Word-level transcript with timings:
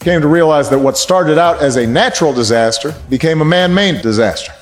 came 0.00 0.22
to 0.22 0.28
realize 0.28 0.70
that 0.70 0.78
what 0.78 0.96
started 0.96 1.36
out 1.36 1.60
as 1.60 1.76
a 1.76 1.86
natural 1.86 2.32
disaster 2.32 2.94
became 3.10 3.42
a 3.42 3.44
man 3.44 3.74
made 3.74 4.00
disaster. 4.00 4.52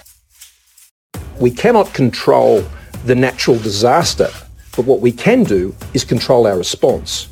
We 1.39 1.53
cannot 1.53 1.95
control 1.95 2.65
the 3.05 3.15
natural 3.15 3.57
disaster, 3.57 4.31
but 4.77 4.85
what 4.85 5.01
we 5.01 5.13
can 5.13 5.45
do 5.45 5.77
is 5.95 6.03
control 6.03 6.45
our 6.49 6.59
response. 6.59 7.29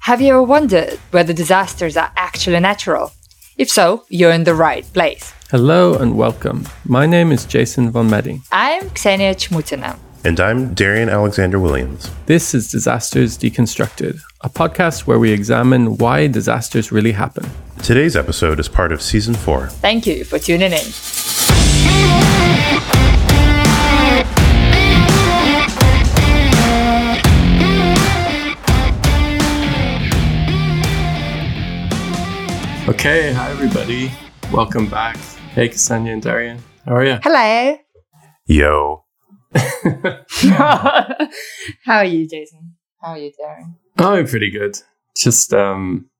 Have 0.00 0.20
you 0.20 0.28
ever 0.28 0.42
wondered 0.42 0.98
whether 1.12 1.32
disasters 1.32 1.96
are 1.96 2.12
actually 2.14 2.60
natural? 2.60 3.10
If 3.56 3.70
so, 3.70 4.04
you're 4.10 4.32
in 4.32 4.44
the 4.44 4.54
right 4.54 4.84
place. 4.92 5.32
Hello 5.50 5.94
and 5.94 6.18
welcome. 6.18 6.68
My 6.84 7.06
name 7.06 7.32
is 7.32 7.46
Jason 7.46 7.90
von 7.90 8.10
Meding. 8.10 8.42
I'm 8.52 8.90
Ksenia 8.90 9.34
Chmutina. 9.34 9.98
And 10.26 10.40
I'm 10.40 10.72
Darian 10.72 11.10
Alexander 11.10 11.60
Williams. 11.60 12.10
This 12.24 12.54
is 12.54 12.70
Disasters 12.70 13.36
Deconstructed, 13.36 14.18
a 14.40 14.48
podcast 14.48 15.06
where 15.06 15.18
we 15.18 15.30
examine 15.30 15.98
why 15.98 16.28
disasters 16.28 16.90
really 16.90 17.12
happen. 17.12 17.44
Today's 17.82 18.16
episode 18.16 18.58
is 18.58 18.66
part 18.66 18.90
of 18.90 19.02
season 19.02 19.34
four. 19.34 19.66
Thank 19.68 20.06
you 20.06 20.24
for 20.24 20.38
tuning 20.38 20.72
in. 20.72 20.78
Okay, 32.88 33.34
hi 33.34 33.50
everybody. 33.50 34.10
Welcome 34.50 34.88
back. 34.88 35.18
Hey, 35.54 35.68
Ksenia 35.68 36.14
and 36.14 36.22
Darian. 36.22 36.60
How 36.86 36.96
are 36.96 37.04
you? 37.04 37.18
Hello. 37.22 37.76
Yo. 38.46 39.03
How 41.84 41.98
are 41.98 42.04
you, 42.04 42.28
Jason? 42.28 42.74
How 43.00 43.12
are 43.12 43.18
you, 43.18 43.32
Darian? 43.38 43.76
Oh, 43.98 44.14
I'm 44.14 44.26
pretty 44.26 44.50
good. 44.50 44.80
Just 45.16 45.52
um 45.54 46.10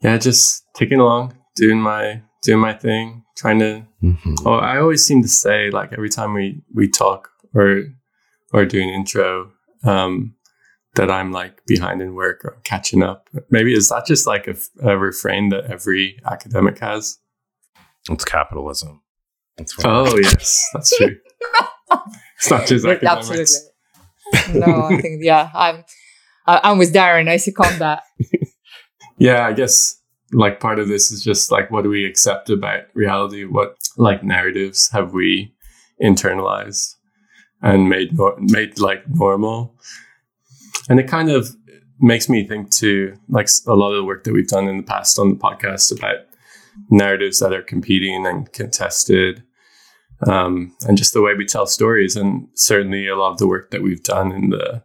yeah, 0.00 0.18
just 0.18 0.64
ticking 0.76 1.00
along, 1.00 1.34
doing 1.56 1.80
my 1.80 2.22
doing 2.42 2.60
my 2.60 2.74
thing, 2.74 3.24
trying 3.36 3.58
to 3.60 3.86
Mm-hmm. 4.04 4.34
Oh, 4.46 4.54
I 4.54 4.78
always 4.78 5.04
seem 5.04 5.22
to 5.22 5.28
say 5.28 5.70
like 5.70 5.92
every 5.92 6.10
time 6.10 6.34
we 6.34 6.62
we 6.74 6.88
talk 6.88 7.30
or 7.54 7.84
or 8.52 8.66
do 8.66 8.80
an 8.80 8.90
intro, 8.90 9.50
um, 9.82 10.34
that 10.94 11.10
I'm 11.10 11.32
like 11.32 11.64
behind 11.66 12.02
in 12.02 12.14
work 12.14 12.44
or 12.44 12.58
catching 12.64 13.02
up. 13.02 13.30
Maybe 13.50 13.72
is 13.72 13.88
that 13.88 14.04
just 14.06 14.26
like 14.26 14.46
a 14.82 14.98
refrain 14.98 15.48
that 15.48 15.64
every 15.70 16.20
academic 16.30 16.78
has? 16.80 17.18
It's 18.10 18.24
capitalism. 18.24 19.00
That's 19.56 19.76
what 19.78 19.86
Oh 19.86 20.16
yes, 20.18 20.68
that's 20.74 20.94
true. 20.96 21.16
it's 21.90 22.50
not 22.50 22.66
just 22.66 22.84
Absolutely. 23.02 23.46
No, 24.54 24.82
I 24.84 25.00
think 25.00 25.22
yeah, 25.22 25.50
I'm 25.54 25.84
I'm 26.46 26.78
with 26.78 26.92
Darian. 26.92 27.28
I 27.28 27.36
second 27.36 27.78
that. 27.78 28.02
Yeah, 29.18 29.46
I 29.46 29.52
guess 29.52 30.00
like 30.32 30.60
part 30.60 30.78
of 30.78 30.88
this 30.88 31.10
is 31.10 31.22
just 31.22 31.52
like 31.52 31.70
what 31.70 31.82
do 31.82 31.88
we 31.88 32.04
accept 32.04 32.50
about 32.50 32.82
reality? 32.94 33.44
What 33.44 33.76
like 33.96 34.24
narratives 34.24 34.90
have 34.90 35.12
we 35.12 35.54
internalized 36.02 36.96
and 37.62 37.88
made 37.88 38.16
nor- 38.16 38.36
made 38.38 38.78
like 38.80 39.08
normal? 39.08 39.74
And 40.88 40.98
it 40.98 41.08
kind 41.08 41.30
of 41.30 41.48
makes 42.00 42.28
me 42.28 42.46
think 42.46 42.70
to 42.70 43.16
like 43.28 43.48
a 43.66 43.74
lot 43.74 43.92
of 43.92 43.96
the 43.96 44.04
work 44.04 44.24
that 44.24 44.32
we've 44.32 44.48
done 44.48 44.68
in 44.68 44.78
the 44.78 44.82
past 44.82 45.18
on 45.18 45.30
the 45.30 45.36
podcast 45.36 45.96
about 45.96 46.26
narratives 46.90 47.38
that 47.38 47.52
are 47.52 47.62
competing 47.62 48.26
and 48.26 48.52
contested, 48.52 49.42
um, 50.28 50.74
and 50.86 50.96
just 50.96 51.12
the 51.12 51.22
way 51.22 51.34
we 51.34 51.44
tell 51.46 51.66
stories. 51.66 52.16
And 52.16 52.48
certainly 52.54 53.06
a 53.08 53.16
lot 53.16 53.32
of 53.32 53.38
the 53.38 53.48
work 53.48 53.70
that 53.70 53.82
we've 53.82 54.02
done 54.02 54.32
in 54.32 54.50
the 54.50 54.82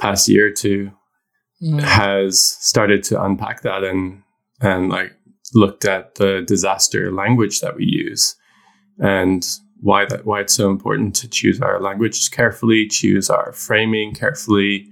past 0.00 0.28
year 0.28 0.48
or 0.48 0.50
two 0.52 0.92
Mm. 1.62 1.80
has 1.80 2.42
started 2.42 3.04
to 3.04 3.22
unpack 3.22 3.62
that 3.62 3.84
and 3.84 4.20
and 4.60 4.88
like 4.88 5.12
looked 5.54 5.84
at 5.84 6.16
the 6.16 6.42
disaster 6.44 7.12
language 7.12 7.60
that 7.60 7.76
we 7.76 7.84
use 7.84 8.34
and 8.98 9.46
why 9.80 10.04
that 10.06 10.26
why 10.26 10.40
it's 10.40 10.54
so 10.54 10.70
important 10.70 11.14
to 11.14 11.28
choose 11.28 11.60
our 11.60 11.80
language 11.80 12.32
carefully, 12.32 12.88
choose 12.88 13.30
our 13.30 13.52
framing 13.52 14.12
carefully, 14.12 14.88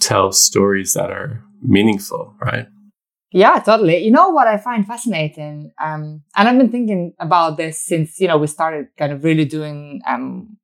tell 0.00 0.32
stories 0.32 0.94
that 0.94 1.12
are 1.12 1.44
meaningful, 1.62 2.34
right? 2.42 2.66
Yeah, 3.32 3.58
totally. 3.60 3.98
You 3.98 4.10
know 4.10 4.30
what 4.30 4.48
I 4.48 4.56
find 4.56 4.86
fascinating, 4.86 5.70
um, 5.82 6.22
and 6.36 6.48
I've 6.48 6.58
been 6.58 6.70
thinking 6.70 7.14
about 7.20 7.56
this 7.56 7.84
since 7.86 8.18
you 8.20 8.26
know 8.28 8.38
we 8.38 8.46
started 8.48 8.86
kind 8.98 9.12
of 9.12 9.22
really 9.24 9.44
doing 9.44 10.00
um, 10.08 10.56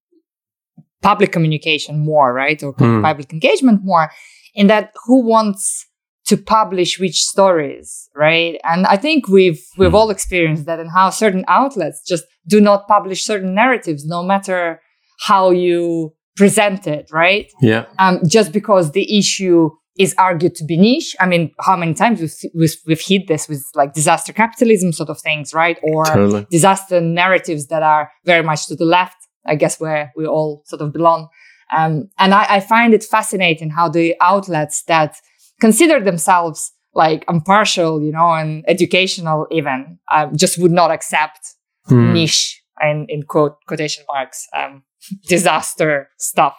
public 1.03 1.33
communication 1.33 1.99
more, 2.05 2.33
right, 2.33 2.61
or 2.63 2.73
Hmm. 2.73 3.03
public 3.03 3.33
engagement 3.33 3.81
more. 3.85 4.11
In 4.55 4.67
that, 4.69 4.93
who 5.05 5.23
wants 5.27 5.87
to 6.27 6.37
publish 6.37 6.99
which 6.99 7.23
stories, 7.23 8.09
right? 8.17 8.59
And 8.65 8.87
I 8.87 8.97
think 8.97 9.29
we've 9.29 9.63
we've 9.79 9.91
Hmm. 9.91 9.97
all 9.97 10.11
experienced 10.11 10.65
that, 10.67 10.81
and 10.81 10.91
how 10.91 11.11
certain 11.11 11.45
outlets 11.47 12.03
just 12.07 12.25
do 12.49 12.61
not 12.61 12.89
publish 12.89 13.25
certain 13.25 13.55
narratives, 13.55 14.05
no 14.07 14.23
matter 14.23 14.81
how 15.29 15.51
you 15.51 16.13
present 16.37 16.87
it, 16.87 17.09
right? 17.13 17.47
Yeah. 17.61 17.85
um, 17.99 18.21
just 18.27 18.53
because 18.53 18.91
the 18.93 19.19
issue 19.19 19.71
is 19.99 20.15
argued 20.19 20.55
to 20.57 20.65
be 20.65 20.77
niche. 20.77 21.17
I 21.21 21.27
mean, 21.27 21.53
how 21.61 21.77
many 21.77 21.95
times 21.95 22.21
we've, 22.21 22.35
we've, 22.55 22.77
we've 22.87 23.01
hit 23.01 23.29
this 23.29 23.49
with 23.49 23.65
like 23.75 23.95
disaster 23.95 24.33
capitalism 24.33 24.93
sort 24.93 25.09
of 25.09 25.21
things, 25.21 25.55
right? 25.55 25.79
Or 25.83 26.05
Totally. 26.05 26.47
disaster 26.51 27.01
narratives 27.01 27.67
that 27.69 27.83
are 27.83 28.11
very 28.25 28.43
much 28.43 28.67
to 28.67 28.77
the 28.77 28.85
left, 28.85 29.17
I 29.47 29.55
guess, 29.55 29.81
where 29.81 30.13
we 30.17 30.27
all 30.27 30.63
sort 30.67 30.83
of 30.83 30.93
belong. 30.93 31.29
Um, 31.77 32.09
and 32.19 32.33
I, 32.35 32.47
I 32.57 32.61
find 32.61 32.95
it 32.95 33.03
fascinating 33.05 33.71
how 33.71 33.89
the 33.89 34.15
outlets 34.21 34.83
that 34.85 35.17
consider 35.61 36.01
themselves 36.01 36.73
like 36.95 37.25
impartial, 37.29 38.03
you 38.03 38.13
know, 38.13 38.33
and 38.33 38.65
educational 38.69 39.47
even, 39.51 39.99
uh, 40.11 40.27
just 40.35 40.59
would 40.59 40.73
not 40.73 40.91
accept 40.91 41.55
Hmm. 41.89 42.13
niche 42.15 42.63
in, 42.83 43.07
in 43.09 43.23
quote 43.23 43.59
quotation 43.69 44.05
marks 44.13 44.49
um, 44.57 44.83
disaster 45.29 46.09
stuff. 46.19 46.57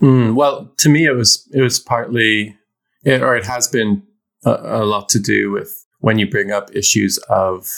Mm, 0.00 0.34
well, 0.34 0.72
to 0.78 0.88
me, 0.88 1.06
it 1.06 1.12
was 1.12 1.48
it 1.52 1.60
was 1.60 1.78
partly, 1.80 2.56
it, 3.04 3.22
or 3.22 3.36
it 3.36 3.46
has 3.46 3.68
been 3.68 4.02
a, 4.44 4.82
a 4.82 4.84
lot 4.84 5.08
to 5.10 5.18
do 5.18 5.50
with 5.50 5.84
when 6.00 6.18
you 6.18 6.28
bring 6.28 6.50
up 6.52 6.74
issues 6.74 7.18
of 7.28 7.68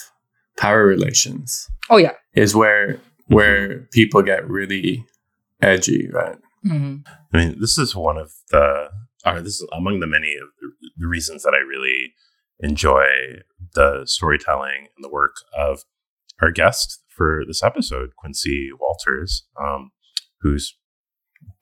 power 0.59 0.85
relations. 0.85 1.69
Oh 1.89 1.97
yeah. 1.97 2.13
Is 2.35 2.55
where 2.55 3.01
where 3.27 3.89
people 3.93 4.23
get 4.23 4.49
really 4.49 5.05
edgy, 5.63 6.09
right? 6.13 6.37
hmm 6.63 6.97
I 7.33 7.37
mean, 7.39 7.61
this 7.61 7.79
is 7.79 7.95
one 7.95 8.19
of 8.19 8.33
the, 8.51 8.91
or 9.25 9.41
this 9.41 9.61
is 9.61 9.69
among 9.73 10.01
the 10.01 10.07
many 10.07 10.35
of 10.35 10.49
the, 10.61 10.91
the 10.99 11.07
reasons 11.07 11.43
that 11.45 11.55
I 11.55 11.59
really 11.59 12.13
enjoy 12.59 13.07
the 13.75 14.03
storytelling 14.05 14.89
and 14.95 15.05
the 15.05 15.09
work 15.09 15.37
of 15.57 15.85
our 16.43 16.51
guest 16.51 17.03
for 17.09 17.45
this 17.47 17.63
episode, 17.63 18.17
Quincy 18.17 18.71
Walters, 18.79 19.47
um, 19.63 19.93
who's 20.41 20.77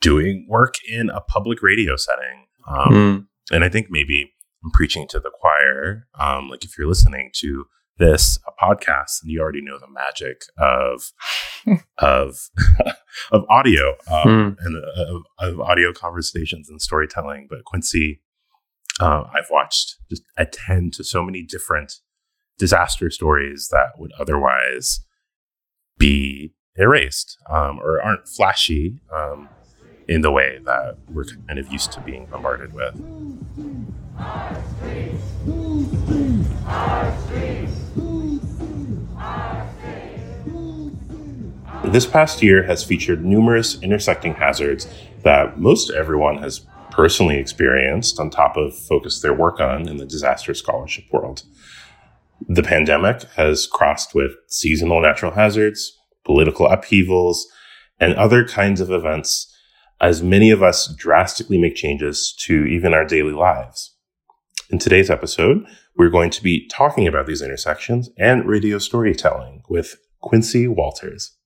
doing 0.00 0.46
work 0.48 0.74
in 0.88 1.10
a 1.10 1.20
public 1.20 1.62
radio 1.62 1.96
setting. 1.96 2.46
Um, 2.68 2.88
Mm. 2.92 3.26
and 3.52 3.64
I 3.64 3.68
think 3.68 3.86
maybe 3.90 4.32
I'm 4.64 4.70
preaching 4.72 5.06
to 5.08 5.20
the 5.20 5.30
choir. 5.40 6.06
Um, 6.18 6.48
like 6.48 6.64
if 6.64 6.76
you're 6.76 6.86
listening 6.88 7.30
to 7.36 7.66
this 7.98 8.38
a 8.46 8.64
podcast, 8.64 9.22
and 9.22 9.30
you 9.32 9.40
already 9.40 9.60
know 9.60 9.78
the 9.78 9.88
magic 9.90 10.42
of 10.58 11.10
of 11.98 12.36
of 13.32 13.44
audio 13.48 13.96
um, 14.10 14.56
and 14.60 14.76
uh, 14.76 15.14
of, 15.16 15.22
of 15.38 15.60
audio 15.60 15.92
conversations 15.92 16.68
and 16.68 16.80
storytelling. 16.80 17.46
But 17.50 17.64
Quincy, 17.64 18.20
uh, 19.00 19.24
I've 19.34 19.50
watched 19.50 19.96
just 20.10 20.22
attend 20.36 20.92
to 20.94 21.04
so 21.04 21.22
many 21.24 21.42
different 21.42 21.94
disaster 22.58 23.10
stories 23.10 23.68
that 23.72 23.90
would 23.98 24.12
otherwise 24.18 25.00
be 25.96 26.52
erased 26.76 27.36
um, 27.50 27.78
or 27.80 28.00
aren't 28.00 28.28
flashy 28.28 29.00
um, 29.12 29.48
in 30.08 30.22
the 30.22 30.30
way 30.30 30.58
that 30.64 30.96
we're 31.12 31.24
kind 31.46 31.58
of 31.58 31.70
used 31.70 31.92
to 31.92 32.00
being 32.00 32.26
bombarded 32.26 32.72
with. 32.72 32.94
This 41.84 42.06
past 42.06 42.42
year 42.42 42.64
has 42.64 42.82
featured 42.82 43.24
numerous 43.24 43.80
intersecting 43.82 44.34
hazards 44.34 44.88
that 45.24 45.58
most 45.58 45.90
everyone 45.90 46.38
has 46.38 46.66
personally 46.90 47.38
experienced, 47.38 48.18
on 48.18 48.30
top 48.30 48.56
of 48.56 48.76
focused 48.76 49.22
their 49.22 49.34
work 49.34 49.60
on 49.60 49.88
in 49.88 49.98
the 49.98 50.06
disaster 50.06 50.54
scholarship 50.54 51.04
world. 51.12 51.44
The 52.48 52.62
pandemic 52.62 53.24
has 53.36 53.66
crossed 53.66 54.14
with 54.14 54.32
seasonal 54.48 55.00
natural 55.00 55.32
hazards, 55.32 55.96
political 56.24 56.66
upheavals, 56.66 57.46
and 58.00 58.14
other 58.14 58.46
kinds 58.46 58.80
of 58.80 58.90
events 58.90 59.54
as 60.00 60.22
many 60.22 60.50
of 60.50 60.62
us 60.62 60.94
drastically 60.94 61.58
make 61.58 61.74
changes 61.74 62.34
to 62.46 62.64
even 62.64 62.94
our 62.94 63.04
daily 63.04 63.32
lives. 63.32 63.94
In 64.70 64.78
today's 64.78 65.10
episode, 65.10 65.64
we're 65.96 66.10
going 66.10 66.30
to 66.30 66.42
be 66.42 66.68
talking 66.68 67.06
about 67.06 67.26
these 67.26 67.42
intersections 67.42 68.10
and 68.18 68.46
radio 68.46 68.78
storytelling 68.78 69.62
with 69.68 69.96
Quincy 70.20 70.68
Walters. 70.68 71.36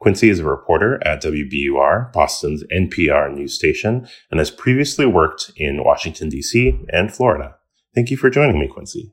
Quincy 0.00 0.28
is 0.28 0.38
a 0.38 0.44
reporter 0.44 1.00
at 1.06 1.22
WBUR, 1.22 2.12
Boston's 2.12 2.62
NPR 2.72 3.34
news 3.34 3.54
station, 3.54 4.06
and 4.30 4.38
has 4.38 4.50
previously 4.50 5.06
worked 5.06 5.50
in 5.56 5.84
Washington, 5.84 6.28
D.C. 6.28 6.78
and 6.90 7.12
Florida. 7.12 7.56
Thank 7.94 8.10
you 8.10 8.16
for 8.16 8.30
joining 8.30 8.58
me, 8.58 8.68
Quincy. 8.68 9.12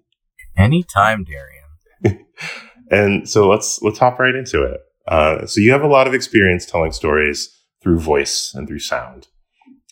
Anytime, 0.58 1.24
Darian. 1.24 2.26
and 2.92 3.30
so 3.30 3.48
let's 3.48 3.82
let's 3.82 4.00
hop 4.00 4.20
right 4.20 4.36
into 4.36 4.64
it. 4.64 4.82
Uh, 5.08 5.46
so 5.46 5.62
you 5.62 5.72
have 5.72 5.84
a 5.84 5.88
lot 5.88 6.08
of 6.08 6.14
experience 6.14 6.66
telling 6.66 6.92
stories 6.92 7.58
through 7.82 8.00
voice 8.00 8.54
and 8.54 8.68
through 8.68 8.80
sound. 8.80 9.28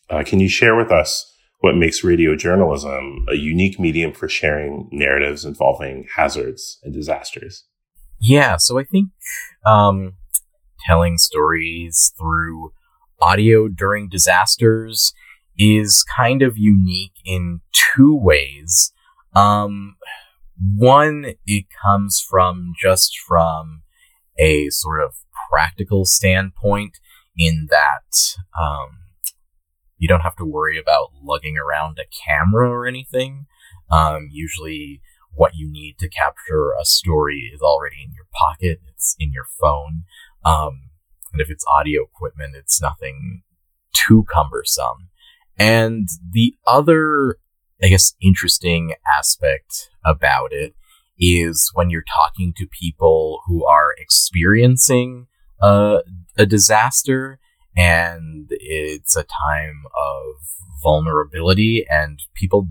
Uh, 0.09 0.23
can 0.25 0.39
you 0.39 0.47
share 0.49 0.75
with 0.75 0.91
us 0.91 1.33
what 1.59 1.75
makes 1.75 2.03
radio 2.03 2.35
journalism 2.35 3.25
a 3.29 3.35
unique 3.35 3.79
medium 3.79 4.13
for 4.13 4.29
sharing 4.29 4.87
narratives 4.91 5.45
involving 5.45 6.07
hazards 6.15 6.79
and 6.83 6.93
disasters? 6.93 7.65
Yeah, 8.19 8.57
so 8.57 8.79
I 8.79 8.83
think 8.83 9.09
um, 9.65 10.13
telling 10.85 11.17
stories 11.17 12.13
through 12.17 12.73
audio 13.21 13.67
during 13.67 14.09
disasters 14.09 15.13
is 15.57 16.03
kind 16.15 16.41
of 16.41 16.57
unique 16.57 17.13
in 17.25 17.61
two 17.95 18.15
ways. 18.15 18.93
Um, 19.35 19.95
one, 20.75 21.33
it 21.45 21.65
comes 21.83 22.21
from 22.27 22.73
just 22.81 23.17
from 23.27 23.83
a 24.37 24.69
sort 24.69 25.01
of 25.01 25.15
practical 25.49 26.05
standpoint 26.05 26.99
in 27.37 27.67
that 27.69 28.35
um, 28.59 28.99
you 29.97 30.07
don't 30.07 30.21
have 30.21 30.35
to 30.37 30.45
worry 30.45 30.79
about 30.79 31.11
lugging 31.23 31.57
around 31.57 31.99
a 31.99 32.07
camera 32.25 32.69
or 32.69 32.87
anything. 32.87 33.45
Um, 33.91 34.29
usually, 34.31 35.01
what 35.33 35.55
you 35.55 35.71
need 35.71 35.97
to 35.99 36.09
capture 36.09 36.73
a 36.79 36.85
story 36.85 37.51
is 37.53 37.61
already 37.61 37.97
in 38.03 38.13
your 38.13 38.25
pocket, 38.33 38.81
it's 38.87 39.15
in 39.19 39.31
your 39.31 39.45
phone. 39.59 40.03
Um, 40.43 40.89
and 41.31 41.41
if 41.41 41.49
it's 41.49 41.65
audio 41.71 42.03
equipment, 42.03 42.55
it's 42.55 42.81
nothing 42.81 43.43
too 43.93 44.25
cumbersome. 44.31 45.09
And 45.57 46.07
the 46.31 46.55
other, 46.65 47.37
I 47.83 47.89
guess, 47.89 48.15
interesting 48.21 48.93
aspect 49.17 49.89
about 50.05 50.53
it 50.53 50.73
is 51.19 51.71
when 51.73 51.89
you're 51.89 52.03
talking 52.15 52.53
to 52.57 52.65
people 52.67 53.41
who 53.45 53.65
are 53.65 53.93
experiencing 53.97 55.27
a, 55.61 55.99
a 56.37 56.45
disaster 56.45 57.39
and 57.75 58.47
it's 58.49 59.15
a 59.15 59.23
time 59.23 59.83
of 59.87 60.35
vulnerability 60.83 61.85
and 61.89 62.19
people 62.33 62.69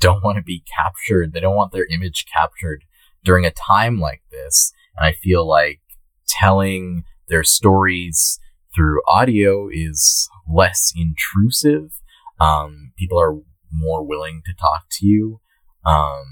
don't 0.00 0.24
want 0.24 0.36
to 0.36 0.42
be 0.42 0.64
captured. 0.74 1.32
They 1.32 1.40
don't 1.40 1.56
want 1.56 1.72
their 1.72 1.86
image 1.86 2.24
captured 2.32 2.84
during 3.24 3.44
a 3.44 3.50
time 3.50 4.00
like 4.00 4.22
this. 4.30 4.72
And 4.96 5.06
I 5.06 5.12
feel 5.12 5.46
like 5.46 5.80
telling 6.26 7.04
their 7.28 7.44
stories 7.44 8.40
through 8.74 9.02
audio 9.06 9.68
is 9.70 10.28
less 10.48 10.92
intrusive. 10.96 12.00
Um, 12.40 12.92
people 12.96 13.20
are 13.20 13.36
more 13.72 14.04
willing 14.06 14.42
to 14.46 14.54
talk 14.54 14.84
to 14.92 15.06
you 15.06 15.40
um, 15.84 16.24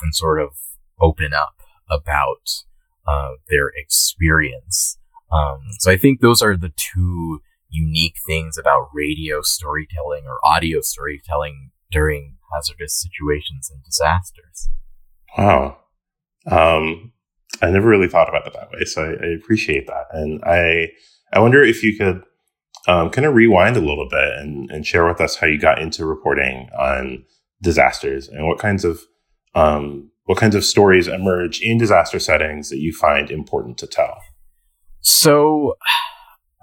and 0.00 0.14
sort 0.14 0.40
of 0.40 0.50
open 1.00 1.32
up 1.34 1.56
about 1.90 2.64
uh, 3.06 3.32
their 3.48 3.68
experience. 3.76 4.98
Um, 5.32 5.60
so 5.78 5.90
I 5.90 5.96
think 5.96 6.20
those 6.20 6.42
are 6.42 6.56
the 6.56 6.72
two 6.76 7.40
unique 7.70 8.16
things 8.26 8.58
about 8.58 8.88
radio 8.92 9.40
storytelling 9.40 10.24
or 10.26 10.38
audio 10.44 10.80
storytelling 10.80 11.70
during 11.90 12.36
hazardous 12.54 13.00
situations 13.00 13.70
and 13.72 13.82
disasters. 13.82 14.68
Wow. 15.36 15.78
Um, 16.50 17.12
I 17.62 17.70
never 17.70 17.88
really 17.88 18.08
thought 18.08 18.28
about 18.28 18.46
it 18.46 18.52
that 18.54 18.70
way, 18.70 18.84
so 18.84 19.02
I, 19.02 19.24
I 19.24 19.28
appreciate 19.30 19.86
that. 19.86 20.06
And 20.12 20.42
I, 20.44 20.88
I 21.32 21.40
wonder 21.40 21.62
if 21.62 21.82
you 21.82 21.96
could 21.96 22.22
um, 22.88 23.10
kind 23.10 23.26
of 23.26 23.34
rewind 23.34 23.76
a 23.76 23.80
little 23.80 24.08
bit 24.08 24.38
and, 24.38 24.70
and 24.70 24.86
share 24.86 25.06
with 25.06 25.20
us 25.20 25.36
how 25.36 25.46
you 25.46 25.58
got 25.58 25.80
into 25.80 26.04
reporting 26.04 26.68
on 26.78 27.24
disasters 27.62 28.28
and 28.28 28.46
what 28.46 28.58
kinds 28.58 28.84
of 28.84 29.00
um, 29.54 30.10
what 30.24 30.38
kinds 30.38 30.54
of 30.54 30.64
stories 30.64 31.08
emerge 31.08 31.60
in 31.60 31.78
disaster 31.78 32.18
settings 32.18 32.70
that 32.70 32.78
you 32.78 32.92
find 32.92 33.30
important 33.30 33.76
to 33.78 33.86
tell. 33.86 34.18
So, 35.02 35.74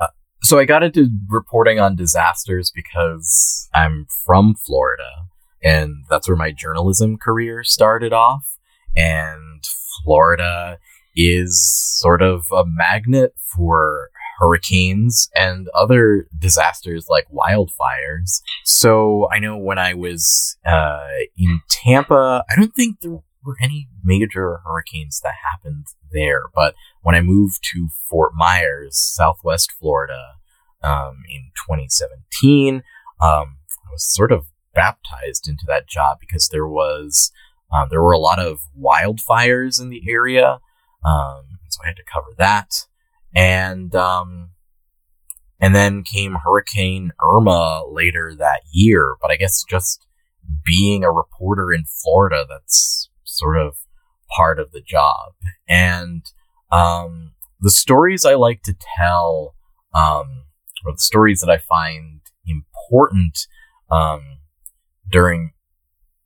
uh, 0.02 0.08
so 0.42 0.58
I 0.58 0.66
got 0.66 0.84
into 0.84 1.10
reporting 1.28 1.80
on 1.80 1.96
disasters 1.96 2.72
because 2.74 3.70
I'm 3.74 4.08
from 4.26 4.56
Florida, 4.56 5.28
and 5.64 6.06
that's 6.10 6.28
where 6.28 6.38
my 6.38 6.52
journalism 6.52 7.18
career 7.18 7.64
started 7.64 8.14
off. 8.14 8.58
And 8.96 9.64
Florida 10.04 10.80
is 11.16 11.62
sort 12.00 12.22
of 12.22 12.46
a 12.52 12.64
magnet 12.66 13.34
for 13.56 14.10
hurricanes 14.40 15.30
and 15.36 15.68
other 15.78 16.28
disasters 16.38 17.08
like 17.10 17.28
wildfires. 17.30 18.42
So 18.64 19.28
I 19.32 19.40
know 19.40 19.58
when 19.58 19.78
I 19.78 19.94
was 19.94 20.58
uh, 20.66 21.06
in 21.38 21.60
Tampa, 21.70 22.46
I 22.50 22.56
don't 22.56 22.74
think 22.74 23.02
there 23.02 23.20
were 23.44 23.58
any 23.62 23.90
major 24.04 24.62
hurricanes 24.66 25.20
that 25.22 25.34
happened 25.44 25.88
there. 26.12 26.44
But 26.56 26.74
when 27.02 27.16
I 27.16 27.22
moved 27.22 27.64
to 27.72 27.90
Fort 28.10 28.34
Myers, 28.36 28.98
Southwest 28.98 29.72
Florida, 29.72 30.36
um, 30.84 31.24
in 31.30 31.52
2017, 31.56 32.76
um, 32.76 32.82
I 33.22 33.92
was 33.92 34.06
sort 34.06 34.32
of 34.32 34.46
baptized 34.74 35.48
into 35.48 35.66
that 35.68 35.88
job 35.88 36.18
because 36.20 36.50
there 36.50 36.68
was 36.68 37.32
um, 37.72 37.88
there 37.90 38.02
were 38.02 38.14
a 38.14 38.20
lot 38.20 38.40
of 38.40 38.62
wildfires 38.80 39.80
in 39.80 39.90
the 39.90 40.02
area, 40.10 40.60
um, 41.06 41.60
so 41.68 41.82
I 41.84 41.88
had 41.88 41.98
to 41.98 42.04
cover 42.12 42.30
that. 42.38 42.86
And 43.36 43.94
um, 43.96 44.52
and 45.60 45.76
then 45.76 46.04
came 46.04 46.38
Hurricane 46.44 47.12
Irma 47.24 47.84
later 47.88 48.34
that 48.38 48.62
year. 48.72 49.16
But 49.22 49.32
I 49.32 49.36
guess 49.36 49.64
just 49.70 50.06
being 50.66 51.04
a 51.04 51.12
reporter 51.12 51.72
in 51.72 51.86
Florida, 51.86 52.46
that's 52.50 53.10
sort 53.24 53.58
of 53.58 53.76
part 54.36 54.60
of 54.60 54.72
the 54.72 54.82
job. 54.82 55.34
And 55.68 56.26
um, 56.72 57.34
the 57.60 57.70
stories 57.70 58.26
I 58.26 58.36
like 58.36 58.62
to 58.64 58.76
tell, 58.98 59.56
um, 59.94 60.46
or 60.86 60.94
the 60.94 61.00
stories 61.00 61.42
that 61.42 61.50
I 61.50 61.58
find 61.58 62.22
important 62.46 63.48
um, 63.92 64.40
during 65.12 65.54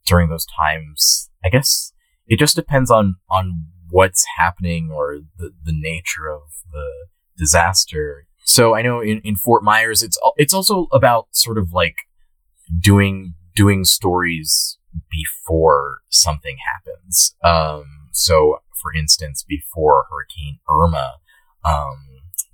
during 0.05 0.29
those 0.29 0.45
times, 0.45 1.29
I 1.43 1.49
guess 1.49 1.93
it 2.27 2.37
just 2.37 2.55
depends 2.55 2.91
on 2.91 3.15
on 3.29 3.67
what's 3.89 4.25
happening 4.37 4.89
or 4.91 5.19
the, 5.37 5.51
the 5.63 5.73
nature 5.73 6.29
of 6.29 6.41
the 6.71 6.89
disaster. 7.37 8.25
So 8.45 8.75
I 8.75 8.81
know 8.81 9.01
in, 9.01 9.19
in 9.19 9.35
Fort 9.35 9.63
Myers, 9.63 10.03
it's 10.03 10.19
it's 10.37 10.53
also 10.53 10.87
about 10.91 11.27
sort 11.31 11.57
of 11.57 11.71
like 11.73 11.95
doing 12.79 13.35
doing 13.55 13.85
stories 13.85 14.77
before 15.09 15.99
something 16.09 16.57
happens. 16.73 17.35
Um, 17.43 18.09
so 18.11 18.59
for 18.81 18.93
instance, 18.93 19.43
before 19.47 20.05
Hurricane 20.09 20.59
Irma, 20.69 21.17
um, 21.65 22.07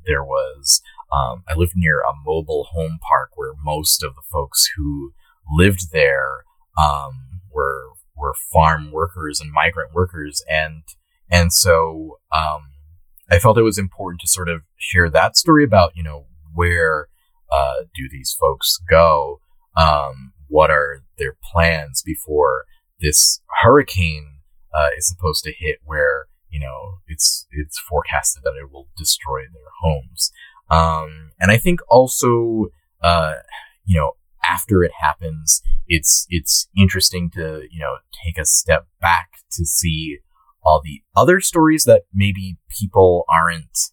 there 0.05 0.23
was 0.23 0.81
um, 1.11 1.43
I 1.47 1.55
lived 1.55 1.73
near 1.75 2.01
a 2.01 2.13
mobile 2.25 2.67
home 2.71 2.99
park 3.07 3.31
where 3.35 3.53
most 3.63 4.03
of 4.03 4.15
the 4.15 4.21
folks 4.31 4.69
who 4.75 5.13
lived 5.51 5.91
there 5.91 6.43
um, 6.77 7.41
were 7.51 7.89
were 8.15 8.35
farm 8.51 8.91
workers 8.91 9.39
and 9.39 9.51
migrant 9.51 9.93
workers, 9.93 10.43
and 10.49 10.83
and 11.29 11.51
so 11.51 12.19
um, 12.35 12.71
I 13.29 13.39
felt 13.39 13.57
it 13.57 13.63
was 13.63 13.77
important 13.77 14.21
to 14.21 14.27
sort 14.27 14.49
of 14.49 14.61
share 14.77 15.09
that 15.09 15.37
story 15.37 15.63
about 15.63 15.95
you 15.95 16.03
know 16.03 16.25
where 16.53 17.07
uh, 17.51 17.83
do 17.95 18.07
these 18.09 18.31
folks 18.31 18.79
go, 18.89 19.41
um, 19.75 20.33
what 20.47 20.69
are 20.69 21.03
their 21.17 21.35
plans 21.51 22.03
before 22.03 22.65
this 22.99 23.41
hurricane 23.61 24.38
uh, 24.73 24.89
is 24.97 25.07
supposed 25.07 25.43
to 25.43 25.53
hit, 25.57 25.77
where 25.83 26.27
you 26.49 26.59
know 26.59 26.99
it's 27.07 27.47
it's 27.51 27.79
forecasted 27.79 28.43
that 28.43 28.53
it 28.59 28.71
will 28.71 28.87
destroy 28.97 29.41
their 29.41 29.71
homes, 29.81 30.31
um, 30.69 31.31
and 31.39 31.51
I 31.51 31.57
think 31.57 31.79
also 31.89 32.67
uh, 33.01 33.35
you 33.85 33.97
know 33.97 34.13
after 34.43 34.83
it 34.83 34.91
happens, 34.99 35.61
it's 35.87 36.25
it's 36.29 36.67
interesting 36.77 37.29
to 37.31 37.63
you 37.71 37.79
know 37.79 37.97
take 38.23 38.37
a 38.37 38.45
step 38.45 38.87
back 39.01 39.29
to 39.51 39.65
see 39.65 40.19
all 40.63 40.81
the 40.83 41.01
other 41.15 41.39
stories 41.39 41.83
that 41.85 42.03
maybe 42.13 42.57
people 42.69 43.25
aren't 43.29 43.91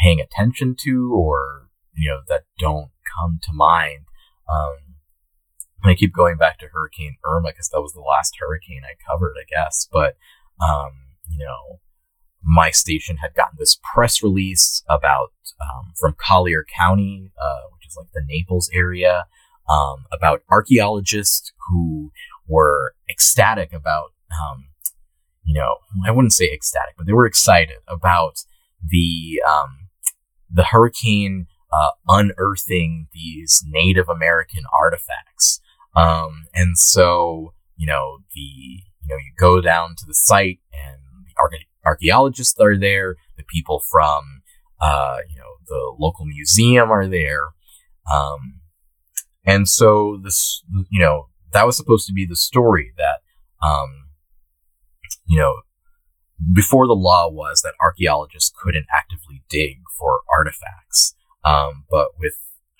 paying 0.00 0.20
attention 0.20 0.76
to 0.78 1.12
or 1.14 1.68
you 1.94 2.10
know 2.10 2.20
that 2.28 2.44
don't 2.58 2.90
come 3.18 3.38
to 3.42 3.52
mind. 3.52 4.06
Um, 4.50 4.87
I 5.84 5.94
keep 5.94 6.12
going 6.12 6.36
back 6.36 6.58
to 6.58 6.68
Hurricane 6.72 7.16
Irma 7.24 7.50
because 7.50 7.68
that 7.70 7.80
was 7.80 7.92
the 7.92 8.00
last 8.00 8.36
hurricane 8.40 8.82
I 8.84 8.94
covered, 9.10 9.34
I 9.40 9.44
guess. 9.48 9.88
But 9.90 10.16
um, 10.60 10.92
you 11.30 11.38
know, 11.38 11.80
my 12.42 12.70
station 12.70 13.18
had 13.18 13.34
gotten 13.34 13.56
this 13.58 13.78
press 13.94 14.22
release 14.22 14.82
about 14.88 15.32
um, 15.60 15.92
from 15.98 16.16
Collier 16.18 16.64
County, 16.76 17.30
uh, 17.40 17.68
which 17.74 17.86
is 17.86 17.96
like 17.96 18.08
the 18.12 18.22
Naples 18.26 18.70
area, 18.72 19.26
um, 19.68 20.06
about 20.12 20.42
archaeologists 20.50 21.52
who 21.68 22.10
were 22.46 22.94
ecstatic 23.10 23.72
about, 23.72 24.12
um, 24.30 24.68
you 25.44 25.54
know, 25.54 25.76
I 26.06 26.10
wouldn't 26.10 26.32
say 26.32 26.50
ecstatic, 26.52 26.94
but 26.96 27.06
they 27.06 27.12
were 27.12 27.26
excited 27.26 27.78
about 27.86 28.38
the 28.86 29.42
um, 29.48 29.88
the 30.50 30.64
hurricane 30.64 31.46
uh, 31.72 31.90
unearthing 32.08 33.08
these 33.12 33.62
Native 33.66 34.08
American 34.08 34.62
artifacts, 34.78 35.60
um, 35.96 36.44
and 36.54 36.78
so 36.78 37.54
you 37.78 37.86
know, 37.86 38.18
the, 38.34 38.40
you 38.40 39.08
know, 39.08 39.16
you 39.16 39.32
go 39.38 39.60
down 39.62 39.94
to 39.96 40.04
the 40.04 40.14
site 40.14 40.58
and 40.72 41.00
the 41.26 41.58
archaeologists 41.86 42.58
are 42.60 42.76
there, 42.76 43.14
the 43.36 43.44
people 43.44 43.80
from, 43.90 44.42
uh, 44.82 45.18
you 45.30 45.36
know, 45.36 45.56
the 45.66 45.94
local 45.98 46.26
museum 46.26 46.90
are 46.90 47.06
there. 47.06 47.44
Um, 48.12 48.60
and 49.46 49.68
so 49.68 50.20
this, 50.22 50.62
you 50.90 51.00
know, 51.00 51.28
that 51.52 51.64
was 51.64 51.76
supposed 51.76 52.06
to 52.08 52.12
be 52.12 52.26
the 52.26 52.36
story 52.36 52.92
that, 52.98 53.20
um, 53.66 54.08
you 55.24 55.38
know, 55.38 55.54
before 56.52 56.86
the 56.86 56.94
law 56.94 57.28
was 57.30 57.62
that 57.62 57.74
archaeologists 57.80 58.52
couldn't 58.60 58.86
actively 58.92 59.42
dig 59.48 59.78
for 59.96 60.20
artifacts. 60.36 61.14
Um, 61.44 61.84
but 61.90 62.08
with 62.18 62.34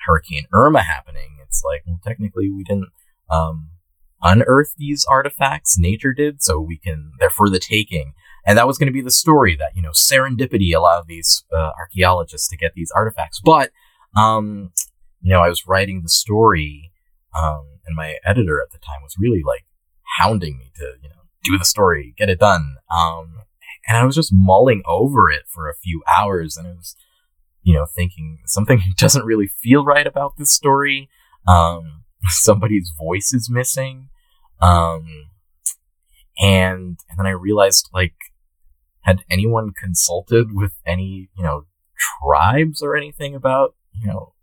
Hurricane 0.07 0.47
Irma 0.53 0.83
happening, 0.83 1.39
it's 1.43 1.63
like, 1.65 1.83
well, 1.87 2.01
technically 2.05 2.51
we 2.51 2.65
didn't, 2.65 2.89
um, 3.31 3.71
unearth 4.23 4.75
these 4.77 5.05
artifacts. 5.09 5.79
Nature 5.79 6.13
did, 6.13 6.43
so 6.43 6.61
we 6.61 6.79
can, 6.79 7.13
they're 7.19 7.31
for 7.31 7.49
the 7.49 7.59
taking. 7.59 8.15
And 8.47 8.57
that 8.57 8.67
was 8.67 8.79
going 8.79 8.87
to 8.87 8.93
be 8.93 9.03
the 9.03 9.11
story 9.11 9.57
that, 9.57 9.77
you 9.77 9.83
know, 9.83 9.91
serendipity 9.91 10.75
allowed 10.75 11.07
these 11.07 11.45
uh, 11.55 11.71
archaeologists 11.79 12.49
to 12.49 12.57
get 12.57 12.73
these 12.75 12.91
artifacts. 12.95 13.41
But, 13.41 13.71
um, 14.17 14.73
you 15.21 15.33
know, 15.33 15.41
I 15.41 15.49
was 15.49 15.67
writing 15.67 16.03
the 16.03 16.09
story, 16.09 16.93
um, 17.37 17.81
and 17.87 17.95
my 17.95 18.17
editor 18.25 18.61
at 18.61 18.73
the 18.73 18.79
time 18.79 19.03
was 19.03 19.17
really 19.19 19.43
like 19.45 19.65
hounding 20.19 20.59
me 20.59 20.73
to, 20.77 20.95
you 21.03 21.09
know, 21.09 21.15
do 21.45 21.59
the 21.59 21.65
story, 21.65 22.15
get 22.17 22.31
it 22.31 22.41
done. 22.41 22.77
Um, 22.91 23.43
and 23.87 23.97
I 23.97 24.05
was 24.05 24.15
just 24.15 24.33
mulling 24.33 24.83
over 24.87 25.31
it 25.31 25.43
for 25.47 25.69
a 25.69 25.77
few 25.77 26.03
hours 26.17 26.57
and 26.57 26.67
I 26.67 26.73
was, 26.73 26.97
you 27.63 27.75
know, 27.75 27.87
thinking 27.87 28.39
something 28.47 28.81
doesn't 28.97 29.25
really 29.25 29.47
feel 29.47 29.85
right 29.85 30.07
about 30.07 30.37
this 30.37 30.53
story. 30.53 31.09
Um, 31.47 32.05
somebody's 32.29 32.93
voice 32.99 33.33
is 33.33 33.49
missing. 33.51 34.09
Um, 34.61 35.31
and, 36.39 36.99
and 37.09 37.19
then 37.19 37.27
I 37.27 37.31
realized 37.31 37.89
like, 37.93 38.15
had 39.03 39.25
anyone 39.31 39.73
consulted 39.73 40.49
with 40.53 40.73
any, 40.87 41.31
you 41.37 41.43
know, 41.43 41.65
tribes 42.23 42.83
or 42.83 42.97
anything 42.97 43.35
about, 43.35 43.75
you 43.93 44.07
know, 44.07 44.35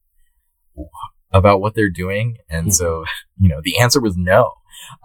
about 1.31 1.61
what 1.61 1.75
they're 1.75 1.89
doing? 1.89 2.37
And 2.49 2.73
so, 2.73 3.05
you 3.37 3.49
know, 3.49 3.61
the 3.63 3.77
answer 3.77 4.01
was 4.01 4.15
no. 4.17 4.53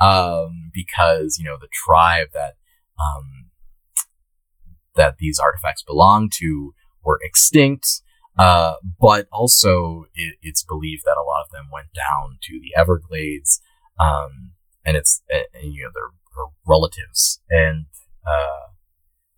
Um, 0.01 0.71
because, 0.73 1.37
you 1.39 1.45
know, 1.45 1.57
the 1.61 1.69
tribe 1.73 2.29
that, 2.33 2.55
um, 2.99 3.51
that 4.97 5.17
these 5.19 5.39
artifacts 5.39 5.83
belong 5.83 6.31
to 6.35 6.75
were 7.05 7.19
extinct. 7.23 8.03
Uh, 8.39 8.75
but 8.99 9.27
also 9.33 10.05
it, 10.15 10.37
it's 10.41 10.63
believed 10.65 11.03
that 11.05 11.17
a 11.19 11.27
lot 11.27 11.40
them 11.51 11.69
went 11.73 11.89
down 11.93 12.39
to 12.43 12.61
the 12.61 12.79
Everglades, 12.79 13.61
um, 13.99 14.53
and 14.85 14.97
it's 14.97 15.23
and, 15.31 15.75
you 15.75 15.85
know 15.85 15.91
they're, 15.95 16.11
they're 16.35 16.53
relatives, 16.67 17.41
and 17.49 17.87
uh, 18.27 18.73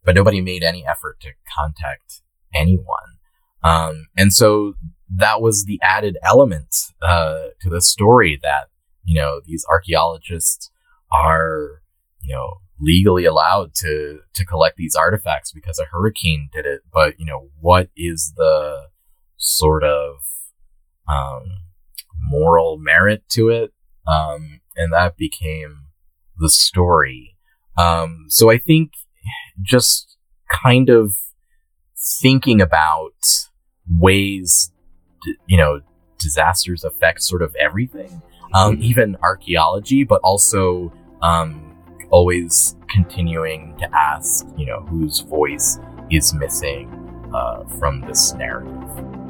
but 0.05 0.15
nobody 0.15 0.41
made 0.41 0.63
any 0.63 0.87
effort 0.87 1.21
to 1.21 1.31
contact 1.57 2.23
anyone, 2.55 3.19
um, 3.63 4.07
and 4.17 4.33
so 4.33 4.75
that 5.15 5.41
was 5.41 5.65
the 5.65 5.79
added 5.83 6.17
element 6.25 6.75
uh, 7.03 7.49
to 7.61 7.69
the 7.69 7.83
story 7.83 8.39
that 8.43 8.69
you 9.05 9.15
know 9.15 9.41
these 9.45 9.65
archaeologists 9.71 10.71
are 11.11 11.83
you 12.21 12.35
know 12.35 12.61
legally 12.81 13.25
allowed 13.25 13.75
to 13.75 14.21
to 14.35 14.45
collect 14.45 14.77
these 14.77 14.97
artifacts 14.97 15.53
because 15.53 15.79
a 15.79 15.85
hurricane 15.85 16.49
did 16.53 16.67
it. 16.67 16.81
But 16.93 17.19
you 17.19 17.27
know 17.27 17.49
what 17.61 17.89
is 17.97 18.35
the 18.37 18.89
sort 19.37 19.85
of 19.85 20.17
um, 21.09 21.45
moral 22.23 22.79
merit 22.79 23.23
to 23.29 23.49
it 23.49 23.73
um, 24.07 24.61
and 24.77 24.93
that 24.93 25.17
became 25.17 25.87
the 26.39 26.49
story 26.49 27.37
um, 27.79 28.27
so 28.29 28.51
i 28.51 28.59
think 28.59 28.93
just 29.61 30.17
kind 30.63 30.89
of 30.89 31.15
thinking 32.21 32.61
about 32.61 33.11
ways 33.91 34.73
you 35.47 35.57
know 35.57 35.81
disasters 36.19 36.85
affect 36.85 37.23
sort 37.23 37.43
of 37.43 37.55
everything 37.61 38.23
um, 38.55 38.75
mm-hmm. 38.75 38.83
even 38.83 39.17
archaeology 39.23 40.05
but 40.05 40.21
also 40.23 40.93
um, 41.23 41.73
always 42.13 42.77
continuing 42.89 43.75
to 43.79 43.89
ask, 43.97 44.47
you 44.57 44.67
know, 44.67 44.83
whose 44.83 45.21
voice 45.21 45.81
is 46.11 46.33
missing 46.35 46.89
uh, 47.35 47.65
from 47.79 48.03
this 48.03 48.35
narrative. 48.35 49.22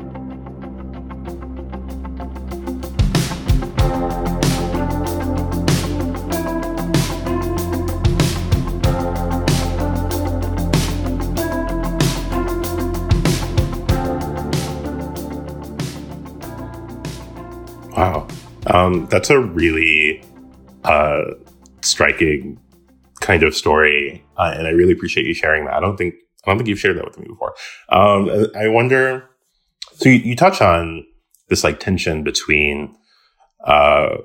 Um, 18.72 19.06
that's 19.06 19.28
a 19.28 19.38
really 19.38 20.24
uh, 20.84 21.22
striking 21.82 22.58
kind 23.20 23.42
of 23.42 23.54
story, 23.54 24.24
uh, 24.38 24.54
and 24.56 24.66
I 24.66 24.70
really 24.70 24.92
appreciate 24.92 25.26
you 25.26 25.34
sharing 25.34 25.66
that. 25.66 25.74
I 25.74 25.80
don't 25.80 25.96
think 25.96 26.14
I 26.44 26.50
don't 26.50 26.58
think 26.58 26.68
you've 26.68 26.80
shared 26.80 26.96
that 26.96 27.04
with 27.04 27.18
me 27.18 27.26
before. 27.28 27.54
Um, 27.90 28.48
I 28.56 28.68
wonder. 28.68 29.28
So 29.94 30.08
you, 30.08 30.16
you, 30.16 30.36
touch 30.36 30.62
on 30.62 31.04
this 31.48 31.62
like 31.62 31.78
tension 31.78 32.24
between 32.24 32.96
uh, 33.64 34.16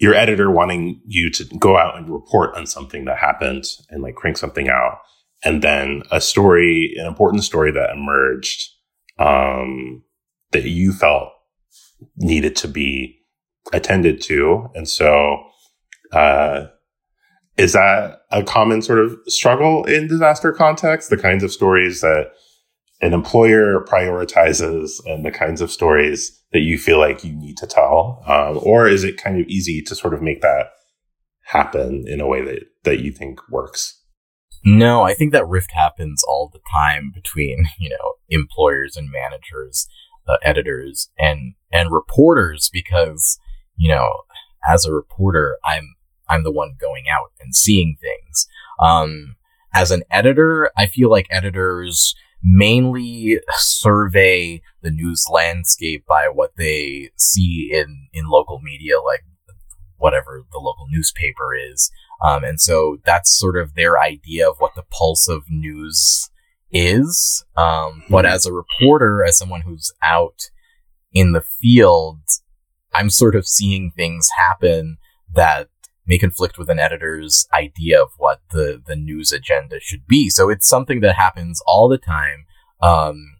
your 0.00 0.14
editor 0.14 0.50
wanting 0.50 1.00
you 1.04 1.30
to 1.32 1.44
go 1.58 1.76
out 1.76 1.96
and 1.96 2.08
report 2.08 2.56
on 2.56 2.66
something 2.66 3.04
that 3.04 3.18
happened 3.18 3.64
and 3.90 4.02
like 4.02 4.14
crank 4.14 4.38
something 4.38 4.70
out, 4.70 4.98
and 5.44 5.62
then 5.62 6.02
a 6.10 6.22
story, 6.22 6.94
an 6.96 7.06
important 7.06 7.44
story 7.44 7.70
that 7.70 7.90
emerged 7.90 8.70
um, 9.18 10.02
that 10.52 10.64
you 10.64 10.92
felt 10.92 11.28
needed 12.16 12.56
to 12.56 12.66
be 12.66 13.23
attended 13.72 14.20
to, 14.22 14.68
and 14.74 14.88
so. 14.88 15.38
Uh, 16.12 16.68
is 17.56 17.72
that 17.72 18.18
a 18.32 18.42
common 18.42 18.82
sort 18.82 18.98
of 18.98 19.16
struggle 19.28 19.84
in 19.84 20.08
disaster 20.08 20.52
context? 20.52 21.08
The 21.08 21.16
kinds 21.16 21.44
of 21.44 21.52
stories 21.52 22.00
that 22.00 22.32
an 23.00 23.12
employer 23.12 23.84
prioritizes 23.84 24.92
and 25.04 25.24
the 25.24 25.30
kinds 25.30 25.60
of 25.60 25.70
stories 25.70 26.42
that 26.52 26.60
you 26.60 26.78
feel 26.78 26.98
like 26.98 27.24
you 27.24 27.32
need 27.32 27.56
to 27.58 27.66
tell? 27.66 28.22
Um, 28.26 28.58
or 28.62 28.88
is 28.88 29.04
it 29.04 29.22
kind 29.22 29.40
of 29.40 29.46
easy 29.46 29.82
to 29.82 29.94
sort 29.94 30.14
of 30.14 30.22
make 30.22 30.40
that 30.40 30.68
happen 31.44 32.04
in 32.06 32.20
a 32.20 32.26
way 32.26 32.42
that, 32.42 32.62
that 32.84 33.00
you 33.00 33.12
think 33.12 33.40
works? 33.50 34.00
No, 34.64 35.02
I 35.02 35.12
think 35.12 35.32
that 35.32 35.46
rift 35.46 35.72
happens 35.72 36.22
all 36.26 36.48
the 36.50 36.60
time 36.72 37.12
between, 37.14 37.66
you 37.78 37.90
know, 37.90 38.14
employers 38.30 38.96
and 38.96 39.10
managers, 39.10 39.86
uh, 40.26 40.36
editors 40.42 41.10
and, 41.18 41.54
and 41.70 41.92
reporters 41.92 42.70
because, 42.72 43.38
you 43.76 43.88
know, 43.88 44.10
as 44.68 44.84
a 44.84 44.92
reporter, 44.92 45.58
I'm 45.64 45.94
I'm 46.28 46.44
the 46.44 46.52
one 46.52 46.76
going 46.80 47.04
out 47.10 47.32
and 47.40 47.54
seeing 47.54 47.96
things. 48.00 48.46
Um, 48.80 49.36
as 49.74 49.90
an 49.90 50.04
editor, 50.10 50.70
I 50.76 50.86
feel 50.86 51.10
like 51.10 51.26
editors 51.30 52.14
mainly 52.42 53.40
survey 53.56 54.60
the 54.82 54.90
news 54.90 55.26
landscape 55.32 56.04
by 56.06 56.28
what 56.32 56.52
they 56.56 57.10
see 57.16 57.70
in, 57.72 58.08
in 58.12 58.28
local 58.28 58.60
media, 58.60 59.00
like 59.00 59.24
whatever 59.96 60.44
the 60.52 60.58
local 60.58 60.86
newspaper 60.90 61.54
is. 61.54 61.90
Um, 62.22 62.44
and 62.44 62.60
so 62.60 62.98
that's 63.04 63.36
sort 63.36 63.56
of 63.56 63.74
their 63.74 64.00
idea 64.00 64.48
of 64.48 64.56
what 64.58 64.74
the 64.76 64.84
pulse 64.90 65.28
of 65.28 65.44
news 65.48 66.30
is. 66.70 67.44
Um, 67.56 68.04
but 68.10 68.24
mm-hmm. 68.24 68.34
as 68.34 68.46
a 68.46 68.52
reporter, 68.52 69.24
as 69.24 69.38
someone 69.38 69.62
who's 69.62 69.92
out 70.02 70.50
in 71.12 71.32
the 71.32 71.44
field, 71.60 72.20
I'm 72.94 73.10
sort 73.10 73.34
of 73.34 73.46
seeing 73.46 73.90
things 73.90 74.28
happen 74.36 74.98
that 75.34 75.68
may 76.06 76.18
conflict 76.18 76.58
with 76.58 76.68
an 76.68 76.78
editor's 76.78 77.46
idea 77.52 78.00
of 78.00 78.10
what 78.18 78.40
the, 78.50 78.82
the 78.86 78.96
news 78.96 79.32
agenda 79.32 79.80
should 79.80 80.06
be. 80.06 80.28
So 80.28 80.50
it's 80.50 80.68
something 80.68 81.00
that 81.00 81.16
happens 81.16 81.62
all 81.66 81.88
the 81.88 81.98
time. 81.98 82.46
Um, 82.82 83.36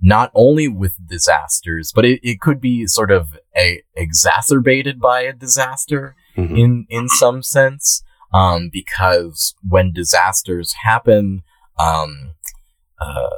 not 0.00 0.30
only 0.34 0.66
with 0.66 0.94
disasters, 1.06 1.92
but 1.94 2.04
it, 2.04 2.20
it 2.22 2.40
could 2.40 2.60
be 2.60 2.86
sort 2.86 3.10
of 3.10 3.38
a, 3.56 3.82
exacerbated 3.94 4.98
by 4.98 5.20
a 5.22 5.32
disaster 5.32 6.16
mm-hmm. 6.36 6.56
in, 6.56 6.86
in 6.88 7.08
some 7.08 7.42
sense. 7.42 8.02
Um, 8.32 8.70
because 8.72 9.54
when 9.68 9.92
disasters 9.92 10.74
happen, 10.84 11.42
um, 11.78 12.34
uh, 13.00 13.28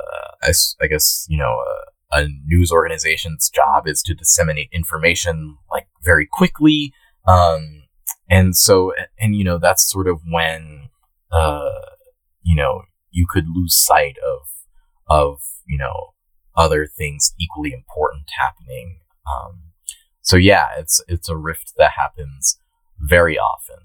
I, 0.42 0.52
I, 0.82 0.86
guess, 0.86 1.26
you 1.28 1.38
know, 1.38 1.62
uh, 1.66 1.90
a 2.12 2.26
news 2.44 2.70
organization's 2.70 3.50
job 3.50 3.86
is 3.86 4.02
to 4.02 4.14
disseminate 4.14 4.68
information 4.72 5.56
like 5.70 5.86
very 6.02 6.26
quickly. 6.30 6.92
Um, 7.26 7.84
and 8.28 8.56
so 8.56 8.92
and 9.18 9.36
you 9.36 9.44
know 9.44 9.58
that's 9.58 9.90
sort 9.90 10.08
of 10.08 10.20
when 10.30 10.88
uh 11.30 11.70
you 12.42 12.56
know 12.56 12.82
you 13.10 13.26
could 13.28 13.46
lose 13.48 13.74
sight 13.74 14.16
of 14.18 14.48
of 15.08 15.40
you 15.66 15.78
know 15.78 16.14
other 16.56 16.86
things 16.86 17.34
equally 17.40 17.72
important 17.72 18.24
happening 18.38 19.00
um 19.26 19.72
so 20.20 20.36
yeah 20.36 20.66
it's 20.78 21.02
it's 21.08 21.28
a 21.28 21.36
rift 21.36 21.72
that 21.76 21.92
happens 21.92 22.58
very 22.98 23.38
often 23.38 23.76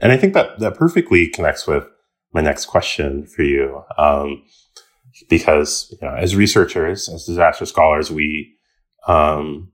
And 0.00 0.12
I 0.12 0.16
think 0.16 0.34
that 0.34 0.58
that 0.60 0.74
perfectly 0.76 1.28
connects 1.28 1.66
with 1.66 1.84
my 2.32 2.40
next 2.40 2.66
question 2.66 3.26
for 3.26 3.42
you. 3.42 3.82
Um, 3.98 4.44
because 5.28 5.88
you 5.90 6.06
know, 6.06 6.14
as 6.14 6.36
researchers, 6.36 7.08
as 7.08 7.24
disaster 7.24 7.66
scholars, 7.66 8.10
we 8.10 8.54
um, 9.06 9.70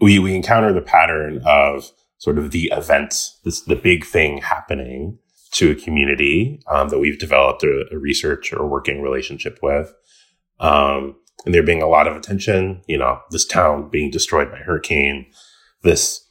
we 0.00 0.18
we 0.18 0.34
encounter 0.34 0.72
the 0.72 0.82
pattern 0.82 1.42
of 1.44 1.90
sort 2.18 2.38
of 2.38 2.50
the 2.50 2.72
event, 2.72 3.32
this 3.44 3.62
the 3.62 3.76
big 3.76 4.04
thing 4.04 4.38
happening 4.38 5.18
to 5.52 5.70
a 5.70 5.74
community 5.74 6.60
um, 6.68 6.88
that 6.88 6.98
we've 6.98 7.18
developed 7.18 7.62
a, 7.62 7.84
a, 7.92 7.98
research 7.98 8.52
or 8.52 8.66
working 8.66 9.00
relationship 9.02 9.58
with, 9.62 9.94
um, 10.58 11.14
and 11.44 11.54
there 11.54 11.62
being 11.62 11.82
a 11.82 11.86
lot 11.86 12.08
of 12.08 12.16
attention. 12.16 12.82
You 12.86 12.98
know, 12.98 13.20
this 13.30 13.46
town 13.46 13.88
being 13.90 14.10
destroyed 14.10 14.50
by 14.50 14.58
hurricane, 14.58 15.26
this 15.82 16.26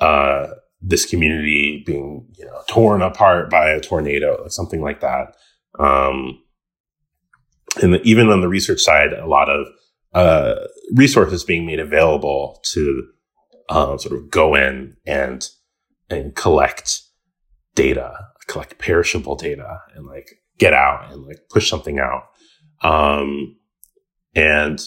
uh, 0.00 0.48
this 0.80 1.06
community 1.06 1.82
being 1.86 2.26
you 2.36 2.44
know 2.44 2.60
torn 2.68 3.02
apart 3.02 3.50
by 3.50 3.70
a 3.70 3.80
tornado, 3.80 4.46
something 4.48 4.82
like 4.82 5.00
that. 5.00 5.34
Um, 5.78 6.42
and 7.82 7.96
even 8.04 8.28
on 8.28 8.40
the 8.40 8.48
research 8.48 8.80
side, 8.80 9.12
a 9.12 9.26
lot 9.26 9.48
of 9.48 9.66
uh, 10.14 10.66
resources 10.94 11.44
being 11.44 11.66
made 11.66 11.80
available 11.80 12.60
to 12.64 13.06
uh, 13.68 13.96
sort 13.98 14.18
of 14.18 14.30
go 14.30 14.54
in 14.54 14.96
and 15.06 15.48
and 16.10 16.34
collect 16.34 17.02
data, 17.74 18.16
collect 18.46 18.78
perishable 18.78 19.36
data, 19.36 19.80
and 19.94 20.06
like 20.06 20.30
get 20.58 20.72
out 20.72 21.12
and 21.12 21.24
like 21.26 21.38
push 21.50 21.68
something 21.68 21.98
out. 21.98 22.24
Um, 22.82 23.56
and 24.34 24.80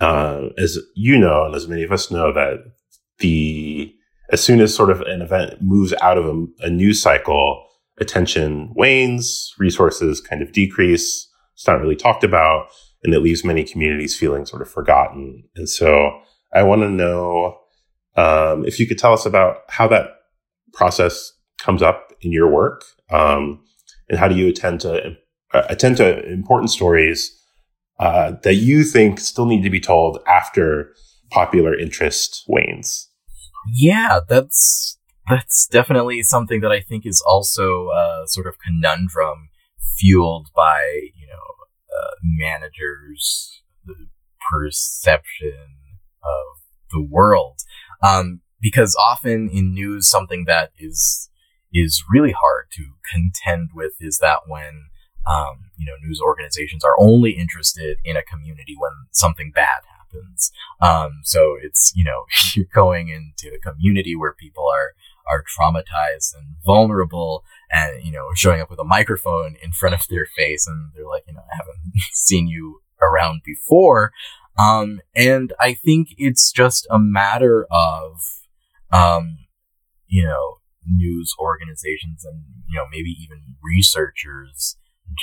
uh, 0.00 0.48
as 0.58 0.78
you 0.94 1.18
know, 1.18 1.46
and 1.46 1.54
as 1.54 1.68
many 1.68 1.82
of 1.82 1.92
us 1.92 2.10
know, 2.10 2.32
that 2.32 2.58
the 3.18 3.94
as 4.30 4.42
soon 4.42 4.60
as 4.60 4.74
sort 4.74 4.90
of 4.90 5.00
an 5.02 5.22
event 5.22 5.60
moves 5.60 5.92
out 6.00 6.18
of 6.18 6.24
a, 6.26 6.46
a 6.66 6.70
news 6.70 7.02
cycle, 7.02 7.66
attention 7.98 8.72
wanes, 8.74 9.54
resources 9.58 10.20
kind 10.20 10.42
of 10.42 10.52
decrease. 10.52 11.28
It's 11.60 11.66
not 11.66 11.78
really 11.78 11.94
talked 11.94 12.24
about, 12.24 12.68
and 13.04 13.12
it 13.12 13.20
leaves 13.20 13.44
many 13.44 13.64
communities 13.64 14.16
feeling 14.16 14.46
sort 14.46 14.62
of 14.62 14.70
forgotten. 14.70 15.44
And 15.56 15.68
so, 15.68 16.18
I 16.54 16.62
want 16.62 16.80
to 16.80 16.88
know 16.88 17.58
um, 18.16 18.64
if 18.64 18.80
you 18.80 18.86
could 18.86 18.98
tell 18.98 19.12
us 19.12 19.26
about 19.26 19.58
how 19.68 19.86
that 19.88 20.06
process 20.72 21.34
comes 21.58 21.82
up 21.82 22.14
in 22.22 22.32
your 22.32 22.48
work, 22.48 22.84
um, 23.10 23.62
and 24.08 24.18
how 24.18 24.26
do 24.26 24.36
you 24.36 24.48
attend 24.48 24.80
to 24.80 25.14
uh, 25.52 25.62
attend 25.68 25.98
to 25.98 26.26
important 26.32 26.70
stories 26.70 27.30
uh, 27.98 28.32
that 28.42 28.54
you 28.54 28.82
think 28.82 29.20
still 29.20 29.44
need 29.44 29.62
to 29.62 29.68
be 29.68 29.80
told 29.80 30.18
after 30.26 30.94
popular 31.30 31.78
interest 31.78 32.42
wanes? 32.48 33.10
Yeah, 33.74 34.20
that's 34.26 34.98
that's 35.28 35.68
definitely 35.70 36.22
something 36.22 36.62
that 36.62 36.72
I 36.72 36.80
think 36.80 37.04
is 37.04 37.22
also 37.28 37.88
a 37.90 38.22
sort 38.28 38.46
of 38.46 38.54
conundrum 38.58 39.49
fueled 39.80 40.48
by 40.54 41.08
you 41.14 41.26
know 41.26 41.64
uh, 41.96 42.14
managers' 42.22 43.62
perception 44.50 45.76
of 46.22 46.62
the 46.90 47.02
world. 47.02 47.60
Um, 48.02 48.40
because 48.60 48.96
often 48.96 49.48
in 49.48 49.72
news, 49.72 50.08
something 50.08 50.44
that 50.46 50.70
is 50.78 51.30
is 51.72 52.02
really 52.10 52.32
hard 52.32 52.66
to 52.72 52.94
contend 53.10 53.70
with 53.74 53.92
is 54.00 54.18
that 54.18 54.40
when 54.46 54.90
um, 55.26 55.70
you 55.76 55.86
know 55.86 55.92
news 56.02 56.20
organizations 56.22 56.84
are 56.84 56.98
only 56.98 57.32
interested 57.32 57.98
in 58.04 58.16
a 58.16 58.22
community 58.22 58.74
when 58.78 58.92
something 59.12 59.52
bad 59.54 59.82
happens. 59.88 60.50
Um, 60.80 61.20
so 61.24 61.56
it's 61.62 61.92
you 61.94 62.04
know 62.04 62.24
you're 62.54 62.66
going 62.72 63.08
into 63.08 63.54
a 63.54 63.60
community 63.60 64.14
where 64.16 64.34
people 64.34 64.64
are 64.66 64.94
are 65.30 65.44
traumatized 65.44 66.34
and 66.34 66.56
vulnerable, 66.64 67.44
and 67.70 68.04
you 68.04 68.12
know 68.12 68.28
showing 68.34 68.60
up 68.60 68.70
with 68.70 68.80
a 68.80 68.84
microphone 68.84 69.56
in 69.62 69.72
front 69.72 69.94
of 69.94 70.06
their 70.08 70.26
face, 70.26 70.66
and 70.66 70.92
they're 70.94 71.06
like, 71.06 71.24
you 71.26 71.34
know, 71.34 71.40
I 71.40 71.56
haven't 71.56 71.92
seen 72.12 72.48
you 72.48 72.80
around 73.02 73.42
before. 73.44 74.12
Um, 74.58 75.00
and 75.14 75.52
I 75.58 75.74
think 75.74 76.08
it's 76.18 76.52
just 76.52 76.86
a 76.90 76.98
matter 76.98 77.66
of, 77.70 78.20
um, 78.92 79.38
you 80.06 80.24
know, 80.24 80.58
news 80.86 81.34
organizations 81.38 82.24
and, 82.24 82.42
you 82.68 82.76
know, 82.76 82.84
maybe 82.90 83.10
even 83.22 83.54
researchers 83.62 84.76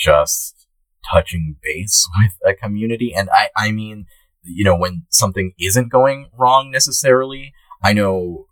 just 0.04 0.68
touching 1.12 1.56
base 1.62 2.08
with 2.22 2.34
a 2.46 2.56
community. 2.56 3.14
And 3.16 3.30
I, 3.30 3.50
I 3.56 3.72
mean, 3.72 4.06
you 4.42 4.64
know, 4.64 4.78
when 4.78 5.06
something 5.10 5.54
isn't 5.60 5.92
going 5.92 6.30
wrong 6.38 6.72
necessarily, 6.72 7.54
I 7.84 7.94
know 7.94 8.47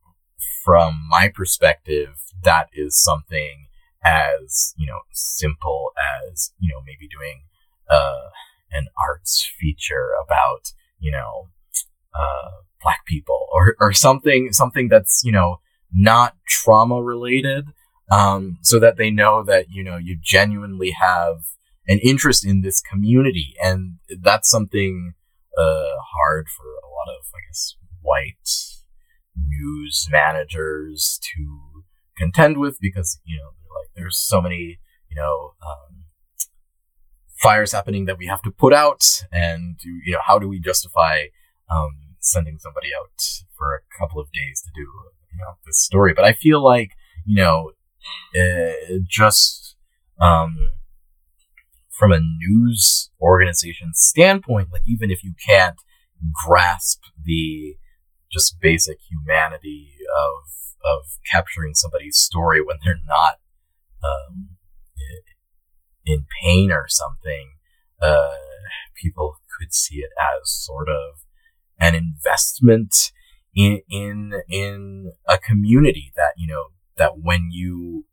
from 0.66 1.08
my 1.08 1.32
perspective, 1.34 2.10
that 2.44 2.68
is 2.74 3.02
something 3.02 3.68
as, 4.04 4.74
you 4.76 4.88
know, 4.88 5.00
simple 5.14 5.92
as, 6.28 6.52
you 6.60 6.68
know, 6.68 6.82
maybe 6.86 7.08
doing, 7.08 7.44
uh, 7.90 8.30
an 8.72 8.88
arts 9.08 9.48
feature 9.60 10.10
about, 10.26 10.74
you 11.00 11.12
know, 11.12 11.50
uh, 12.20 12.50
black 12.82 13.06
people 13.06 13.48
or, 13.54 13.76
or 13.80 13.94
something, 13.94 14.52
something 14.52 14.90
that's, 14.90 15.22
you 15.24 15.32
know, 15.32 15.60
not 15.94 16.36
trauma 16.48 17.02
related. 17.02 17.66
Um, 18.12 18.60
so 18.62 18.80
that 18.80 18.98
they 18.98 19.10
know 19.10 19.44
that, 19.44 19.66
you 19.72 19.84
know, 19.84 19.98
you 19.98 20.16
genuinely 20.22 20.92
have 20.92 21.38
an 21.88 22.00
interest 22.04 22.46
in 22.46 22.62
this 22.62 22.80
community. 22.80 23.56
And 23.64 23.98
that's 24.22 24.50
something, 24.50 25.14
uh, 25.58 25.96
hard 26.18 26.48
for 26.48 26.66
a 26.66 26.90
lot 26.90 27.18
of, 27.18 27.26
I 27.34 27.42
guess, 27.50 27.76
white 28.02 28.75
news 29.36 30.08
managers 30.12 31.20
to 31.36 31.84
contend 32.18 32.58
with 32.58 32.78
because, 32.80 33.20
you 33.26 33.38
know, 33.38 33.50
like 33.80 33.90
there's 33.96 34.18
so 34.18 34.42
many, 34.42 34.80
you 35.10 35.16
know, 35.16 35.54
um, 35.62 36.06
fires 37.46 37.72
happening 37.72 38.06
that 38.06 38.18
we 38.18 38.26
have 38.28 38.42
to 38.42 38.52
put 38.52 38.74
out. 38.74 39.04
And 39.32 39.80
you 39.84 40.14
know 40.14 40.20
how 40.26 40.40
do 40.40 40.48
we 40.48 40.60
justify 40.60 41.26
um, 41.70 42.16
sending 42.20 42.58
somebody 42.60 42.90
out 43.00 43.22
for 43.58 43.76
a 43.76 44.00
couple 44.00 44.20
of 44.20 44.32
days 44.32 44.62
to 44.64 44.72
do 44.74 44.82
you 44.82 45.38
know 45.40 45.54
this 45.66 45.80
story? 45.80 46.14
But 46.14 46.26
i 46.26 46.34
feel 46.34 46.64
like 46.64 46.92
you 47.26 47.36
know 47.36 47.72
uh, 48.40 49.00
just 49.08 49.76
um, 50.20 50.72
from 51.90 52.12
a 52.12 52.20
news 52.20 53.10
organization 53.22 53.92
standpoint 53.94 54.70
like 54.72 54.84
even 54.88 55.12
if 55.12 55.24
you 55.24 55.34
can't 55.46 55.80
grasp 56.46 57.02
the 57.24 57.76
just 58.36 58.60
basic 58.60 58.98
humanity 59.10 59.92
of 60.10 60.52
of 60.84 61.02
capturing 61.32 61.74
somebody's 61.74 62.18
story 62.18 62.62
when 62.62 62.78
they're 62.84 63.00
not 63.08 63.40
um, 64.04 64.50
in 66.06 66.26
pain 66.44 66.72
or 66.72 66.86
something, 66.88 67.54
uh, 68.02 68.36
people 69.02 69.38
could 69.58 69.74
see 69.74 69.98
it 69.98 70.12
as 70.20 70.52
sort 70.52 70.90
of 70.90 71.24
an 71.80 71.96
investment 71.96 73.12
in 73.56 73.82
in 73.90 74.34
in 74.50 75.12
a 75.28 75.38
community 75.38 76.12
that 76.16 76.34
you 76.38 76.48
know 76.48 76.66
that 76.98 77.14
when 77.22 77.50
you 77.52 78.06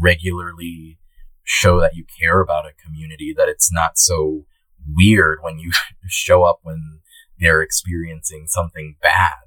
regularly 0.00 0.98
show 1.42 1.80
that 1.80 1.94
you 1.94 2.04
care 2.20 2.40
about 2.40 2.66
a 2.66 2.82
community 2.84 3.34
that 3.36 3.48
it's 3.48 3.72
not 3.72 3.92
so 3.98 4.44
weird 4.86 5.38
when 5.42 5.58
you 5.58 5.70
show 6.06 6.44
up 6.44 6.60
when 6.62 7.00
they're 7.40 7.62
experiencing 7.62 8.46
something 8.46 8.96
bad 9.02 9.38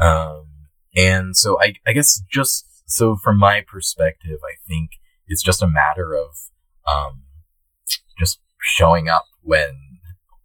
um, 0.00 0.46
and 0.94 1.36
so 1.36 1.60
I, 1.60 1.74
I 1.86 1.92
guess 1.92 2.22
just 2.30 2.66
so 2.86 3.16
from 3.16 3.38
my 3.38 3.62
perspective 3.66 4.38
i 4.44 4.54
think 4.66 4.92
it's 5.26 5.42
just 5.42 5.62
a 5.62 5.68
matter 5.68 6.14
of 6.14 6.30
um, 6.86 7.22
just 8.18 8.40
showing 8.60 9.08
up 9.08 9.24
when 9.42 9.98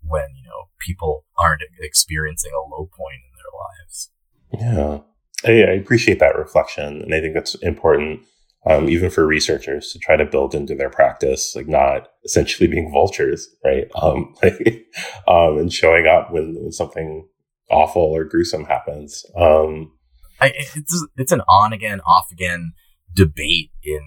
when 0.03 0.27
you 0.35 0.43
know 0.43 0.69
people 0.79 1.25
aren't 1.37 1.61
experiencing 1.79 2.51
a 2.53 2.69
low 2.69 2.89
point 2.97 3.21
in 3.25 4.59
their 4.59 4.69
lives. 4.69 5.05
Yeah, 5.45 5.69
I, 5.69 5.71
I 5.71 5.75
appreciate 5.75 6.19
that 6.19 6.37
reflection, 6.37 7.01
and 7.01 7.13
I 7.13 7.21
think 7.21 7.33
that's 7.33 7.55
important. 7.55 8.21
Um, 8.63 8.89
even 8.89 9.09
for 9.09 9.25
researchers 9.25 9.91
to 9.91 9.97
try 9.97 10.15
to 10.15 10.25
build 10.25 10.53
into 10.53 10.75
their 10.75 10.91
practice, 10.91 11.55
like 11.55 11.67
not 11.67 12.09
essentially 12.23 12.67
being 12.71 12.91
vultures, 12.91 13.49
right? 13.65 13.85
Um, 13.95 14.35
like, 14.43 14.85
um, 15.27 15.57
and 15.57 15.73
showing 15.73 16.05
up 16.05 16.31
when, 16.31 16.55
when, 16.61 16.71
something 16.71 17.27
awful 17.71 18.03
or 18.03 18.23
gruesome 18.23 18.65
happens. 18.65 19.25
Um, 19.35 19.91
I, 20.39 20.53
it's 20.75 21.07
it's 21.17 21.31
an 21.31 21.41
on 21.49 21.73
again, 21.73 22.01
off 22.01 22.27
again 22.31 22.73
debate 23.15 23.71
in 23.83 24.01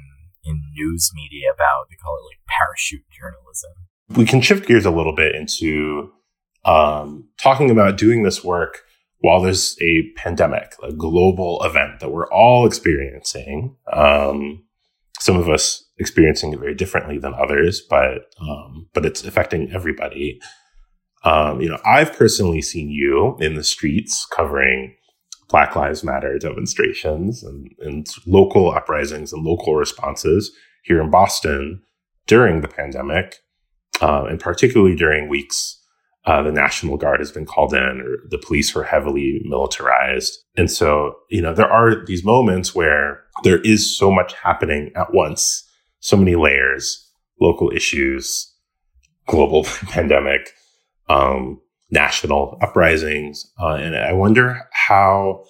in 0.44 0.62
news 0.74 1.10
media 1.14 1.48
about 1.52 1.86
they 1.90 1.96
call 1.96 2.16
it 2.16 2.26
like 2.30 2.38
parachute 2.46 3.04
journalism. 3.10 3.72
We 4.10 4.26
can 4.26 4.40
shift 4.40 4.68
gears 4.68 4.84
a 4.84 4.90
little 4.90 5.14
bit 5.14 5.34
into 5.34 6.12
um, 6.64 7.28
talking 7.38 7.70
about 7.70 7.98
doing 7.98 8.22
this 8.22 8.44
work 8.44 8.83
while 9.24 9.40
there's 9.40 9.74
a 9.80 10.02
pandemic, 10.16 10.76
a 10.82 10.92
global 10.92 11.58
event 11.64 11.98
that 12.00 12.10
we're 12.10 12.30
all 12.30 12.66
experiencing. 12.66 13.74
Um, 13.90 14.62
some 15.18 15.38
of 15.38 15.48
us 15.48 15.82
experiencing 15.96 16.52
it 16.52 16.58
very 16.58 16.74
differently 16.74 17.16
than 17.16 17.32
others, 17.32 17.80
but 17.80 18.34
um, 18.38 18.86
but 18.92 19.06
it's 19.06 19.24
affecting 19.24 19.72
everybody. 19.72 20.38
Um, 21.24 21.62
you 21.62 21.70
know, 21.70 21.78
I've 21.86 22.12
personally 22.12 22.60
seen 22.60 22.90
you 22.90 23.38
in 23.40 23.54
the 23.54 23.64
streets 23.64 24.26
covering 24.26 24.94
Black 25.48 25.74
Lives 25.74 26.04
Matter 26.04 26.38
demonstrations 26.38 27.42
and, 27.42 27.70
and 27.78 28.06
local 28.26 28.72
uprisings 28.72 29.32
and 29.32 29.42
local 29.42 29.74
responses 29.74 30.52
here 30.82 31.00
in 31.00 31.10
Boston 31.10 31.80
during 32.26 32.60
the 32.60 32.68
pandemic, 32.68 33.36
uh, 34.02 34.24
and 34.24 34.38
particularly 34.38 34.94
during 34.94 35.30
weeks 35.30 35.80
uh, 36.26 36.42
the 36.42 36.52
National 36.52 36.96
Guard 36.96 37.20
has 37.20 37.30
been 37.30 37.44
called 37.44 37.74
in, 37.74 38.00
or 38.00 38.16
the 38.30 38.38
police 38.38 38.74
were 38.74 38.82
heavily 38.82 39.42
militarized. 39.44 40.38
And 40.56 40.70
so, 40.70 41.16
you 41.28 41.42
know, 41.42 41.52
there 41.52 41.70
are 41.70 42.04
these 42.06 42.24
moments 42.24 42.74
where 42.74 43.22
there 43.42 43.60
is 43.60 43.94
so 43.94 44.10
much 44.10 44.32
happening 44.34 44.90
at 44.96 45.12
once, 45.12 45.68
so 46.00 46.16
many 46.16 46.34
layers, 46.34 47.10
local 47.40 47.70
issues, 47.70 48.50
global 49.26 49.64
pandemic, 49.88 50.50
um, 51.10 51.60
national 51.90 52.58
uprisings. 52.62 53.50
Uh, 53.60 53.74
and 53.74 53.94
I 53.94 54.12
wonder 54.12 54.60
how, 54.72 55.44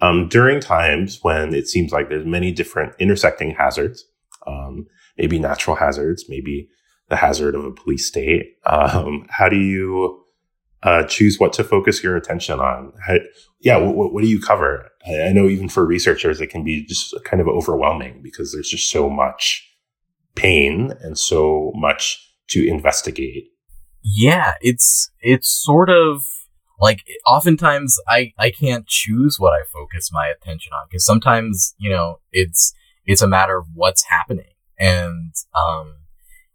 um, 0.00 0.28
during 0.28 0.60
times 0.60 1.18
when 1.22 1.54
it 1.54 1.68
seems 1.68 1.92
like 1.92 2.08
there's 2.08 2.26
many 2.26 2.52
different 2.52 2.94
intersecting 2.98 3.50
hazards, 3.50 4.04
um, 4.46 4.86
maybe 5.18 5.38
natural 5.38 5.76
hazards, 5.76 6.24
maybe 6.28 6.68
the 7.08 7.16
hazard 7.16 7.54
of 7.54 7.64
a 7.64 7.72
police 7.72 8.06
state. 8.06 8.56
Um, 8.64 9.26
how 9.30 9.48
do 9.48 9.56
you 9.56 10.24
uh, 10.82 11.04
choose 11.04 11.38
what 11.38 11.52
to 11.54 11.64
focus 11.64 12.02
your 12.02 12.16
attention 12.16 12.60
on? 12.60 12.92
How, 13.06 13.16
yeah, 13.60 13.76
what, 13.76 14.12
what, 14.12 14.22
do 14.22 14.28
you 14.28 14.40
cover? 14.40 14.90
I, 15.06 15.28
I, 15.28 15.32
know 15.32 15.46
even 15.46 15.68
for 15.68 15.84
researchers, 15.84 16.40
it 16.40 16.48
can 16.48 16.64
be 16.64 16.84
just 16.84 17.14
kind 17.24 17.40
of 17.40 17.48
overwhelming 17.48 18.20
because 18.22 18.52
there's 18.52 18.68
just 18.68 18.90
so 18.90 19.08
much 19.08 19.68
pain 20.34 20.92
and 21.00 21.18
so 21.18 21.72
much 21.74 22.22
to 22.50 22.66
investigate. 22.66 23.48
Yeah, 24.02 24.54
it's 24.60 25.10
it's 25.20 25.48
sort 25.48 25.90
of 25.90 26.22
like 26.80 27.00
oftentimes 27.26 27.98
I 28.06 28.32
I 28.38 28.50
can't 28.50 28.86
choose 28.86 29.40
what 29.40 29.52
I 29.52 29.64
focus 29.72 30.10
my 30.12 30.28
attention 30.28 30.72
on 30.72 30.86
because 30.88 31.04
sometimes 31.04 31.74
you 31.78 31.90
know 31.90 32.20
it's 32.30 32.72
it's 33.04 33.22
a 33.22 33.26
matter 33.26 33.58
of 33.58 33.66
what's 33.74 34.04
happening 34.04 34.52
and 34.78 35.34
um 35.54 36.05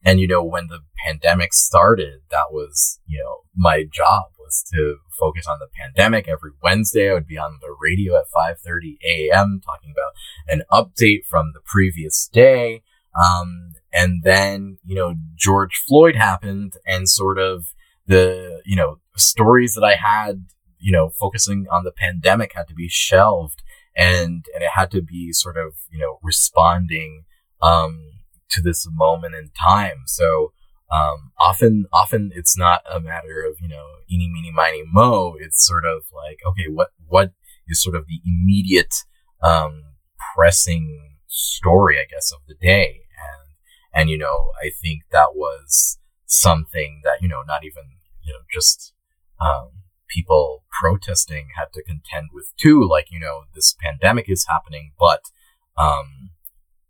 and, 0.03 0.19
you 0.19 0.27
know, 0.27 0.43
when 0.43 0.67
the 0.67 0.79
pandemic 1.05 1.53
started, 1.53 2.21
that 2.31 2.51
was, 2.51 2.99
you 3.05 3.19
know, 3.19 3.41
my 3.55 3.83
job 3.83 4.31
was 4.39 4.63
to 4.73 4.97
focus 5.19 5.45
on 5.47 5.59
the 5.59 5.67
pandemic. 5.79 6.27
Every 6.27 6.51
Wednesday, 6.63 7.11
I 7.11 7.13
would 7.13 7.27
be 7.27 7.37
on 7.37 7.59
the 7.61 7.75
radio 7.79 8.15
at 8.15 8.25
5.30 8.35 8.97
a.m. 9.05 9.61
talking 9.63 9.93
about 9.93 10.13
an 10.47 10.63
update 10.71 11.25
from 11.29 11.51
the 11.53 11.61
previous 11.63 12.27
day. 12.27 12.81
Um, 13.21 13.73
and 13.93 14.23
then, 14.23 14.77
you 14.83 14.95
know, 14.95 15.15
George 15.35 15.83
Floyd 15.87 16.15
happened 16.15 16.73
and 16.85 17.07
sort 17.07 17.37
of 17.37 17.73
the, 18.07 18.61
you 18.65 18.75
know, 18.75 18.99
stories 19.15 19.73
that 19.75 19.83
I 19.83 19.95
had, 19.95 20.45
you 20.79 20.91
know, 20.91 21.09
focusing 21.09 21.67
on 21.71 21.83
the 21.83 21.91
pandemic 21.91 22.53
had 22.55 22.67
to 22.69 22.73
be 22.73 22.87
shelved 22.89 23.61
and, 23.95 24.45
and 24.55 24.63
it 24.63 24.71
had 24.73 24.89
to 24.91 25.01
be 25.01 25.31
sort 25.33 25.57
of, 25.57 25.73
you 25.91 25.99
know, 25.99 26.19
responding, 26.23 27.25
um, 27.61 28.20
to 28.51 28.61
this 28.61 28.87
moment 28.91 29.35
in 29.35 29.51
time. 29.59 30.03
So 30.05 30.53
um, 30.91 31.31
often, 31.39 31.85
often 31.93 32.31
it's 32.35 32.57
not 32.57 32.81
a 32.91 32.99
matter 32.99 33.45
of 33.47 33.57
you 33.61 33.69
know 33.69 33.85
eeny 34.11 34.29
meeny 34.29 34.51
miny 34.51 34.83
mo. 34.85 35.35
It's 35.39 35.65
sort 35.65 35.85
of 35.85 36.03
like 36.13 36.39
okay, 36.45 36.67
what 36.69 36.89
what 37.07 37.31
is 37.67 37.81
sort 37.81 37.95
of 37.95 38.07
the 38.07 38.19
immediate 38.25 38.93
um, 39.41 39.83
pressing 40.35 41.17
story, 41.27 41.97
I 41.97 42.05
guess, 42.09 42.31
of 42.31 42.39
the 42.47 42.55
day, 42.55 43.01
and 43.15 44.01
and 44.01 44.09
you 44.09 44.17
know 44.17 44.51
I 44.61 44.71
think 44.81 45.03
that 45.11 45.29
was 45.33 45.97
something 46.25 47.01
that 47.03 47.21
you 47.21 47.29
know 47.29 47.41
not 47.47 47.63
even 47.63 47.83
you 48.21 48.33
know 48.33 48.39
just 48.53 48.93
um, 49.39 49.69
people 50.09 50.65
protesting 50.81 51.47
had 51.57 51.71
to 51.73 51.83
contend 51.83 52.29
with 52.33 52.51
too. 52.57 52.85
Like 52.85 53.07
you 53.11 53.19
know 53.19 53.43
this 53.55 53.75
pandemic 53.81 54.29
is 54.29 54.45
happening, 54.49 54.91
but 54.99 55.21
um, 55.77 56.31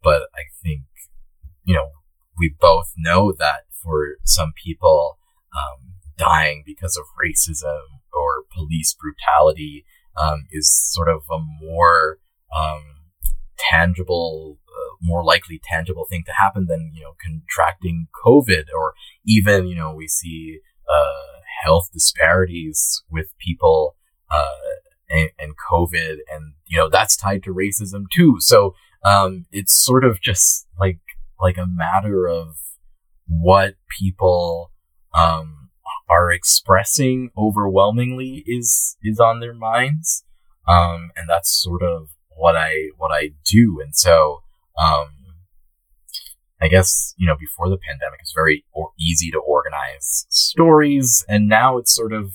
but 0.02 0.24
I 0.34 0.50
think 0.64 0.82
you 1.72 1.78
know, 1.78 1.92
we 2.38 2.54
both 2.60 2.92
know 2.98 3.32
that 3.40 3.62
for 3.82 4.18
some 4.26 4.52
people, 4.62 5.18
um, 5.56 5.94
dying 6.18 6.64
because 6.66 6.98
of 6.98 7.06
racism 7.24 7.80
or 8.14 8.44
police 8.54 8.94
brutality 8.94 9.86
um, 10.22 10.48
is 10.52 10.70
sort 10.92 11.08
of 11.08 11.22
a 11.32 11.40
more 11.40 12.18
um, 12.54 12.84
tangible, 13.58 14.60
uh, 14.68 14.96
more 15.02 15.24
likely 15.24 15.62
tangible 15.64 16.06
thing 16.10 16.24
to 16.26 16.34
happen 16.34 16.66
than 16.68 16.92
you 16.94 17.04
know 17.04 17.14
contracting 17.24 18.08
COVID, 18.26 18.66
or 18.78 18.94
even 19.26 19.68
you 19.68 19.76
know 19.78 19.94
we 19.96 20.10
see 20.10 20.60
uh, 20.90 21.40
health 21.64 21.88
disparities 21.94 23.02
with 23.10 23.28
people 23.40 23.96
uh, 24.30 25.22
and, 25.40 25.54
COVID, 25.72 26.18
and 26.34 26.54
you 26.68 26.78
know 26.78 26.90
that's 26.90 27.16
tied 27.16 27.44
to 27.44 27.54
racism 27.54 28.04
too. 28.14 28.36
So 28.40 28.76
um, 29.06 29.46
it's 29.54 29.74
sort 29.74 30.04
of 30.04 30.22
just 30.22 30.68
like 30.80 31.00
like 31.42 31.58
a 31.58 31.66
matter 31.66 32.28
of 32.28 32.58
what 33.28 33.76
people 34.00 34.72
um, 35.18 35.70
are 36.10 36.32
expressing 36.32 37.32
overwhelmingly 37.38 38.44
is 38.46 38.98
is 39.04 39.20
on 39.20 39.40
their 39.40 39.54
minds, 39.54 40.24
um, 40.68 41.12
and 41.16 41.30
that's 41.30 41.50
sort 41.50 41.82
of 41.82 42.10
what 42.36 42.56
I 42.56 42.90
what 42.98 43.12
I 43.12 43.32
do. 43.46 43.80
And 43.84 43.96
so, 43.96 44.44
um, 44.82 45.16
I 46.62 46.68
guess 46.68 47.14
you 47.18 47.28
know, 47.28 47.36
before 47.40 47.70
the 47.70 47.78
pandemic, 47.78 48.20
it's 48.22 48.34
very 48.34 48.66
or- 48.72 48.92
easy 49.00 49.32
to 49.32 49.40
organize 49.40 50.26
stories, 50.30 51.26
and 51.28 51.48
now 51.48 51.78
it's 51.78 51.94
sort 51.94 52.14
of 52.14 52.34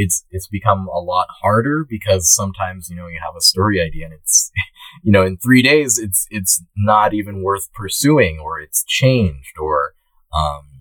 it's 0.00 0.24
it's 0.30 0.46
become 0.46 0.88
a 0.88 1.00
lot 1.00 1.26
harder 1.42 1.84
because 1.88 2.34
sometimes 2.34 2.88
you 2.88 2.96
know 2.96 3.08
you 3.08 3.18
have 3.24 3.36
a 3.36 3.40
story 3.40 3.80
idea 3.80 4.04
and 4.06 4.14
it's 4.14 4.50
you 5.02 5.12
know 5.12 5.24
in 5.24 5.36
three 5.36 5.62
days 5.62 5.98
it's 5.98 6.26
it's 6.30 6.62
not 6.76 7.12
even 7.14 7.42
worth 7.42 7.72
pursuing 7.72 8.38
or 8.38 8.60
it's 8.60 8.84
changed 8.86 9.56
or 9.60 9.94
um 10.32 10.78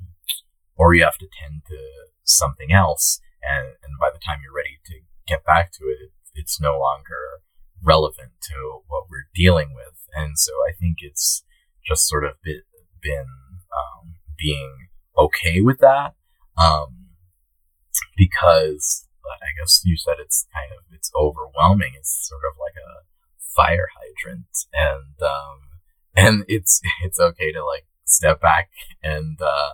or 0.77 0.93
you 0.93 1.03
have 1.03 1.17
to 1.17 1.27
tend 1.41 1.63
to 1.67 1.77
something 2.23 2.71
else. 2.71 3.19
And 3.41 3.75
and 3.83 3.93
by 3.99 4.09
the 4.13 4.19
time 4.23 4.39
you're 4.43 4.55
ready 4.55 4.79
to 4.85 4.93
get 5.27 5.45
back 5.45 5.71
to 5.73 5.85
it, 5.85 5.97
it 6.01 6.11
it's 6.35 6.61
no 6.61 6.79
longer 6.79 7.41
relevant 7.83 8.31
to 8.43 8.81
what 8.87 9.05
we're 9.09 9.27
dealing 9.33 9.73
with. 9.73 9.97
And 10.15 10.37
so 10.37 10.51
I 10.69 10.73
think 10.79 10.97
it's 10.99 11.43
just 11.85 12.07
sort 12.07 12.23
of 12.23 12.33
been, 12.43 12.61
been 13.01 13.25
um, 13.71 14.15
being 14.37 14.87
okay 15.17 15.61
with 15.61 15.79
that 15.79 16.13
um, 16.57 17.07
because 18.15 19.06
I 19.41 19.51
guess 19.59 19.81
you 19.83 19.97
said 19.97 20.15
it's 20.19 20.47
kind 20.53 20.71
of 20.71 20.83
it's 20.91 21.11
overwhelming. 21.15 21.93
It's 21.97 22.27
sort 22.27 22.41
of 22.49 22.57
like 22.59 22.75
a 22.77 23.03
fire 23.55 23.87
hydrant, 23.95 24.47
and 24.73 25.15
um, 25.21 25.59
and 26.15 26.45
it's 26.47 26.81
it's 27.03 27.19
okay 27.19 27.51
to 27.51 27.63
like 27.63 27.85
step 28.05 28.39
back 28.39 28.69
and 29.03 29.41
uh, 29.41 29.73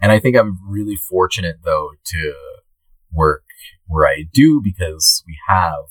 and 0.00 0.12
I 0.12 0.18
think 0.18 0.36
I'm 0.36 0.58
really 0.68 0.96
fortunate 0.96 1.58
though 1.64 1.90
to 2.06 2.34
work 3.12 3.44
where 3.86 4.06
I 4.06 4.24
do 4.32 4.60
because 4.62 5.22
we 5.26 5.36
have 5.48 5.84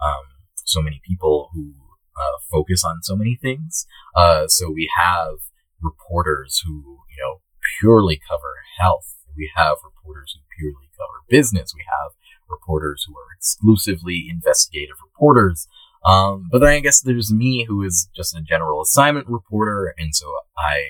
um, 0.00 0.24
so 0.64 0.80
many 0.80 1.00
people 1.06 1.50
who 1.52 1.74
uh, 2.16 2.38
focus 2.50 2.84
on 2.84 3.02
so 3.02 3.16
many 3.16 3.38
things. 3.40 3.86
Uh, 4.14 4.46
so 4.46 4.70
we 4.70 4.90
have 4.96 5.34
reporters 5.80 6.62
who 6.64 7.00
you 7.10 7.22
know 7.22 7.40
purely 7.80 8.20
cover 8.28 8.56
health. 8.78 9.16
We 9.36 9.50
have 9.56 9.78
reporters 9.84 10.34
who 10.34 10.40
purely 10.58 10.88
cover 10.96 11.24
business. 11.28 11.74
We 11.74 11.84
have 11.88 12.12
reporters 12.50 13.04
who 13.06 13.14
are 13.14 13.32
exclusively 13.36 14.26
investigative 14.30 14.96
reporters. 15.02 15.68
Um, 16.04 16.48
but 16.50 16.60
then 16.60 16.70
I 16.70 16.80
guess 16.80 17.00
there's 17.00 17.32
me 17.32 17.64
who 17.68 17.82
is 17.82 18.08
just 18.16 18.34
a 18.36 18.40
general 18.40 18.80
assignment 18.80 19.28
reporter, 19.28 19.94
and 19.98 20.14
so 20.14 20.26
I 20.56 20.80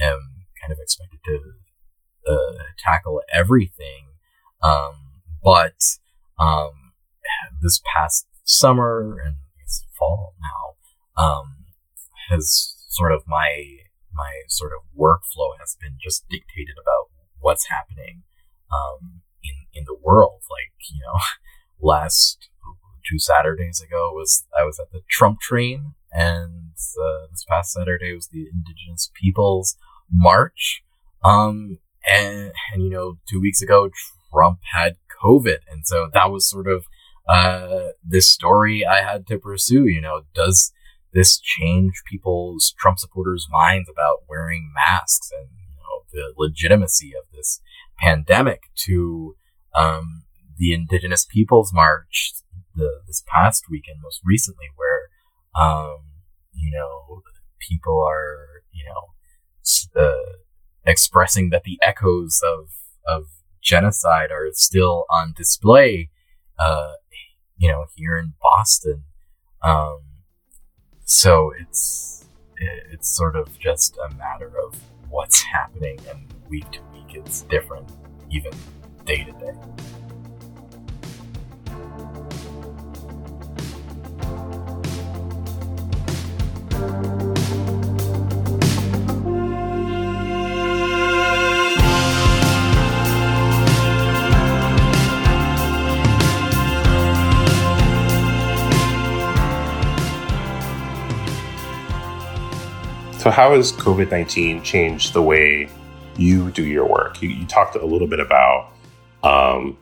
am 0.00 0.46
kind 0.60 0.72
of 0.72 0.78
expected 0.80 1.18
to 1.24 2.32
uh, 2.32 2.62
tackle 2.78 3.22
everything. 3.32 4.06
Um, 4.62 5.22
but 5.42 5.74
um, 6.38 6.92
this 7.60 7.80
past 7.92 8.26
summer 8.44 9.18
and 9.24 9.36
fall 9.98 10.34
now 10.40 11.22
um, 11.22 11.66
has 12.30 12.76
sort 12.88 13.12
of 13.12 13.22
my 13.26 13.64
my 14.12 14.42
sort 14.48 14.72
of 14.72 14.80
workflow 14.98 15.58
has 15.60 15.76
been 15.80 15.98
just 16.00 16.24
dictated 16.30 16.76
about 16.80 17.10
what's 17.40 17.68
happening 17.68 18.22
um, 18.72 19.22
in 19.48 19.80
in 19.80 19.84
the 19.86 19.96
world. 20.02 20.40
Like 20.50 20.72
you 20.90 21.00
know, 21.00 21.18
last 21.80 22.48
two 23.08 23.18
Saturdays 23.18 23.80
ago 23.80 24.10
was 24.12 24.44
I 24.58 24.64
was 24.64 24.78
at 24.78 24.90
the 24.92 25.00
Trump 25.08 25.40
train, 25.40 25.94
and 26.12 26.72
uh, 26.74 27.26
this 27.30 27.44
past 27.48 27.72
Saturday 27.72 28.14
was 28.14 28.28
the 28.28 28.46
Indigenous 28.52 29.10
Peoples 29.14 29.76
March. 30.10 30.82
Um, 31.24 31.78
and 32.06 32.52
and 32.72 32.82
you 32.82 32.90
know, 32.90 33.18
two 33.28 33.40
weeks 33.40 33.62
ago 33.62 33.90
Trump 34.32 34.60
had 34.74 34.96
COVID, 35.22 35.58
and 35.70 35.86
so 35.86 36.08
that 36.12 36.30
was 36.30 36.48
sort 36.48 36.68
of 36.68 36.84
uh 37.28 37.88
this 38.04 38.30
story 38.30 38.86
I 38.86 39.02
had 39.02 39.26
to 39.28 39.38
pursue. 39.38 39.86
You 39.86 40.00
know, 40.00 40.22
does 40.34 40.72
this 41.12 41.40
change 41.40 42.02
people's 42.08 42.74
Trump 42.78 42.98
supporters' 42.98 43.48
minds 43.50 43.88
about 43.90 44.24
wearing 44.28 44.70
masks 44.74 45.30
and 45.32 45.48
you 45.56 45.74
know 45.76 46.04
the 46.12 46.34
legitimacy 46.36 47.12
of 47.18 47.24
this 47.34 47.60
pandemic 47.98 48.62
to 48.84 49.36
um, 49.74 50.24
the 50.58 50.72
Indigenous 50.72 51.24
Peoples 51.24 51.72
March 51.72 52.32
the 52.74 53.00
this 53.06 53.22
past 53.26 53.64
weekend, 53.70 53.98
most 54.02 54.20
recently, 54.24 54.66
where 54.76 55.08
um, 55.54 55.98
you 56.52 56.70
know 56.70 57.22
people 57.58 58.04
are 58.06 58.62
you 58.72 58.84
know 58.84 60.00
uh, 60.00 60.32
expressing 60.84 61.50
that 61.50 61.64
the 61.64 61.78
echoes 61.82 62.40
of 62.44 62.70
of 63.06 63.26
genocide 63.62 64.30
are 64.30 64.48
still 64.52 65.04
on 65.10 65.32
display. 65.36 66.10
Uh, 66.58 66.92
you 67.56 67.70
know, 67.70 67.86
here 67.96 68.16
in 68.16 68.34
Boston. 68.40 69.04
Um, 69.62 70.00
so 71.04 71.52
it's 71.58 72.24
it's 72.56 73.08
sort 73.08 73.36
of 73.36 73.58
just 73.58 73.98
a 73.98 74.14
matter 74.14 74.52
of 74.64 74.78
what's 75.08 75.42
happening, 75.42 75.98
and 76.08 76.32
week 76.48 76.70
to 76.72 76.80
week 76.92 77.14
it's 77.14 77.42
different, 77.42 77.88
even 78.30 78.52
day 79.04 79.24
to 79.24 79.32
day. 79.32 79.52
So, 103.18 103.32
how 103.32 103.54
has 103.54 103.72
COVID 103.72 104.12
19 104.12 104.62
changed 104.62 105.12
the 105.12 105.20
way 105.20 105.68
you 106.18 106.50
do 106.50 106.64
your 106.64 106.88
work? 106.88 107.20
You, 107.22 107.28
you 107.28 107.46
talked 107.46 107.76
a 107.76 107.84
little 107.84 108.08
bit 108.08 108.20
about, 108.20 108.72
um, 109.22 109.76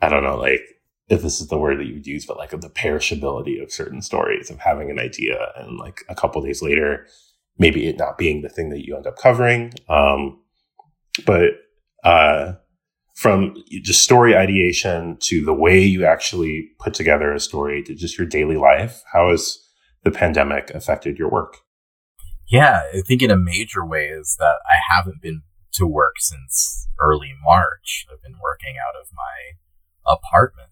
I 0.00 0.08
don't 0.08 0.24
know, 0.24 0.36
like 0.36 0.62
if 1.08 1.22
this 1.22 1.40
is 1.40 1.48
the 1.48 1.58
word 1.58 1.78
that 1.78 1.86
you 1.86 1.94
would 1.94 2.06
use, 2.06 2.24
but 2.24 2.38
like 2.38 2.50
the 2.50 2.70
perishability 2.70 3.62
of 3.62 3.72
certain 3.72 4.02
stories, 4.02 4.50
of 4.50 4.58
having 4.58 4.90
an 4.90 4.98
idea 4.98 5.52
and 5.56 5.78
like 5.78 6.00
a 6.08 6.14
couple 6.14 6.42
days 6.42 6.62
later, 6.62 7.06
maybe 7.58 7.86
it 7.86 7.98
not 7.98 8.18
being 8.18 8.42
the 8.42 8.48
thing 8.48 8.70
that 8.70 8.86
you 8.86 8.96
end 8.96 9.06
up 9.06 9.18
covering. 9.18 9.72
Um, 9.88 10.40
but 11.26 11.50
uh, 12.04 12.54
from 13.14 13.54
just 13.82 14.02
story 14.02 14.34
ideation 14.34 15.18
to 15.20 15.44
the 15.44 15.52
way 15.52 15.80
you 15.80 16.04
actually 16.04 16.70
put 16.78 16.94
together 16.94 17.32
a 17.32 17.40
story 17.40 17.82
to 17.82 17.94
just 17.94 18.18
your 18.18 18.26
daily 18.26 18.56
life, 18.56 19.02
how 19.12 19.30
has 19.30 19.58
the 20.04 20.10
pandemic 20.10 20.70
affected 20.70 21.18
your 21.18 21.30
work? 21.30 21.58
Yeah, 22.48 22.80
I 22.92 23.02
think 23.02 23.22
in 23.22 23.30
a 23.30 23.36
major 23.36 23.84
way 23.84 24.08
is 24.08 24.36
that 24.38 24.56
I 24.66 24.76
haven't 24.94 25.22
been 25.22 25.42
to 25.74 25.86
work 25.86 26.14
since 26.18 26.88
early 27.00 27.32
March. 27.42 28.06
I've 28.10 28.22
been 28.22 28.38
working 28.42 28.76
out 28.76 29.00
of 29.00 29.08
my 29.14 30.12
apartment 30.12 30.70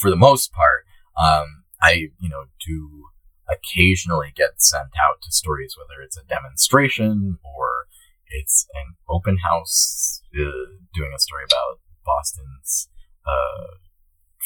for 0.00 0.10
the 0.10 0.16
most 0.16 0.52
part. 0.52 0.84
Um, 1.16 1.64
I, 1.82 2.08
you 2.18 2.28
know, 2.28 2.44
do 2.64 3.04
occasionally 3.50 4.32
get 4.34 4.62
sent 4.62 4.90
out 5.02 5.20
to 5.22 5.32
stories, 5.32 5.76
whether 5.76 6.02
it's 6.02 6.16
a 6.16 6.24
demonstration 6.24 7.38
or 7.42 7.86
it's 8.28 8.66
an 8.74 8.94
open 9.08 9.38
house 9.38 10.22
uh, 10.34 10.72
doing 10.94 11.12
a 11.14 11.18
story 11.18 11.42
about 11.44 11.80
Boston's 12.04 12.88
uh, 13.26 13.76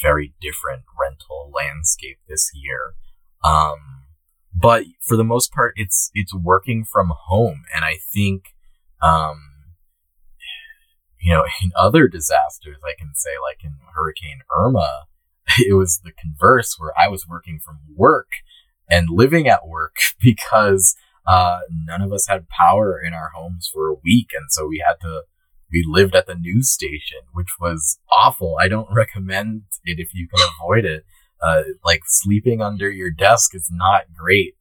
very 0.01 0.33
different 0.41 0.83
rental 0.99 1.51
landscape 1.53 2.19
this 2.27 2.51
year. 2.53 2.95
Um, 3.43 4.05
but 4.53 4.85
for 5.01 5.15
the 5.15 5.23
most 5.23 5.51
part, 5.51 5.73
it's 5.75 6.09
it's 6.13 6.33
working 6.33 6.83
from 6.83 7.13
home, 7.27 7.63
and 7.73 7.85
I 7.85 7.97
think, 8.13 8.55
um, 9.01 9.39
you 11.19 11.33
know, 11.33 11.43
in 11.61 11.71
other 11.75 12.07
disasters, 12.07 12.77
I 12.83 12.93
can 12.97 13.13
say 13.15 13.31
like 13.41 13.63
in 13.63 13.77
Hurricane 13.95 14.41
Irma, 14.55 15.05
it 15.59 15.75
was 15.75 15.99
the 16.03 16.11
converse 16.11 16.75
where 16.77 16.93
I 16.99 17.07
was 17.07 17.27
working 17.27 17.59
from 17.63 17.79
work 17.95 18.29
and 18.89 19.09
living 19.09 19.47
at 19.47 19.67
work 19.67 19.95
because 20.21 20.95
uh, 21.25 21.59
none 21.69 22.01
of 22.01 22.13
us 22.13 22.27
had 22.27 22.49
power 22.49 23.01
in 23.05 23.13
our 23.13 23.31
homes 23.35 23.69
for 23.71 23.89
a 23.89 23.95
week, 24.03 24.29
and 24.33 24.45
so 24.49 24.67
we 24.67 24.83
had 24.85 24.99
to. 25.01 25.23
We 25.69 25.83
lived 25.85 26.15
at 26.15 26.27
the 26.27 26.35
news 26.35 26.71
station, 26.71 27.19
which 27.33 27.49
was 27.59 27.99
awful. 28.09 28.55
I 28.57 28.69
don't 28.69 28.87
recommend 28.93 29.63
it 29.83 29.99
if 29.99 30.13
you 30.13 30.29
can 30.29 30.47
avoid 30.61 30.85
it 30.85 31.03
uh, 31.41 31.63
like 31.83 32.01
sleeping 32.05 32.61
under 32.61 32.89
your 32.89 33.11
desk 33.11 33.55
is 33.55 33.69
not 33.71 34.05
great. 34.15 34.55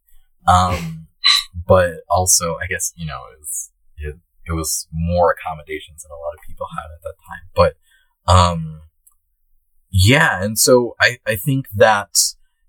Um, 0.46 1.08
but 1.66 2.00
also, 2.08 2.56
I 2.62 2.66
guess, 2.66 2.92
you 2.96 3.06
know, 3.06 3.20
it 3.96 4.16
it, 4.46 4.52
was 4.52 4.86
more 4.92 5.32
accommodations 5.32 6.02
than 6.02 6.10
a 6.10 6.20
lot 6.20 6.34
of 6.34 6.46
people 6.46 6.66
had 6.76 6.84
at 6.84 7.02
that 7.02 7.14
time. 7.26 7.48
But, 7.54 7.76
um, 8.32 8.82
yeah. 9.90 10.42
And 10.42 10.58
so 10.58 10.94
I, 11.00 11.18
I 11.26 11.36
think 11.36 11.66
that, 11.74 12.16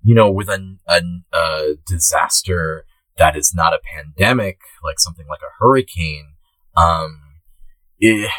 you 0.02 0.16
know, 0.16 0.32
with 0.32 0.50
a, 0.50 0.78
a, 0.88 1.02
a 1.34 1.74
disaster 1.86 2.86
that 3.18 3.36
is 3.36 3.54
not 3.54 3.74
a 3.74 3.80
pandemic, 3.96 4.60
like 4.84 5.00
something 5.00 5.26
like 5.28 5.42
a 5.42 5.54
hurricane, 5.60 6.36
um, 6.76 7.20
it, 8.00 8.30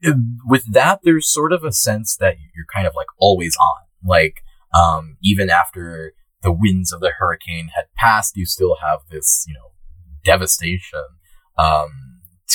it, 0.00 0.16
with 0.46 0.72
that, 0.72 1.00
there's 1.02 1.32
sort 1.32 1.52
of 1.52 1.64
a 1.64 1.72
sense 1.72 2.16
that 2.16 2.36
you're 2.54 2.66
kind 2.74 2.86
of 2.86 2.94
like 2.96 3.06
always 3.18 3.56
on. 3.56 3.82
Like, 4.02 4.42
um, 4.74 5.16
even 5.22 5.50
after 5.50 6.14
the 6.42 6.52
winds 6.52 6.92
of 6.92 7.00
the 7.00 7.12
hurricane 7.18 7.70
had 7.74 7.84
passed, 7.96 8.36
you 8.36 8.46
still 8.46 8.76
have 8.82 9.00
this, 9.10 9.44
you 9.46 9.54
know, 9.54 9.72
devastation 10.24 11.04
um, 11.58 11.90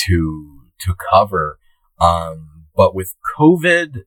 to 0.06 0.62
to 0.80 0.94
cover. 1.12 1.58
Um, 2.00 2.66
but 2.74 2.94
with 2.94 3.14
COVID, 3.38 4.04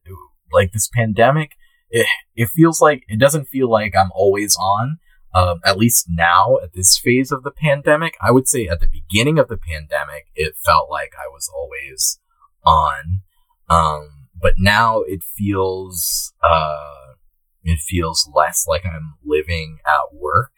like 0.52 0.72
this 0.72 0.90
pandemic, 0.94 1.52
it, 1.90 2.08
it 2.36 2.50
feels 2.50 2.82
like 2.82 3.04
it 3.08 3.20
doesn't 3.20 3.46
feel 3.46 3.70
like 3.70 3.96
I'm 3.96 4.12
always 4.16 4.56
on. 4.56 4.98
Um, 5.36 5.62
at 5.66 5.80
least 5.80 6.06
now 6.10 6.58
at 6.62 6.74
this 6.74 6.98
phase 6.98 7.32
of 7.32 7.42
the 7.44 7.52
pandemic, 7.52 8.16
I 8.22 8.32
would 8.32 8.48
say 8.48 8.68
at 8.68 8.80
the 8.80 8.88
beginning 8.88 9.40
of 9.40 9.48
the 9.48 9.58
pandemic, 9.58 10.28
it 10.36 10.56
felt 10.64 10.92
like 10.92 11.14
I 11.18 11.28
was 11.28 11.50
always 11.56 12.20
on. 12.64 13.22
Um, 13.68 14.28
but 14.40 14.54
now 14.60 15.02
it 15.02 15.24
feels, 15.24 16.34
uh, 16.44 17.14
it 17.64 17.80
feels 17.80 18.30
less 18.36 18.66
like 18.68 18.86
I'm 18.86 19.16
living 19.26 19.80
at 19.88 20.16
work. 20.16 20.54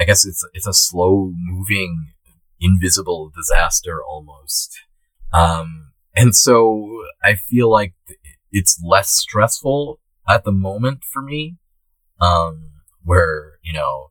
I 0.00 0.04
guess 0.04 0.24
it's 0.26 0.46
it's 0.52 0.66
a 0.66 0.72
slow 0.72 1.32
moving, 1.36 2.12
invisible 2.60 3.30
disaster 3.34 4.02
almost. 4.02 4.80
Um, 5.32 5.92
and 6.14 6.34
so 6.34 7.04
I 7.22 7.34
feel 7.34 7.70
like 7.70 7.94
it's 8.50 8.80
less 8.82 9.10
stressful 9.10 10.00
at 10.28 10.44
the 10.44 10.52
moment 10.52 11.04
for 11.04 11.22
me. 11.22 11.56
Um, 12.20 12.72
where 13.04 13.58
you 13.62 13.72
know, 13.72 14.10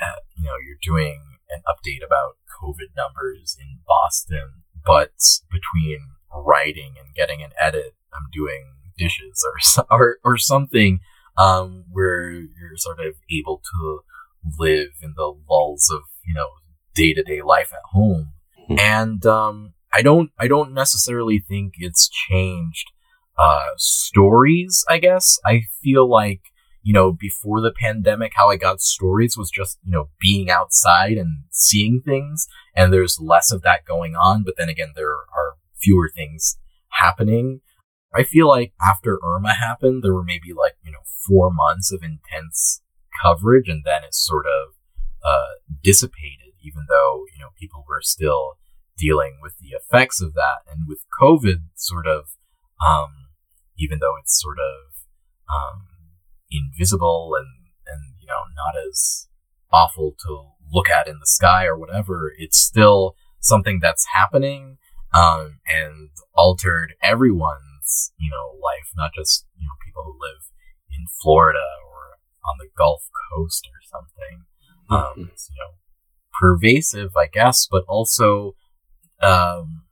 uh, 0.00 0.20
you 0.36 0.44
know, 0.44 0.52
you're 0.64 0.78
doing 0.82 1.20
an 1.50 1.62
update 1.68 2.04
about 2.04 2.36
COVID 2.62 2.96
numbers 2.96 3.56
in 3.60 3.80
Boston, 3.86 4.62
but 4.84 5.12
between 5.50 6.10
writing 6.32 6.94
and 6.98 7.14
getting 7.14 7.42
an 7.42 7.50
edit, 7.60 7.94
I'm 8.14 8.28
doing 8.32 8.74
dishes 8.96 9.44
or 9.44 9.86
or 9.90 10.18
or 10.24 10.38
something 10.38 11.00
um, 11.36 11.84
where 11.90 12.30
you're 12.30 12.76
sort 12.76 13.00
of 13.00 13.14
able 13.30 13.60
to 13.72 14.00
live 14.58 14.90
in 15.02 15.14
the 15.16 15.34
lulls 15.48 15.90
of 15.92 16.02
you 16.24 16.34
know 16.34 16.48
day 16.94 17.12
to 17.14 17.22
day 17.22 17.42
life 17.42 17.72
at 17.72 17.82
home. 17.92 18.32
Mm-hmm. 18.68 18.78
And 18.78 19.26
um, 19.26 19.74
I 19.92 20.02
don't 20.02 20.30
I 20.38 20.48
don't 20.48 20.72
necessarily 20.72 21.38
think 21.38 21.74
it's 21.78 22.08
changed 22.08 22.90
uh, 23.38 23.70
stories. 23.76 24.84
I 24.88 24.98
guess 24.98 25.38
I 25.44 25.62
feel 25.82 26.08
like 26.08 26.40
you 26.82 26.92
know 26.92 27.12
before 27.12 27.60
the 27.60 27.72
pandemic, 27.78 28.32
how 28.34 28.50
I 28.50 28.56
got 28.56 28.80
stories 28.80 29.36
was 29.36 29.50
just 29.50 29.78
you 29.84 29.92
know 29.92 30.08
being 30.20 30.50
outside 30.50 31.16
and 31.16 31.44
seeing 31.50 32.00
things, 32.04 32.46
and 32.74 32.92
there's 32.92 33.18
less 33.20 33.52
of 33.52 33.62
that 33.62 33.84
going 33.84 34.14
on. 34.14 34.42
But 34.44 34.54
then 34.56 34.68
again, 34.68 34.92
there 34.94 35.12
are 35.12 35.56
fewer 35.80 36.10
things 36.14 36.58
happening. 36.88 37.60
I 38.14 38.22
feel 38.22 38.48
like 38.48 38.72
after 38.80 39.18
Irma 39.24 39.54
happened, 39.54 40.02
there 40.02 40.14
were 40.14 40.24
maybe 40.24 40.52
like, 40.56 40.74
you 40.82 40.92
know, 40.92 41.00
four 41.26 41.50
months 41.52 41.92
of 41.92 42.02
intense 42.02 42.80
coverage 43.20 43.68
and 43.68 43.82
then 43.84 44.04
it 44.04 44.14
sort 44.14 44.46
of 44.46 44.74
uh, 45.24 45.58
dissipated, 45.82 46.43
even 46.64 46.86
though, 46.88 47.24
you 47.32 47.40
know, 47.40 47.50
people 47.58 47.84
were 47.88 48.00
still 48.00 48.58
dealing 48.96 49.38
with 49.42 49.54
the 49.58 49.76
effects 49.76 50.20
of 50.20 50.34
that. 50.34 50.62
And 50.70 50.86
with 50.88 51.04
COVID, 51.20 51.68
sort 51.74 52.06
of, 52.06 52.30
um, 52.84 53.28
even 53.76 53.98
though 54.00 54.16
it's 54.20 54.40
sort 54.40 54.58
of 54.58 55.04
um, 55.50 55.86
invisible 56.50 57.32
and, 57.38 57.48
and, 57.86 58.14
you 58.20 58.26
know, 58.26 58.44
not 58.54 58.74
as 58.88 59.28
awful 59.72 60.14
to 60.26 60.50
look 60.72 60.88
at 60.88 61.08
in 61.08 61.18
the 61.18 61.26
sky 61.26 61.66
or 61.66 61.78
whatever, 61.78 62.32
it's 62.38 62.58
still 62.58 63.16
something 63.40 63.78
that's 63.82 64.06
happening 64.14 64.78
um, 65.12 65.60
and 65.66 66.10
altered 66.34 66.94
everyone's, 67.02 68.12
you 68.16 68.30
know, 68.30 68.58
life, 68.62 68.90
not 68.96 69.10
just, 69.14 69.46
you 69.56 69.66
know, 69.66 69.74
people 69.84 70.02
who 70.04 70.12
live 70.12 70.50
in 70.90 71.06
Florida 71.22 71.66
or 71.86 72.18
on 72.48 72.56
the 72.58 72.68
Gulf 72.76 73.08
Coast 73.30 73.66
or 73.66 73.80
something. 73.82 74.44
Um, 74.90 74.98
mm-hmm. 74.98 75.20
You 75.22 75.58
know, 75.58 75.72
pervasive, 76.40 77.10
I 77.16 77.26
guess, 77.26 77.66
but 77.70 77.84
also, 77.88 78.54
um, 79.22 79.82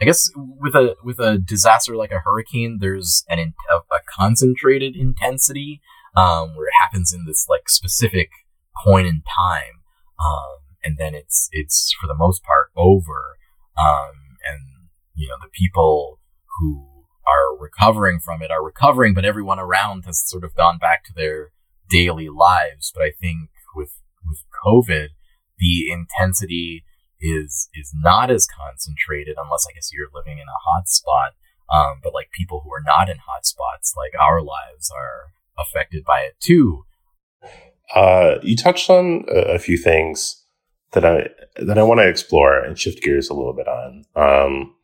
I 0.00 0.04
guess 0.04 0.30
with 0.36 0.74
a 0.74 0.96
with 1.02 1.18
a 1.18 1.38
disaster 1.38 1.96
like 1.96 2.12
a 2.12 2.20
hurricane, 2.24 2.78
there's 2.80 3.24
an 3.28 3.38
in, 3.38 3.54
a, 3.70 3.98
concentrated 4.16 4.96
intensity 4.96 5.80
um, 6.16 6.56
where 6.56 6.66
it 6.66 6.74
happens 6.80 7.12
in 7.12 7.24
this 7.26 7.46
like 7.48 7.68
specific 7.68 8.30
point 8.84 9.06
in 9.06 9.22
time. 9.22 9.82
Um, 10.18 10.58
and 10.84 10.96
then 10.98 11.14
it's, 11.14 11.48
it's 11.52 11.94
for 12.00 12.06
the 12.06 12.14
most 12.14 12.42
part 12.42 12.70
over. 12.76 13.36
Um, 13.78 14.36
and, 14.48 14.88
you 15.14 15.28
know, 15.28 15.36
the 15.40 15.50
people 15.52 16.20
who 16.58 16.86
are 17.26 17.58
recovering 17.58 18.20
from 18.20 18.42
it 18.42 18.50
are 18.50 18.64
recovering, 18.64 19.14
but 19.14 19.24
everyone 19.24 19.58
around 19.58 20.04
has 20.06 20.22
sort 20.26 20.44
of 20.44 20.54
gone 20.54 20.78
back 20.78 21.04
to 21.04 21.12
their 21.14 21.50
daily 21.90 22.28
lives. 22.28 22.90
But 22.94 23.04
I 23.04 23.12
think 23.20 23.50
with, 23.74 24.00
with 24.26 24.42
COVID, 24.64 25.08
the 25.58 25.90
intensity 25.90 26.84
is, 27.20 27.68
is 27.74 27.92
not 27.94 28.30
as 28.30 28.46
concentrated 28.46 29.36
unless 29.42 29.66
I 29.68 29.74
guess 29.74 29.90
you're 29.92 30.08
living 30.14 30.38
in 30.38 30.46
a 30.48 30.62
hot 30.64 30.88
spot. 30.88 31.32
Um, 31.70 32.00
but 32.02 32.14
like 32.14 32.30
people 32.32 32.62
who 32.64 32.72
are 32.72 32.82
not 32.84 33.10
in 33.10 33.18
hot 33.18 33.44
spots, 33.44 33.94
like 33.96 34.18
our 34.18 34.40
lives 34.40 34.90
are 34.90 35.32
affected 35.58 36.04
by 36.04 36.20
it 36.20 36.36
too. 36.40 36.84
Uh, 37.94 38.36
you 38.42 38.56
touched 38.56 38.90
on 38.90 39.24
a, 39.28 39.54
a, 39.54 39.58
few 39.58 39.76
things 39.76 40.44
that 40.92 41.04
I 41.04 41.28
that 41.56 41.78
I 41.78 41.82
want 41.82 42.00
to 42.00 42.08
explore 42.08 42.58
and 42.58 42.78
shift 42.78 43.02
gears 43.02 43.30
a 43.30 43.34
little 43.34 43.54
bit 43.54 43.66
on. 43.66 44.04
Um, 44.14 44.74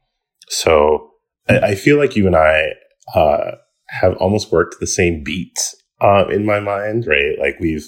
so 0.48 1.10
I, 1.48 1.58
I, 1.58 1.74
feel 1.74 1.98
like 1.98 2.16
you 2.16 2.26
and 2.26 2.37
I 2.37 2.68
uh, 3.14 3.52
have 3.88 4.16
almost 4.16 4.50
worked 4.50 4.80
the 4.80 4.87
same 4.87 5.22
beat 5.22 5.74
uh, 6.00 6.26
in 6.28 6.46
my 6.46 6.60
mind, 6.60 7.06
right? 7.06 7.38
Like 7.38 7.58
we've 7.60 7.87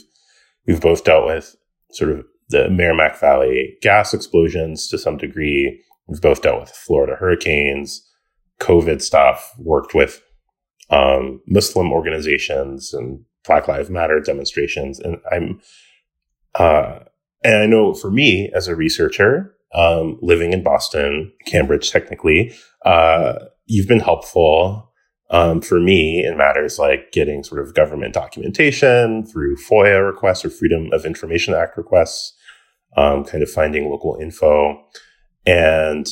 we've 0.66 0.80
both 0.80 1.04
dealt 1.04 1.26
with 1.26 1.56
sort 1.92 2.10
of 2.10 2.24
the 2.48 2.68
Merrimack 2.70 3.18
Valley 3.18 3.76
gas 3.82 4.14
explosions 4.14 4.88
to 4.88 4.98
some 4.98 5.16
degree. 5.16 5.80
We've 6.06 6.20
both 6.20 6.42
dealt 6.42 6.60
with 6.60 6.70
Florida 6.70 7.16
hurricanes, 7.18 8.08
COVID 8.60 9.02
stuff, 9.02 9.52
worked 9.58 9.94
with 9.94 10.22
um, 10.90 11.40
Muslim 11.46 11.92
organizations 11.92 12.94
and 12.94 13.24
Black 13.44 13.68
Lives 13.68 13.90
Matter 13.90 14.20
demonstrations. 14.20 15.00
And 15.00 15.18
I'm, 15.30 15.60
uh, 16.54 17.00
and 17.42 17.62
I 17.62 17.66
know 17.66 17.94
for 17.94 18.10
me 18.10 18.50
as 18.54 18.68
a 18.68 18.76
researcher, 18.76 19.54
um, 19.74 20.18
living 20.22 20.52
in 20.52 20.62
Boston, 20.62 21.32
Cambridge, 21.46 21.90
technically, 21.90 22.54
uh, 22.84 23.34
you've 23.66 23.88
been 23.88 24.00
helpful 24.00 24.92
um, 25.30 25.60
for 25.60 25.80
me 25.80 26.24
in 26.24 26.36
matters 26.36 26.78
like 26.78 27.12
getting 27.12 27.42
sort 27.42 27.60
of 27.60 27.74
government 27.74 28.14
documentation 28.14 29.26
through 29.26 29.56
FOIA 29.56 30.06
requests 30.06 30.44
or 30.44 30.50
Freedom 30.50 30.88
of 30.92 31.04
Information 31.04 31.52
Act 31.52 31.76
requests, 31.76 32.32
um, 32.96 33.24
kind 33.24 33.42
of 33.42 33.50
finding 33.50 33.88
local 33.88 34.16
info. 34.20 34.82
And 35.46 36.08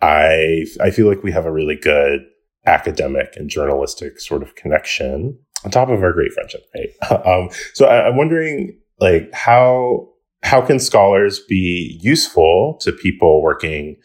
I, 0.00 0.64
I 0.80 0.90
feel 0.90 1.08
like 1.08 1.22
we 1.22 1.32
have 1.32 1.46
a 1.46 1.52
really 1.52 1.76
good 1.76 2.20
academic 2.66 3.34
and 3.36 3.50
journalistic 3.50 4.20
sort 4.20 4.42
of 4.42 4.54
connection 4.54 5.38
on 5.64 5.70
top 5.70 5.88
of 5.88 6.02
our 6.02 6.12
great 6.12 6.32
friendship, 6.32 6.64
right? 6.74 7.26
um, 7.26 7.48
so 7.74 7.86
I, 7.86 8.08
I'm 8.08 8.16
wondering, 8.16 8.78
like, 9.00 9.32
how 9.32 10.08
how 10.42 10.60
can 10.60 10.80
scholars 10.80 11.38
be 11.48 11.98
useful 12.02 12.76
to 12.80 12.90
people 12.90 13.42
working 13.42 13.96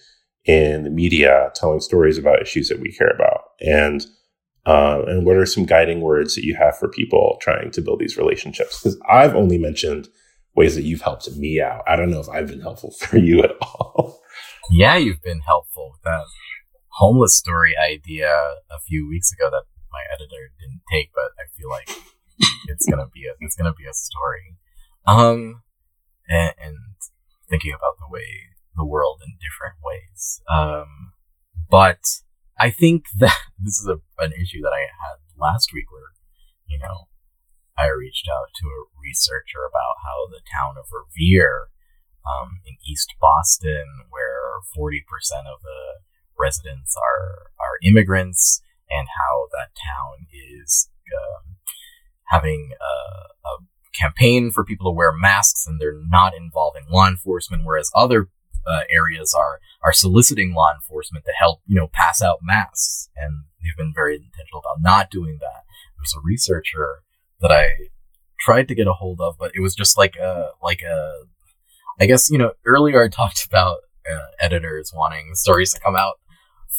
in 0.46 0.84
the 0.84 0.90
media, 0.90 1.52
telling 1.56 1.80
stories 1.80 2.18
about 2.18 2.42
issues 2.42 2.70
that 2.70 2.80
we 2.80 2.92
care 2.92 3.10
about, 3.10 3.42
and 3.60 4.06
uh, 4.66 5.02
and 5.08 5.26
what 5.26 5.38
are 5.38 5.46
some 5.46 5.66
guiding 5.66 6.02
words 6.02 6.36
that 6.36 6.44
you 6.44 6.56
have 6.56 6.78
for 6.78 6.90
people 6.90 7.38
trying 7.42 7.72
to 7.72 7.82
build 7.82 8.00
these 8.00 8.18
relationships? 8.18 8.80
Because 8.80 9.00
I've 9.10 9.36
only 9.36 9.58
mentioned 9.58 10.10
ways 10.58 10.76
that 10.76 10.84
you've 10.84 11.02
helped 11.02 11.32
me 11.38 11.62
out. 11.62 11.84
I 11.88 11.96
don't 11.96 12.10
know 12.10 12.20
if 12.20 12.28
I've 12.28 12.48
been 12.48 12.62
helpful 12.62 12.91
for 13.00 13.17
you 13.17 13.43
at 13.43 13.52
all. 13.62 14.20
Yeah, 14.72 14.98
you've 14.98 15.22
been 15.22 15.41
helpful 15.41 15.91
with 15.93 16.02
that 16.04 16.26
homeless 17.00 17.38
story 17.38 17.76
idea 17.78 18.28
a 18.28 18.80
few 18.86 19.08
weeks 19.08 19.32
ago 19.32 19.50
that 19.52 19.63
my 19.91 20.02
editor 20.13 20.52
didn't 20.60 20.82
take, 20.91 21.12
but 21.13 21.32
I 21.39 21.46
feel 21.56 21.70
like 21.70 21.89
it's 22.67 22.86
gonna 22.89 23.08
be 23.13 23.26
a 23.26 23.34
it's 23.39 23.56
gonna 23.56 23.74
be 23.74 23.86
a 23.86 23.93
story. 23.93 24.58
Um, 25.06 25.62
and, 26.28 26.54
and 26.62 26.78
thinking 27.50 27.72
about 27.72 27.96
the 28.00 28.12
way 28.12 28.26
the 28.76 28.86
world 28.86 29.22
in 29.26 29.38
different 29.39 29.76
ways. 29.84 30.41
Um, 30.52 31.13
but 31.70 32.00
I 32.60 32.70
think 32.70 33.06
that 33.17 33.38
this 33.60 33.80
is 33.80 33.88
a, 33.88 34.00
an 34.24 34.34
issue 34.34 34.62
that 34.62 34.74
I 34.74 34.82
had 34.82 35.17
last 35.38 35.72
week 35.74 35.91
where, 35.91 36.12
you 36.67 36.80
know, 36.80 37.08
I 37.78 37.88
reached 37.90 38.28
out 38.28 38.50
to 38.58 38.68
a 38.68 38.90
researcher 39.02 39.62
about 39.70 40.02
how 40.04 40.28
the 40.28 40.42
town 40.52 40.76
of 40.78 40.90
Revere, 40.90 41.70
um, 42.26 42.60
in 42.66 42.76
East 42.88 43.13
Boston, 43.22 43.86
where 44.10 44.60
40% 44.76 45.02
of 45.46 45.62
the 45.62 46.02
residents 46.38 46.96
are, 46.98 47.52
are 47.60 47.80
immigrants, 47.84 48.62
and 48.90 49.08
how 49.08 49.48
that 49.52 49.70
town 49.76 50.28
is 50.34 50.90
um, 51.13 51.56
having 52.26 52.72
a, 52.82 53.48
a, 53.48 53.63
campaign 53.94 54.52
for 54.52 54.63
people 54.63 54.92
to 54.92 54.96
wear 54.96 55.12
masks 55.12 55.66
and 55.66 55.82
they're 55.82 56.00
not 56.08 56.36
involving 56.36 56.86
law 56.88 57.08
enforcement, 57.08 57.63
whereas 57.66 57.90
other 57.96 58.30
uh, 58.68 58.82
areas 58.90 59.34
are 59.34 59.60
are 59.84 59.94
soliciting 59.94 60.54
law 60.54 60.72
enforcement 60.72 61.26
to 61.26 61.32
help 61.32 61.62
you 61.66 61.76
know 61.76 61.88
pass 61.94 62.22
out 62.22 62.40
masks, 62.44 63.10
and 63.16 63.46
they've 63.63 63.78
been 63.78 63.94
very 63.96 64.16
intentional 64.16 64.60
about 64.60 64.82
not 64.82 65.10
doing 65.10 65.40
that. 65.42 65.63
There's 65.98 66.13
a 66.16 66.22
researcher 66.24 67.02
that 67.41 67.52
I 67.52 67.67
tried 68.39 68.67
to 68.67 68.76
get 68.76 68.88
a 68.88 68.93
hold 68.93 69.19
of, 69.21 69.36
but 69.38 69.52
it 69.56 69.62
was 69.62 69.76
just 69.76 69.97
like 69.97 70.15
a 70.15 70.50
like 70.62 70.82
a 70.82 71.13
I 72.00 72.06
guess 72.06 72.30
you 72.30 72.38
know 72.38 72.54
earlier 72.65 73.04
I 73.04 73.10
talked 73.10 73.45
about 73.45 73.78
uh, 74.10 74.28
editors 74.39 74.91
wanting 74.95 75.36
stories 75.36 75.73
to 75.73 75.80
come 75.80 75.95
out 75.95 76.15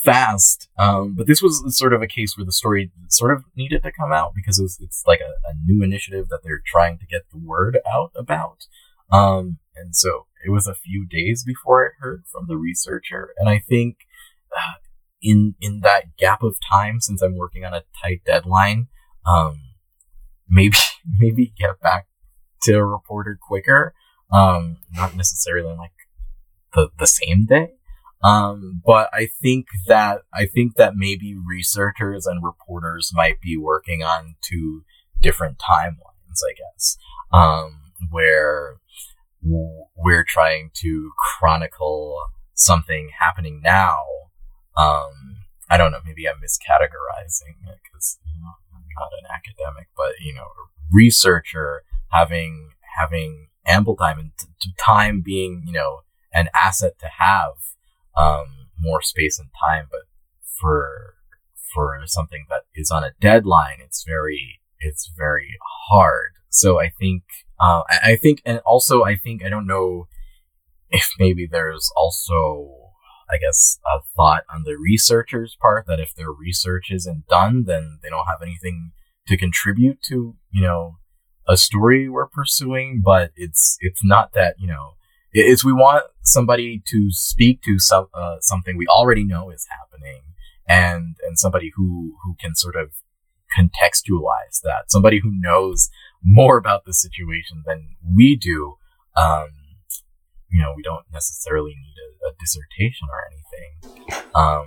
fast. 0.04 0.68
Um, 0.78 1.14
but 1.16 1.26
this 1.26 1.42
was 1.42 1.62
sort 1.76 1.92
of 1.92 2.02
a 2.02 2.06
case 2.06 2.36
where 2.36 2.44
the 2.44 2.52
story 2.52 2.90
sort 3.08 3.32
of 3.32 3.44
needed 3.56 3.82
to 3.82 3.92
come 3.92 4.12
out 4.12 4.32
because 4.34 4.58
it 4.58 4.62
was, 4.62 4.78
it's 4.80 5.02
like 5.06 5.20
a, 5.20 5.50
a 5.50 5.54
new 5.64 5.82
initiative 5.82 6.28
that 6.28 6.40
they're 6.44 6.62
trying 6.64 6.98
to 6.98 7.06
get 7.06 7.22
the 7.30 7.38
word 7.38 7.78
out 7.92 8.12
about. 8.14 8.66
Um, 9.10 9.58
and 9.76 9.94
so 9.94 10.26
it 10.44 10.50
was 10.50 10.66
a 10.66 10.74
few 10.74 11.06
days 11.06 11.44
before 11.44 11.86
I 11.86 11.90
heard 12.00 12.24
from 12.30 12.46
the 12.46 12.56
researcher. 12.56 13.30
And 13.38 13.48
I 13.48 13.58
think 13.58 13.98
uh, 14.56 14.74
in, 15.20 15.54
in 15.60 15.80
that 15.80 16.16
gap 16.16 16.42
of 16.42 16.56
time, 16.60 17.00
since 17.00 17.22
I'm 17.22 17.36
working 17.36 17.64
on 17.64 17.74
a 17.74 17.84
tight 18.02 18.22
deadline, 18.24 18.88
um, 19.26 19.60
maybe, 20.48 20.76
maybe 21.18 21.52
get 21.58 21.80
back 21.80 22.06
to 22.62 22.74
a 22.74 22.84
reporter 22.84 23.38
quicker. 23.40 23.94
Um, 24.30 24.78
not 24.92 25.16
necessarily 25.16 25.74
like 25.74 25.92
the, 26.74 26.90
the 26.98 27.06
same 27.06 27.46
day, 27.46 27.78
um, 28.22 28.82
but 28.84 29.08
I 29.12 29.28
think 29.40 29.66
that 29.87 30.22
I 30.34 30.46
think 30.46 30.76
that 30.76 30.96
maybe 30.96 31.34
researchers 31.34 32.26
and 32.26 32.44
reporters 32.44 33.12
might 33.14 33.40
be 33.40 33.56
working 33.56 34.02
on 34.02 34.34
two 34.42 34.82
different 35.22 35.58
timelines, 35.58 36.40
I 36.42 36.54
guess, 36.58 36.98
um, 37.32 37.92
where 38.11 38.80
we're 39.42 40.24
trying 40.26 40.70
to 40.74 41.12
chronicle 41.16 42.18
something 42.54 43.11
happening 43.18 43.61
now. 43.62 44.02
Um, 44.76 45.37
I 45.70 45.76
don't 45.76 45.92
know, 45.92 46.00
maybe 46.04 46.28
I'm 46.28 46.37
miscategorizing 46.37 47.68
it 47.68 47.78
because 47.84 48.18
you 48.24 48.40
know, 48.40 48.52
not 48.98 49.11
an 49.18 49.26
academic, 49.32 49.88
but 49.96 50.12
you 50.20 50.34
know, 50.34 50.48
researcher 50.90 51.82
having 52.11 52.70
having 52.98 53.48
ample 53.66 53.96
time 53.96 54.18
and 54.18 54.30
t- 54.61 54.72
time 54.78 55.20
being 55.20 55.62
you 55.66 55.72
know 55.72 56.00
an 56.32 56.48
asset 56.54 56.98
to 56.98 57.08
have 57.18 57.52
um, 58.16 58.68
more 58.78 59.02
space 59.02 59.38
and 59.38 59.48
time. 59.68 59.88
But 59.90 60.02
for 60.61 61.14
for 61.74 62.00
something 62.06 62.46
that 62.48 62.62
is 62.74 62.90
on 62.90 63.04
a 63.04 63.12
deadline, 63.20 63.78
it's 63.80 64.04
very 64.04 64.61
it's 64.80 65.11
very 65.16 65.56
hard. 65.88 66.32
So 66.50 66.80
I 66.80 66.90
think 66.90 67.24
uh, 67.61 67.82
I, 67.88 68.12
I 68.12 68.16
think, 68.16 68.40
and 68.44 68.61
also 68.64 69.04
I 69.04 69.16
think 69.16 69.44
I 69.44 69.48
don't 69.48 69.66
know 69.66 70.08
if 70.90 71.11
maybe 71.18 71.46
there's 71.50 71.90
also 71.96 72.88
I 73.30 73.38
guess 73.38 73.78
a 73.86 74.00
thought 74.16 74.44
on 74.52 74.64
the 74.64 74.76
researchers' 74.76 75.56
part 75.60 75.86
that 75.86 76.00
if 76.00 76.14
their 76.14 76.30
research 76.30 76.90
isn't 76.90 77.26
done, 77.28 77.64
then 77.66 77.98
they 78.03 78.09
don't 78.09 78.26
have 78.26 78.42
anything 78.42 78.92
to 79.26 79.36
contribute 79.36 80.00
to 80.09 80.36
you 80.50 80.62
know 80.62 80.96
a 81.46 81.57
story 81.57 82.09
we're 82.09 82.28
pursuing. 82.28 83.03
But 83.05 83.32
it's 83.36 83.76
it's 83.80 84.05
not 84.05 84.32
that 84.34 84.57
you 84.59 84.66
know 84.66 84.94
is 85.32 85.64
we 85.64 85.72
want 85.72 86.05
somebody 86.22 86.82
to 86.86 87.09
speak 87.11 87.62
to 87.62 87.78
some 87.78 88.09
uh, 88.14 88.36
something 88.40 88.76
we 88.76 88.86
already 88.86 89.24
know 89.24 89.50
is 89.50 89.66
happening, 89.70 90.22
and 90.66 91.16
and 91.26 91.38
somebody 91.38 91.72
who 91.76 92.14
who 92.24 92.36
can 92.40 92.55
sort 92.55 92.76
of 92.76 92.90
contextualize 93.57 94.61
that, 94.62 94.90
somebody 94.90 95.20
who 95.22 95.30
knows 95.32 95.88
more 96.22 96.59
about 96.59 96.84
the 96.84 96.92
situation 96.92 97.62
than 97.66 97.96
we 98.05 98.36
do. 98.36 98.76
Um, 99.16 99.48
you 100.51 100.61
know, 100.61 100.72
we 100.76 100.82
don't 100.82 101.05
necessarily 101.12 101.70
need 101.70 101.94
a, 102.24 102.28
a 102.28 102.32
dissertation 102.38 103.09
or 103.11 103.20
anything. 103.32 104.28
Um, 104.34 104.66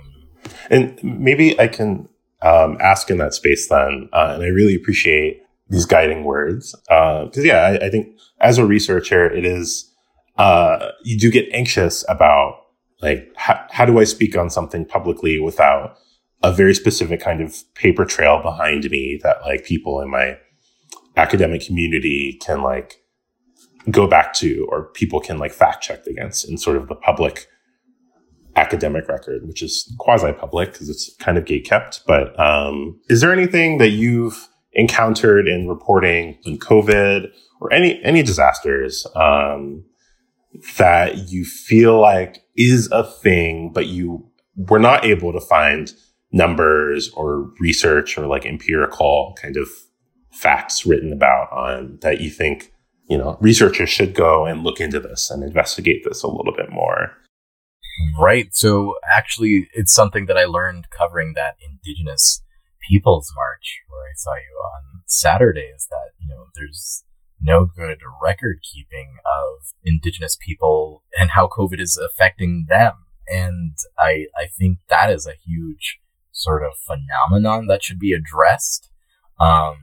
and 0.70 1.20
maybe 1.20 1.58
I 1.58 1.68
can 1.68 2.08
um, 2.42 2.76
ask 2.80 3.10
in 3.10 3.18
that 3.18 3.34
space 3.34 3.68
then, 3.68 4.08
uh, 4.12 4.32
and 4.34 4.42
I 4.42 4.48
really 4.48 4.74
appreciate 4.74 5.42
these 5.68 5.86
guiding 5.86 6.24
words 6.24 6.74
because 6.88 7.38
uh, 7.38 7.42
yeah, 7.42 7.58
I, 7.58 7.86
I 7.86 7.90
think 7.90 8.08
as 8.40 8.58
a 8.58 8.66
researcher, 8.66 9.30
it 9.30 9.44
is 9.44 9.90
uh, 10.36 10.90
you 11.04 11.18
do 11.18 11.30
get 11.30 11.48
anxious 11.52 12.04
about 12.08 12.58
like 13.00 13.32
how, 13.36 13.64
how 13.70 13.84
do 13.84 13.98
I 13.98 14.04
speak 14.04 14.36
on 14.36 14.50
something 14.50 14.84
publicly 14.84 15.40
without 15.40 15.96
a 16.42 16.52
very 16.52 16.74
specific 16.74 17.20
kind 17.20 17.40
of 17.40 17.62
paper 17.74 18.04
trail 18.04 18.42
behind 18.42 18.88
me 18.90 19.20
that 19.22 19.42
like 19.42 19.64
people 19.64 20.00
in 20.00 20.10
my 20.10 20.38
academic 21.16 21.64
community 21.64 22.38
can 22.42 22.62
like 22.62 23.01
go 23.90 24.06
back 24.06 24.32
to 24.34 24.66
or 24.70 24.84
people 24.92 25.20
can 25.20 25.38
like 25.38 25.52
fact 25.52 25.82
check 25.82 26.06
against 26.06 26.48
in 26.48 26.56
sort 26.56 26.76
of 26.76 26.88
the 26.88 26.94
public 26.94 27.46
academic 28.56 29.08
record, 29.08 29.46
which 29.46 29.62
is 29.62 29.92
quasi 29.98 30.32
public 30.32 30.72
because 30.72 30.88
it's 30.88 31.14
kind 31.16 31.38
of 31.38 31.44
gate 31.44 31.64
kept. 31.64 32.02
But 32.06 32.38
um, 32.38 33.00
is 33.08 33.20
there 33.20 33.32
anything 33.32 33.78
that 33.78 33.90
you've 33.90 34.48
encountered 34.74 35.48
in 35.48 35.68
reporting 35.68 36.38
in 36.44 36.58
COVID 36.58 37.30
or 37.60 37.72
any 37.72 38.02
any 38.04 38.22
disasters 38.22 39.06
um, 39.14 39.84
that 40.76 41.30
you 41.30 41.44
feel 41.44 42.00
like 42.00 42.44
is 42.56 42.90
a 42.92 43.04
thing, 43.04 43.70
but 43.72 43.86
you 43.86 44.28
were 44.56 44.78
not 44.78 45.04
able 45.04 45.32
to 45.32 45.40
find 45.40 45.92
numbers 46.32 47.10
or 47.10 47.50
research 47.60 48.16
or 48.16 48.26
like 48.26 48.46
empirical 48.46 49.36
kind 49.40 49.56
of 49.56 49.68
facts 50.30 50.86
written 50.86 51.12
about 51.12 51.52
on 51.52 51.98
that 52.00 52.20
you 52.20 52.30
think 52.30 52.71
you 53.12 53.18
know 53.18 53.36
researchers 53.42 53.90
should 53.90 54.14
go 54.14 54.46
and 54.46 54.64
look 54.64 54.80
into 54.80 54.98
this 54.98 55.30
and 55.30 55.44
investigate 55.44 56.02
this 56.02 56.22
a 56.22 56.28
little 56.28 56.54
bit 56.56 56.70
more. 56.70 57.12
Right. 58.18 58.48
So 58.52 58.94
actually 59.18 59.68
it's 59.74 59.92
something 59.92 60.24
that 60.26 60.38
i 60.38 60.46
learned 60.46 60.88
covering 60.88 61.34
that 61.36 61.56
indigenous 61.60 62.42
peoples 62.88 63.30
march 63.36 63.82
where 63.88 64.00
i 64.10 64.14
saw 64.16 64.34
you 64.34 64.54
on 64.74 65.02
saturday 65.06 65.68
is 65.76 65.86
that 65.90 66.08
you 66.18 66.26
know 66.26 66.46
there's 66.56 67.04
no 67.40 67.66
good 67.66 67.98
record 68.22 68.60
keeping 68.72 69.16
of 69.26 69.72
indigenous 69.84 70.38
people 70.40 71.02
and 71.18 71.32
how 71.32 71.46
covid 71.46 71.80
is 71.80 72.00
affecting 72.08 72.64
them. 72.70 72.94
And 73.28 73.76
i 73.98 74.12
i 74.42 74.46
think 74.58 74.78
that 74.88 75.10
is 75.10 75.26
a 75.26 75.40
huge 75.46 75.98
sort 76.32 76.62
of 76.64 76.72
phenomenon 76.88 77.66
that 77.66 77.84
should 77.84 77.98
be 77.98 78.14
addressed. 78.14 78.88
Um 79.38 79.76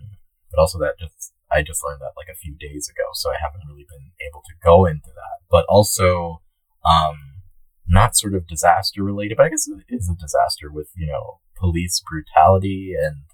but 0.50 0.60
also 0.60 0.80
that 0.80 0.98
just 1.00 1.32
I 1.60 1.64
just 1.64 1.84
learned 1.84 2.00
that 2.02 2.16
like 2.16 2.32
a 2.32 2.40
few 2.40 2.56
days 2.56 2.90
ago, 2.90 3.04
so 3.14 3.30
I 3.30 3.36
haven't 3.42 3.68
really 3.68 3.86
been 3.90 4.12
able 4.26 4.42
to 4.48 4.56
go 4.64 4.86
into 4.86 5.12
that. 5.14 5.44
But 5.52 5.66
also, 5.68 6.42
um, 6.86 7.44
not 7.86 8.16
sort 8.16 8.34
of 8.34 8.48
disaster 8.48 9.04
related, 9.04 9.36
but 9.38 9.48
I 9.48 9.50
guess 9.50 9.68
it 9.68 9.84
is 9.90 10.10
a 10.10 10.16
disaster 10.16 10.72
with 10.72 10.90
you 10.96 11.08
know 11.08 11.40
police 11.58 12.02
brutality 12.10 12.94
and 12.98 13.26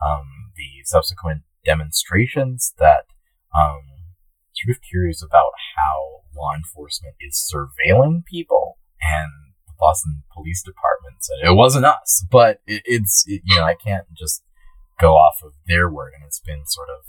um, 0.00 0.52
the 0.56 0.84
subsequent 0.84 1.42
demonstrations. 1.64 2.72
That 2.78 3.06
um, 3.56 3.82
sort 4.54 4.76
of 4.76 4.82
curious 4.88 5.22
about 5.22 5.52
how 5.76 6.22
law 6.36 6.54
enforcement 6.54 7.16
is 7.20 7.34
surveilling 7.52 8.24
people 8.24 8.78
and 9.02 9.30
the 9.66 9.74
Boston 9.78 10.22
Police 10.32 10.62
Department 10.62 11.16
said 11.18 11.50
it 11.50 11.56
wasn't 11.56 11.86
us, 11.86 12.24
but 12.30 12.60
it, 12.66 12.82
it's 12.84 13.24
it, 13.26 13.42
you 13.44 13.56
know 13.56 13.64
I 13.64 13.74
can't 13.74 14.06
just 14.16 14.44
go 15.00 15.16
off 15.16 15.42
of 15.42 15.52
their 15.66 15.90
word, 15.90 16.12
and 16.14 16.24
it's 16.24 16.40
been 16.40 16.62
sort 16.66 16.88
of 16.88 17.06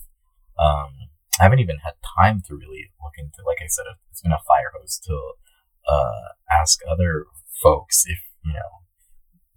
um, 0.59 1.09
I 1.39 1.43
haven't 1.43 1.59
even 1.59 1.77
had 1.83 1.93
time 2.17 2.41
to 2.47 2.55
really 2.55 2.91
look 3.01 3.13
into. 3.17 3.43
Like 3.45 3.57
I 3.61 3.67
said, 3.67 3.85
it's 4.11 4.21
been 4.21 4.31
a 4.31 4.39
fire 4.47 4.71
hose 4.77 4.99
to 5.05 5.33
uh, 5.89 6.29
ask 6.51 6.79
other 6.89 7.25
folks 7.61 8.03
if 8.05 8.19
you 8.45 8.53
know 8.53 8.83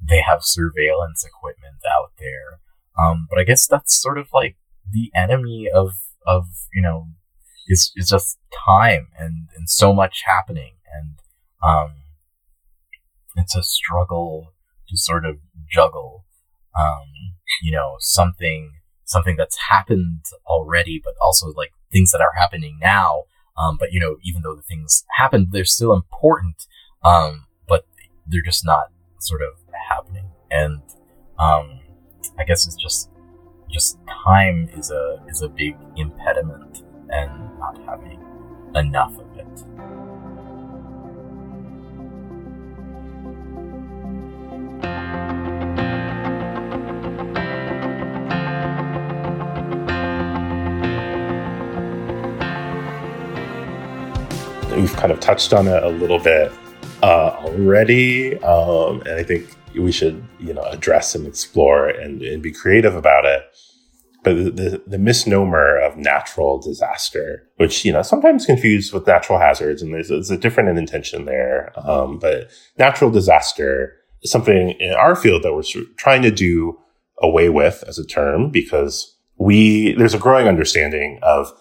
they 0.02 0.20
have 0.20 0.42
surveillance 0.42 1.24
equipment 1.24 1.82
out 1.90 2.12
there. 2.18 2.60
Um, 2.98 3.26
but 3.28 3.38
I 3.38 3.44
guess 3.44 3.66
that's 3.66 4.00
sort 4.00 4.18
of 4.18 4.28
like 4.32 4.56
the 4.90 5.10
enemy 5.14 5.68
of 5.72 5.90
of 6.26 6.46
you 6.72 6.82
know 6.82 7.08
is 7.68 7.92
is 7.96 8.08
just 8.10 8.38
time 8.66 9.08
and 9.18 9.48
and 9.56 9.68
so 9.68 9.92
much 9.92 10.22
happening 10.24 10.76
and 10.94 11.18
um, 11.62 11.96
it's 13.36 13.56
a 13.56 13.62
struggle 13.62 14.54
to 14.88 14.96
sort 14.96 15.26
of 15.26 15.36
juggle 15.70 16.26
um, 16.78 17.08
you 17.62 17.72
know, 17.72 17.96
something 17.98 18.75
something 19.06 19.36
that's 19.36 19.56
happened 19.70 20.24
already, 20.46 21.00
but 21.02 21.14
also 21.22 21.52
like 21.56 21.72
things 21.90 22.12
that 22.12 22.20
are 22.20 22.32
happening 22.36 22.78
now. 22.80 23.22
Um, 23.56 23.78
but 23.78 23.92
you 23.92 24.00
know, 24.00 24.18
even 24.22 24.42
though 24.42 24.54
the 24.54 24.62
things 24.62 25.04
happened, 25.16 25.48
they're 25.50 25.64
still 25.64 25.94
important. 25.94 26.66
Um, 27.02 27.46
but 27.66 27.86
they're 28.26 28.42
just 28.42 28.64
not 28.66 28.90
sort 29.18 29.40
of 29.40 29.54
happening. 29.88 30.30
And 30.50 30.82
um, 31.38 31.80
I 32.38 32.44
guess 32.44 32.66
it's 32.66 32.76
just 32.76 33.10
just 33.70 33.98
time 34.24 34.68
is 34.76 34.90
a 34.90 35.22
is 35.28 35.42
a 35.42 35.48
big 35.48 35.76
impediment, 35.96 36.84
and 37.08 37.58
not 37.58 37.78
having 37.86 38.20
enough 38.74 39.16
of 39.18 39.36
it. 39.36 40.05
We've 54.86 54.96
kind 54.96 55.10
of 55.10 55.18
touched 55.18 55.52
on 55.52 55.66
it 55.66 55.82
a 55.82 55.88
little 55.88 56.20
bit 56.20 56.52
uh, 57.02 57.30
already, 57.40 58.38
um, 58.44 59.00
and 59.00 59.18
I 59.18 59.24
think 59.24 59.48
we 59.74 59.90
should 59.90 60.22
you 60.38 60.54
know 60.54 60.62
address 60.62 61.16
and 61.16 61.26
explore 61.26 61.88
and, 61.88 62.22
and 62.22 62.40
be 62.40 62.52
creative 62.52 62.94
about 62.94 63.24
it. 63.24 63.42
But 64.22 64.36
the, 64.36 64.50
the, 64.50 64.82
the, 64.86 64.98
misnomer 64.98 65.76
of 65.78 65.96
natural 65.96 66.60
disaster, 66.60 67.48
which 67.56 67.84
you 67.84 67.92
know 67.92 68.02
sometimes 68.02 68.46
confused 68.46 68.92
with 68.92 69.08
natural 69.08 69.40
hazards, 69.40 69.82
and 69.82 69.92
there's, 69.92 70.08
there's 70.08 70.30
a 70.30 70.38
different 70.38 70.78
intention 70.78 71.24
there. 71.24 71.72
Um, 71.76 72.20
but 72.20 72.48
natural 72.78 73.10
disaster 73.10 73.96
is 74.22 74.30
something 74.30 74.70
in 74.78 74.92
our 74.92 75.16
field 75.16 75.42
that 75.42 75.52
we're 75.52 75.64
trying 75.96 76.22
to 76.22 76.30
do 76.30 76.78
away 77.20 77.48
with 77.48 77.82
as 77.88 77.98
a 77.98 78.06
term 78.06 78.52
because 78.52 79.16
we 79.36 79.94
there's 79.94 80.14
a 80.14 80.18
growing 80.18 80.46
understanding 80.46 81.18
of 81.22 81.52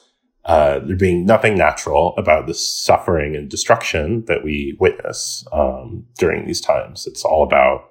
uh, 0.45 0.79
there 0.79 0.95
being 0.95 1.25
nothing 1.25 1.57
natural 1.57 2.13
about 2.17 2.45
the 2.45 2.53
suffering 2.53 3.35
and 3.35 3.49
destruction 3.49 4.23
that 4.25 4.43
we 4.43 4.77
witness 4.79 5.43
um, 5.51 6.05
during 6.19 6.45
these 6.45 6.61
times. 6.61 7.07
It's 7.07 7.25
all 7.25 7.43
about 7.43 7.89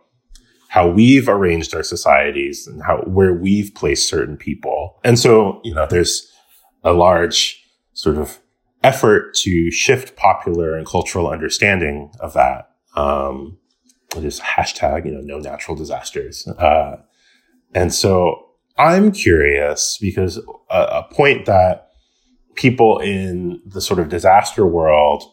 how 0.68 0.88
we've 0.88 1.28
arranged 1.28 1.74
our 1.74 1.82
societies 1.82 2.66
and 2.66 2.82
how 2.82 2.98
where 3.06 3.32
we've 3.32 3.74
placed 3.74 4.08
certain 4.08 4.36
people. 4.36 5.00
And 5.04 5.18
so, 5.18 5.60
you 5.64 5.74
know, 5.74 5.86
there's 5.88 6.30
a 6.84 6.92
large 6.92 7.60
sort 7.92 8.18
of 8.18 8.38
effort 8.84 9.34
to 9.34 9.70
shift 9.70 10.16
popular 10.16 10.76
and 10.76 10.86
cultural 10.86 11.28
understanding 11.28 12.12
of 12.20 12.34
that. 12.34 12.70
Um, 12.94 13.58
just 14.20 14.42
hashtag, 14.42 15.06
you 15.06 15.12
know, 15.12 15.20
no 15.20 15.38
natural 15.38 15.76
disasters. 15.76 16.46
Uh, 16.46 16.96
and 17.74 17.92
so 17.92 18.50
I'm 18.76 19.10
curious 19.10 19.98
because 20.00 20.38
a, 20.70 20.78
a 20.78 21.08
point 21.10 21.46
that 21.46 21.83
people 22.54 22.98
in 22.98 23.60
the 23.64 23.80
sort 23.80 24.00
of 24.00 24.08
disaster 24.08 24.66
world 24.66 25.24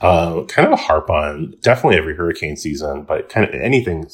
uh, 0.00 0.44
kind 0.44 0.72
of 0.72 0.78
harp 0.78 1.08
on 1.08 1.54
definitely 1.60 1.98
every 1.98 2.14
hurricane 2.14 2.56
season, 2.56 3.04
but 3.04 3.28
kind 3.28 3.48
of 3.48 3.54
anything, 3.54 4.06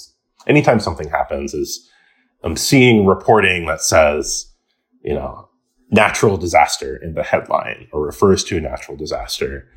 anytime 0.46 0.80
something 0.80 1.08
happens 1.08 1.54
is 1.54 1.88
I'm 2.42 2.56
seeing 2.56 3.06
reporting 3.06 3.66
that 3.66 3.82
says, 3.82 4.52
you 5.02 5.14
know, 5.14 5.48
natural 5.90 6.36
disaster 6.36 6.96
in 6.96 7.14
the 7.14 7.22
headline 7.22 7.88
or 7.92 8.04
refers 8.04 8.44
to 8.44 8.58
a 8.58 8.60
natural 8.60 8.96
disaster. 8.96 9.68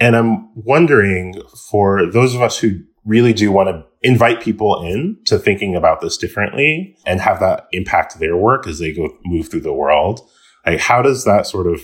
And 0.00 0.16
I'm 0.16 0.50
wondering 0.54 1.42
for 1.70 2.06
those 2.10 2.34
of 2.34 2.42
us 2.42 2.58
who 2.58 2.80
really 3.04 3.32
do 3.32 3.50
want 3.50 3.68
to 3.68 3.84
invite 4.02 4.40
people 4.40 4.82
in 4.82 5.18
to 5.26 5.38
thinking 5.38 5.74
about 5.74 6.00
this 6.00 6.16
differently 6.16 6.96
and 7.04 7.20
have 7.20 7.40
that 7.40 7.66
impact 7.72 8.18
their 8.18 8.36
work 8.36 8.66
as 8.66 8.78
they 8.78 8.92
go 8.92 9.10
move 9.24 9.48
through 9.48 9.60
the 9.60 9.72
world. 9.72 10.20
Like, 10.66 10.80
how 10.80 11.02
does 11.02 11.24
that 11.24 11.46
sort 11.46 11.66
of 11.66 11.80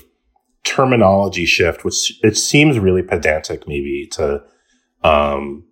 terminology 0.65 1.47
shift, 1.47 1.85
which 1.85 2.19
it 2.23 2.37
seems 2.37 2.79
really 2.79 3.03
pedantic 3.03 3.69
maybe 3.69 4.09
to 4.13 4.43
um, 5.03 5.65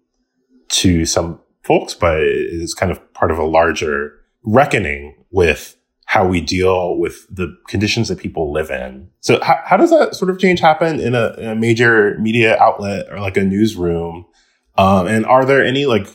to 0.68 1.04
some 1.06 1.40
folks, 1.62 1.94
but 1.94 2.20
it's 2.20 2.74
kind 2.74 2.92
of 2.92 3.14
part 3.14 3.30
of 3.30 3.38
a 3.38 3.44
larger 3.44 4.12
reckoning 4.44 5.14
with 5.30 5.76
how 6.06 6.26
we 6.26 6.40
deal 6.40 6.98
with 6.98 7.26
the 7.34 7.56
conditions 7.68 8.08
that 8.08 8.18
people 8.18 8.52
live 8.52 8.70
in. 8.70 9.08
So 9.20 9.42
how, 9.42 9.58
how 9.64 9.76
does 9.78 9.90
that 9.90 10.14
sort 10.14 10.30
of 10.30 10.38
change 10.38 10.60
happen 10.60 11.00
in 11.00 11.14
a, 11.14 11.32
in 11.38 11.48
a 11.48 11.54
major 11.54 12.18
media 12.18 12.58
outlet 12.58 13.06
or 13.10 13.18
like 13.20 13.38
a 13.38 13.44
newsroom? 13.44 14.26
Um, 14.76 15.06
and 15.06 15.24
are 15.24 15.44
there 15.46 15.64
any 15.64 15.86
like 15.86 16.06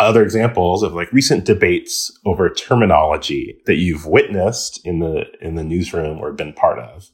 other 0.00 0.22
examples 0.22 0.82
of 0.82 0.94
like 0.94 1.12
recent 1.12 1.44
debates 1.44 2.10
over 2.24 2.50
terminology 2.50 3.60
that 3.66 3.76
you've 3.76 4.06
witnessed 4.06 4.84
in 4.84 4.98
the 4.98 5.26
in 5.40 5.54
the 5.54 5.62
newsroom 5.62 6.18
or 6.18 6.32
been 6.32 6.52
part 6.52 6.80
of? 6.80 7.08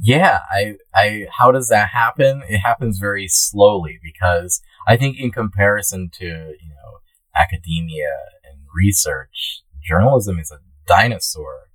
Yeah, 0.00 0.40
I, 0.50 0.76
I, 0.94 1.26
how 1.38 1.52
does 1.52 1.68
that 1.68 1.90
happen? 1.90 2.42
It 2.48 2.58
happens 2.58 2.98
very 2.98 3.28
slowly 3.28 3.98
because 4.02 4.60
I 4.86 4.96
think 4.96 5.18
in 5.18 5.30
comparison 5.30 6.10
to, 6.14 6.24
you 6.24 6.68
know, 6.68 6.98
academia 7.36 8.10
and 8.44 8.60
research, 8.74 9.62
journalism 9.82 10.38
is 10.38 10.50
a 10.50 10.58
dinosaur, 10.86 11.68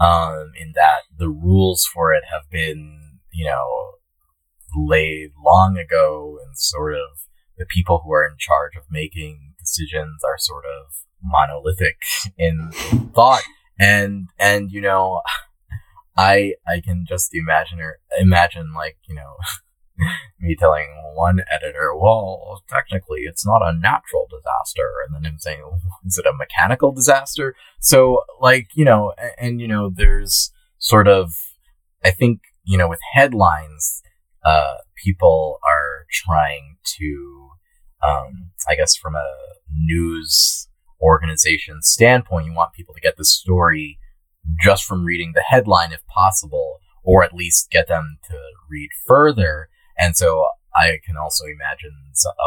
um, 0.00 0.52
in 0.58 0.72
that 0.74 1.02
the 1.16 1.28
rules 1.28 1.84
for 1.84 2.12
it 2.12 2.24
have 2.32 2.50
been, 2.50 3.18
you 3.32 3.46
know, 3.46 3.92
laid 4.76 5.30
long 5.42 5.78
ago 5.78 6.38
and 6.44 6.58
sort 6.58 6.94
of 6.94 7.20
the 7.58 7.66
people 7.66 8.02
who 8.04 8.12
are 8.12 8.26
in 8.26 8.36
charge 8.38 8.76
of 8.76 8.84
making 8.90 9.54
decisions 9.58 10.22
are 10.24 10.38
sort 10.38 10.64
of 10.64 10.92
monolithic 11.22 11.96
in 12.38 12.70
thought. 13.14 13.42
And, 13.78 14.28
and, 14.38 14.70
you 14.70 14.80
know, 14.80 15.20
I 16.16 16.54
I 16.66 16.80
can 16.80 17.04
just 17.06 17.34
imagine 17.34 17.80
or 17.80 17.98
imagine 18.18 18.72
like 18.74 18.96
you 19.08 19.14
know 19.14 19.36
me 20.40 20.56
telling 20.58 20.88
one 21.14 21.40
editor, 21.50 21.96
well, 21.96 22.62
technically 22.68 23.22
it's 23.22 23.46
not 23.46 23.62
a 23.62 23.72
natural 23.72 24.28
disaster, 24.30 24.88
and 25.06 25.14
then 25.14 25.30
him 25.30 25.38
saying, 25.38 25.62
is 26.04 26.18
it 26.18 26.26
a 26.26 26.36
mechanical 26.36 26.92
disaster? 26.92 27.54
So 27.80 28.22
like 28.40 28.68
you 28.74 28.84
know, 28.84 29.12
and, 29.18 29.32
and 29.38 29.60
you 29.60 29.68
know, 29.68 29.90
there's 29.94 30.52
sort 30.78 31.08
of 31.08 31.32
I 32.04 32.10
think 32.10 32.40
you 32.64 32.78
know 32.78 32.88
with 32.88 33.00
headlines, 33.14 34.02
uh, 34.44 34.76
people 35.02 35.58
are 35.64 36.06
trying 36.10 36.76
to, 36.98 37.50
um, 38.06 38.50
I 38.68 38.76
guess 38.76 38.96
from 38.96 39.14
a 39.16 39.26
news 39.72 40.68
organization 41.00 41.82
standpoint, 41.82 42.46
you 42.46 42.54
want 42.54 42.72
people 42.72 42.94
to 42.94 43.00
get 43.00 43.16
the 43.16 43.24
story 43.24 43.98
just 44.62 44.84
from 44.84 45.04
reading 45.04 45.32
the 45.34 45.42
headline 45.42 45.92
if 45.92 46.06
possible, 46.06 46.80
or 47.02 47.22
at 47.22 47.34
least 47.34 47.70
get 47.70 47.88
them 47.88 48.18
to 48.28 48.38
read 48.70 48.90
further. 49.06 49.68
And 49.98 50.16
so 50.16 50.48
I 50.74 50.98
can 51.04 51.16
also 51.16 51.44
imagine 51.44 51.92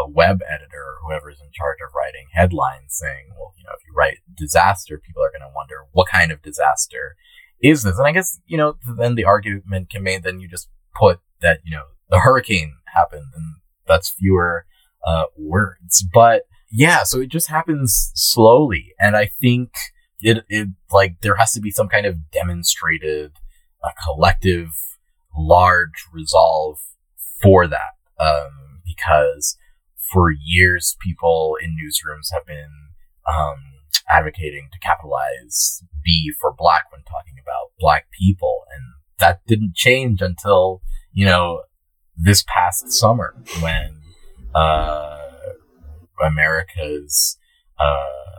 a 0.06 0.10
web 0.10 0.42
editor 0.48 0.84
or 0.84 0.98
whoever's 1.04 1.42
in 1.42 1.50
charge 1.52 1.78
of 1.86 1.94
writing 1.96 2.28
headlines 2.32 2.90
saying, 2.90 3.30
well, 3.38 3.54
you 3.58 3.64
know, 3.64 3.72
if 3.76 3.86
you 3.88 3.94
write 3.96 4.20
disaster, 4.36 5.02
people 5.04 5.24
are 5.24 5.32
going 5.32 5.42
to 5.42 5.56
wonder 5.56 5.88
what 5.92 6.08
kind 6.08 6.32
of 6.32 6.42
disaster 6.42 7.16
is 7.62 7.84
this? 7.84 7.98
And 7.98 8.08
I 8.08 8.12
guess, 8.12 8.40
you 8.46 8.58
know, 8.58 8.78
then 8.98 9.16
the 9.16 9.26
argument 9.26 9.90
can 9.90 10.04
be 10.04 10.18
then 10.18 10.40
you 10.40 10.48
just 10.48 10.70
put 10.96 11.20
that, 11.42 11.60
you 11.64 11.72
know, 11.72 11.86
the 12.10 12.20
hurricane 12.20 12.76
happened 12.94 13.32
and 13.36 13.56
that's 13.88 14.10
fewer 14.10 14.66
uh, 15.06 15.26
words. 15.38 16.06
But 16.14 16.44
yeah, 16.72 17.04
so 17.04 17.22
it 17.22 17.30
just 17.30 17.48
happens 17.48 18.12
slowly. 18.14 18.94
And 19.00 19.16
I 19.16 19.26
think 19.26 19.72
it, 20.22 20.44
it 20.50 20.68
like 20.92 21.22
there 21.22 21.36
has 21.36 21.54
to 21.54 21.62
be 21.62 21.72
some 21.72 21.88
kind 21.88 22.06
of 22.06 22.32
demonstrated 22.32 23.34
uh, 23.84 23.90
collective 24.04 24.70
large 25.38 26.06
resolve 26.12 26.80
for 27.42 27.68
that 27.68 27.96
um, 28.20 28.82
because 28.86 29.58
for 30.12 30.32
years 30.32 30.98
people 31.00 31.56
in 31.62 31.72
newsrooms 31.72 32.34
have 32.34 32.46
been 32.46 32.90
um, 33.28 33.58
advocating 34.10 34.68
to 34.72 34.80
capitalize 34.80 35.84
b 36.04 36.34
for 36.40 36.54
black 36.58 36.92
when 36.92 37.02
talking 37.04 37.36
about 37.42 37.72
black 37.80 38.08
people 38.12 38.64
and 38.76 38.84
that 39.20 39.40
didn't 39.48 39.76
change 39.76 40.22
until 40.22 40.82
you 41.14 41.26
know 41.26 41.62
this 42.18 42.44
past 42.48 42.92
summer 42.92 43.36
when 43.62 44.02
uh, 44.56 45.20
america's 46.26 47.38
uh, 47.80 48.39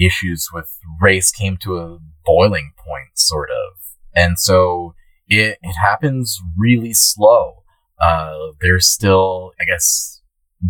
issues 0.00 0.48
with 0.52 0.78
race 1.00 1.30
came 1.30 1.56
to 1.58 1.76
a 1.76 1.98
boiling 2.24 2.72
point, 2.76 3.10
sort 3.14 3.50
of. 3.50 3.78
And 4.14 4.38
so 4.38 4.94
it, 5.28 5.58
it 5.62 5.72
happens 5.72 6.40
really 6.56 6.94
slow. 6.94 7.62
Uh, 8.00 8.52
there's 8.60 8.88
still, 8.88 9.52
I 9.60 9.64
guess, 9.64 10.22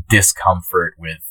discomfort 0.09 0.95
with, 0.99 1.23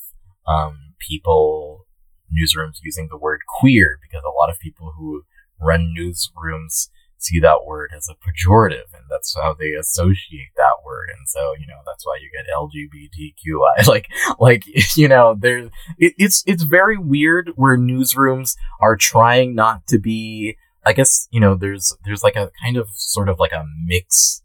um, 0.46 0.94
people, 0.98 1.86
newsrooms 2.30 2.78
using 2.82 3.08
the 3.10 3.18
word 3.18 3.40
queer 3.58 3.98
because 4.00 4.22
a 4.24 4.30
lot 4.30 4.50
of 4.50 4.58
people 4.60 4.94
who 4.96 5.24
run 5.60 5.94
newsrooms 5.96 6.88
see 7.20 7.38
that 7.40 7.64
word 7.66 7.90
as 7.96 8.08
a 8.08 8.14
pejorative 8.14 8.92
and 8.94 9.04
that's 9.10 9.34
how 9.34 9.54
they 9.54 9.72
associate 9.72 10.50
that 10.56 10.76
word. 10.84 11.08
And 11.16 11.28
so 11.28 11.54
you 11.58 11.66
know 11.66 11.80
that's 11.86 12.06
why 12.06 12.18
you 12.20 12.30
get 12.30 12.46
lgbtqi 12.54 13.86
like 13.86 14.08
like 14.38 14.64
you 14.96 15.08
know 15.08 15.36
there's 15.38 15.70
it, 15.98 16.14
it's 16.18 16.42
it's 16.46 16.62
very 16.62 16.96
weird 16.96 17.52
where 17.56 17.76
newsrooms 17.76 18.56
are 18.80 18.96
trying 18.96 19.54
not 19.54 19.86
to 19.86 19.98
be 19.98 20.56
i 20.84 20.92
guess 20.92 21.28
you 21.30 21.40
know 21.40 21.54
there's 21.54 21.94
there's 22.04 22.22
like 22.22 22.36
a 22.36 22.50
kind 22.62 22.76
of 22.76 22.88
sort 22.94 23.28
of 23.28 23.38
like 23.38 23.52
a 23.52 23.64
mix 23.84 24.42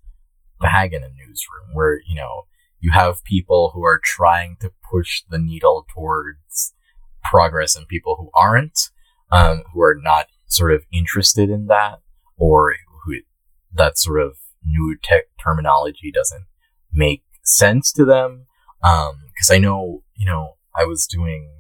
bag 0.60 0.94
in 0.94 1.04
a 1.04 1.10
newsroom 1.10 1.74
where 1.74 2.00
you 2.08 2.16
know 2.16 2.44
you 2.80 2.92
have 2.92 3.24
people 3.24 3.72
who 3.74 3.84
are 3.84 4.00
trying 4.04 4.58
to 4.60 4.72
push 4.92 5.24
the 5.30 5.40
needle 5.40 5.86
towards 5.94 6.74
progress 7.24 7.76
and 7.76 7.88
people 7.88 8.16
who 8.18 8.30
aren't 8.34 8.90
um, 9.32 9.64
who 9.74 9.82
are 9.82 9.98
not 10.00 10.28
sort 10.46 10.72
of 10.72 10.84
interested 10.94 11.50
in 11.50 11.66
that 11.66 12.00
or 12.38 12.74
that 13.76 13.98
sort 13.98 14.22
of 14.22 14.38
new 14.66 14.98
tech 15.04 15.26
terminology 15.42 16.12
doesn't 16.12 16.46
make 16.94 17.24
sense 17.44 17.92
to 17.94 18.06
them. 18.06 18.48
Um, 18.84 19.26
cause 19.40 19.52
I 19.52 19.58
know, 19.58 20.04
you 20.16 20.26
know, 20.26 20.56
I 20.76 20.86
was 20.86 21.06
doing, 21.08 21.52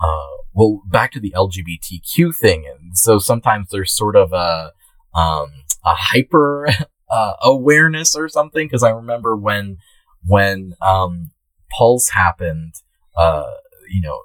uh, 0.00 0.42
well, 0.52 0.82
back 0.86 1.12
to 1.12 1.20
the 1.20 1.34
LGBTQ 1.36 2.34
thing. 2.34 2.64
And 2.66 2.96
so 2.96 3.18
sometimes 3.18 3.68
there's 3.70 3.92
sort 3.92 4.16
of 4.16 4.32
a, 4.32 4.72
um, 5.14 5.64
a 5.84 5.94
hyper, 5.94 6.68
uh, 7.10 7.32
awareness 7.42 8.14
or 8.14 8.28
something. 8.28 8.68
Cause 8.68 8.82
I 8.82 8.90
remember 8.90 9.36
when, 9.36 9.78
when, 10.24 10.74
um, 10.80 11.32
Pulse 11.76 12.10
happened, 12.10 12.74
uh, 13.16 13.44
you 13.90 14.00
know, 14.00 14.22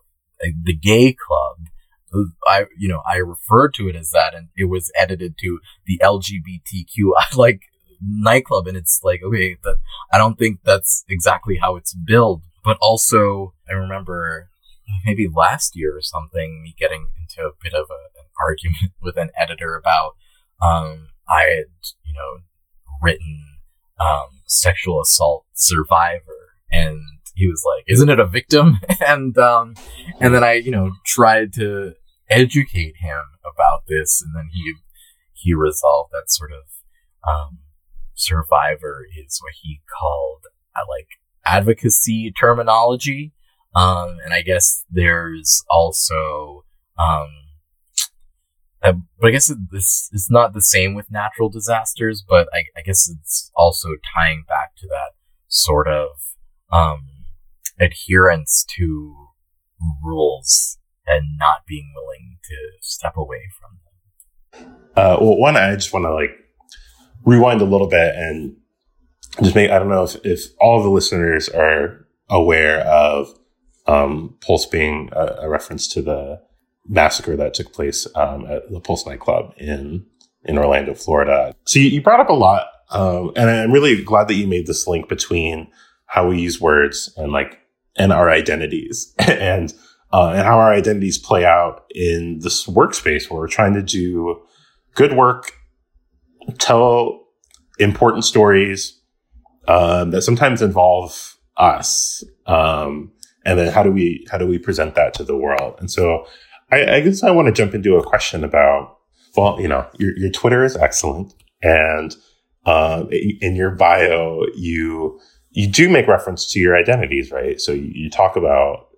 the 0.63 0.75
gay 0.75 1.13
club, 1.13 1.67
I, 2.47 2.65
you 2.77 2.87
know, 2.87 3.01
I 3.09 3.17
referred 3.17 3.73
to 3.75 3.87
it 3.87 3.95
as 3.95 4.11
that 4.11 4.33
and 4.35 4.49
it 4.55 4.65
was 4.65 4.91
edited 4.99 5.37
to 5.39 5.59
the 5.85 5.99
LGBTQ, 6.03 7.13
like 7.35 7.61
nightclub. 8.01 8.67
And 8.67 8.77
it's 8.77 9.01
like, 9.03 9.21
okay, 9.23 9.57
but 9.61 9.77
I 10.11 10.17
don't 10.17 10.37
think 10.37 10.59
that's 10.63 11.03
exactly 11.09 11.57
how 11.57 11.75
it's 11.75 11.93
billed. 11.93 12.41
But 12.63 12.77
also, 12.81 13.53
I 13.69 13.73
remember 13.73 14.49
maybe 15.05 15.27
last 15.33 15.75
year 15.75 15.97
or 15.97 16.01
something, 16.01 16.61
me 16.63 16.75
getting 16.77 17.07
into 17.19 17.47
a 17.47 17.51
bit 17.61 17.73
of 17.73 17.87
a, 17.89 18.19
an 18.19 18.27
argument 18.41 18.93
with 19.01 19.17
an 19.17 19.31
editor 19.39 19.75
about, 19.75 20.15
um, 20.61 21.09
I 21.27 21.43
had, 21.43 21.65
you 22.03 22.13
know, 22.13 22.41
written, 23.01 23.57
um, 23.99 24.41
sexual 24.45 25.01
assault 25.01 25.45
survivor 25.53 26.43
and 26.71 27.01
he 27.35 27.47
was 27.47 27.63
like, 27.65 27.85
"Isn't 27.87 28.09
it 28.09 28.19
a 28.19 28.25
victim?" 28.25 28.79
and 29.07 29.37
um, 29.37 29.75
and 30.19 30.33
then 30.33 30.43
I, 30.43 30.53
you 30.53 30.71
know, 30.71 30.91
tried 31.05 31.53
to 31.53 31.93
educate 32.33 32.95
him 32.99 33.21
about 33.41 33.83
this, 33.87 34.21
and 34.21 34.35
then 34.35 34.49
he 34.53 34.75
he 35.33 35.53
resolved 35.53 36.11
that 36.11 36.31
sort 36.31 36.51
of 36.51 37.29
um, 37.29 37.59
survivor 38.13 39.05
is 39.17 39.39
what 39.41 39.53
he 39.61 39.81
called 39.99 40.43
uh, 40.75 40.85
like 40.89 41.07
advocacy 41.45 42.31
terminology, 42.31 43.33
um, 43.75 44.17
and 44.23 44.33
I 44.33 44.41
guess 44.41 44.83
there's 44.89 45.63
also 45.69 46.65
um, 46.97 47.29
uh, 48.83 48.93
but 49.19 49.27
I 49.27 49.31
guess 49.31 49.51
this 49.71 50.09
is 50.11 50.27
not 50.29 50.53
the 50.53 50.61
same 50.61 50.93
with 50.93 51.09
natural 51.09 51.49
disasters, 51.49 52.23
but 52.27 52.49
I, 52.53 52.65
I, 52.77 52.81
guess 52.85 53.09
it's 53.09 53.49
also 53.55 53.89
tying 54.13 54.43
back 54.45 54.75
to 54.77 54.87
that 54.87 55.11
sort 55.47 55.87
of 55.87 56.09
um, 56.69 57.25
adherence 57.79 58.65
to 58.75 59.29
rules 60.03 60.77
and 61.07 61.37
not 61.37 61.65
being 61.67 61.91
willing 61.95 62.37
to 62.43 62.55
step 62.81 63.13
away 63.17 63.41
from 63.59 63.71
them? 63.71 63.83
Uh, 64.95 65.17
well, 65.19 65.37
one, 65.37 65.57
I 65.57 65.73
just 65.75 65.93
want 65.93 66.05
to 66.05 66.13
like 66.13 66.31
rewind 67.25 67.61
a 67.61 67.65
little 67.65 67.87
bit 67.87 68.15
and 68.15 68.55
just 69.41 69.55
make, 69.55 69.71
I 69.71 69.79
don't 69.79 69.89
know 69.89 70.03
if, 70.03 70.15
if 70.23 70.41
all 70.59 70.81
the 70.83 70.89
listeners 70.89 71.49
are 71.49 72.05
aware 72.29 72.81
of 72.81 73.27
um, 73.87 74.37
Pulse 74.45 74.65
being 74.65 75.09
a, 75.11 75.37
a, 75.41 75.49
reference 75.49 75.87
to 75.89 76.01
the 76.01 76.41
massacre 76.87 77.35
that 77.35 77.53
took 77.53 77.73
place 77.73 78.07
um, 78.15 78.45
at 78.45 78.71
the 78.71 78.79
Pulse 78.79 79.05
nightclub 79.05 79.53
in, 79.57 80.05
in 80.45 80.57
Orlando, 80.57 80.93
Florida. 80.93 81.53
So 81.65 81.79
you, 81.79 81.87
you 81.87 82.01
brought 82.01 82.19
up 82.19 82.29
a 82.29 82.33
lot. 82.33 82.67
Um, 82.91 83.31
and 83.35 83.49
I'm 83.49 83.71
really 83.71 84.01
glad 84.01 84.27
that 84.27 84.35
you 84.35 84.47
made 84.47 84.67
this 84.67 84.87
link 84.87 85.09
between 85.09 85.67
how 86.05 86.27
we 86.27 86.39
use 86.39 86.61
words 86.61 87.11
and 87.17 87.31
like, 87.31 87.59
and 87.97 88.13
our 88.13 88.29
identities. 88.29 89.13
and 89.19 89.73
uh, 90.13 90.29
and 90.29 90.43
how 90.43 90.59
our 90.59 90.71
identities 90.71 91.17
play 91.17 91.43
out 91.43 91.85
in 91.93 92.39
this 92.39 92.67
workspace 92.67 93.29
where 93.29 93.39
we're 93.39 93.47
trying 93.47 93.73
to 93.73 93.81
do 93.81 94.39
good 94.93 95.13
work, 95.13 95.53
tell 96.59 97.27
important 97.79 98.23
stories 98.23 99.01
um, 99.67 100.11
that 100.11 100.21
sometimes 100.21 100.61
involve 100.61 101.35
us, 101.57 102.23
um, 102.45 103.11
and 103.43 103.57
then 103.57 103.73
how 103.73 103.81
do 103.81 103.91
we 103.91 104.25
how 104.31 104.37
do 104.37 104.45
we 104.45 104.59
present 104.59 104.93
that 104.95 105.15
to 105.15 105.23
the 105.23 105.35
world? 105.35 105.75
And 105.79 105.89
so, 105.89 106.27
I, 106.71 106.95
I 106.95 106.99
guess 107.01 107.23
I 107.23 107.31
want 107.31 107.47
to 107.47 107.51
jump 107.51 107.73
into 107.73 107.95
a 107.95 108.03
question 108.03 108.43
about 108.43 108.97
well, 109.35 109.59
you 109.59 109.67
know, 109.67 109.87
your 109.97 110.15
your 110.17 110.29
Twitter 110.29 110.63
is 110.63 110.77
excellent, 110.77 111.33
and 111.63 112.15
uh, 112.65 113.05
in 113.09 113.55
your 113.55 113.71
bio 113.71 114.43
you 114.55 115.19
you 115.51 115.67
do 115.67 115.89
make 115.89 116.07
reference 116.07 116.51
to 116.51 116.59
your 116.59 116.77
identities, 116.77 117.31
right? 117.31 117.59
So 117.59 117.71
you, 117.71 117.91
you 117.93 118.09
talk 118.09 118.35
about 118.35 118.89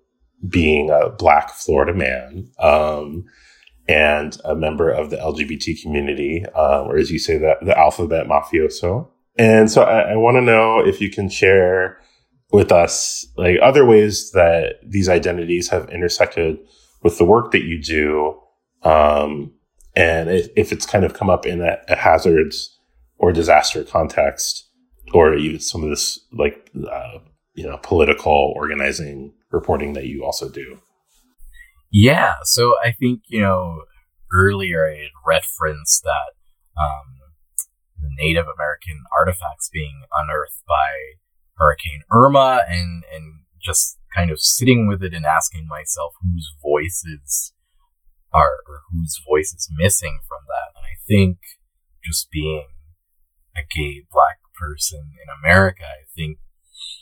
being 0.48 0.90
a 0.90 1.10
black 1.10 1.50
Florida 1.50 1.94
man, 1.94 2.50
um, 2.58 3.24
and 3.88 4.38
a 4.44 4.54
member 4.54 4.90
of 4.90 5.10
the 5.10 5.16
LGBT 5.16 5.80
community, 5.80 6.44
uh, 6.54 6.82
or 6.82 6.96
as 6.96 7.10
you 7.10 7.18
say, 7.18 7.38
the, 7.38 7.56
the 7.62 7.78
alphabet 7.78 8.26
mafioso. 8.26 9.08
And 9.38 9.70
so 9.70 9.82
I, 9.82 10.12
I 10.12 10.16
want 10.16 10.36
to 10.36 10.40
know 10.40 10.80
if 10.80 11.00
you 11.00 11.10
can 11.10 11.28
share 11.28 12.00
with 12.52 12.72
us 12.72 13.26
like 13.36 13.58
other 13.62 13.84
ways 13.84 14.30
that 14.32 14.76
these 14.84 15.08
identities 15.08 15.68
have 15.68 15.88
intersected 15.90 16.58
with 17.02 17.18
the 17.18 17.24
work 17.24 17.52
that 17.52 17.64
you 17.64 17.80
do. 17.80 18.40
Um, 18.82 19.52
And 19.94 20.28
if 20.56 20.72
it's 20.72 20.86
kind 20.86 21.04
of 21.04 21.14
come 21.14 21.30
up 21.30 21.46
in 21.46 21.62
a, 21.62 21.78
a 21.88 21.96
hazards 21.96 22.78
or 23.18 23.32
disaster 23.32 23.82
context, 23.84 24.68
or 25.14 25.34
even 25.34 25.60
some 25.60 25.82
of 25.82 25.90
this 25.90 26.20
like 26.32 26.70
uh, 26.90 27.18
you 27.54 27.66
know 27.66 27.78
political 27.82 28.52
organizing 28.56 29.32
reporting 29.56 29.94
that 29.94 30.06
you 30.06 30.24
also 30.24 30.48
do. 30.48 30.78
Yeah, 31.90 32.34
so 32.42 32.74
I 32.84 32.92
think 32.92 33.22
you 33.28 33.40
know 33.40 33.84
earlier 34.32 34.86
I 34.86 34.96
had 34.96 35.16
referenced 35.26 36.02
that 36.04 36.32
um, 36.80 37.06
the 38.00 38.10
Native 38.18 38.46
American 38.46 39.04
artifacts 39.16 39.70
being 39.72 40.02
unearthed 40.12 40.62
by 40.68 41.16
Hurricane 41.56 42.02
Irma, 42.12 42.62
and 42.68 43.04
and 43.14 43.40
just 43.60 43.98
kind 44.14 44.30
of 44.30 44.40
sitting 44.40 44.86
with 44.86 45.02
it 45.02 45.14
and 45.14 45.26
asking 45.26 45.66
myself 45.66 46.14
whose 46.22 46.54
voices 46.62 47.52
are 48.32 48.60
or 48.68 48.82
whose 48.92 49.20
voice 49.26 49.52
is 49.52 49.68
missing 49.72 50.20
from 50.28 50.40
that. 50.48 50.76
And 50.76 50.84
I 50.84 50.96
think 51.06 51.38
just 52.04 52.30
being 52.30 52.68
a 53.56 53.62
gay 53.62 54.04
black 54.12 54.38
person 54.58 55.12
in 55.22 55.28
America, 55.42 55.84
I 55.84 56.04
think 56.14 56.38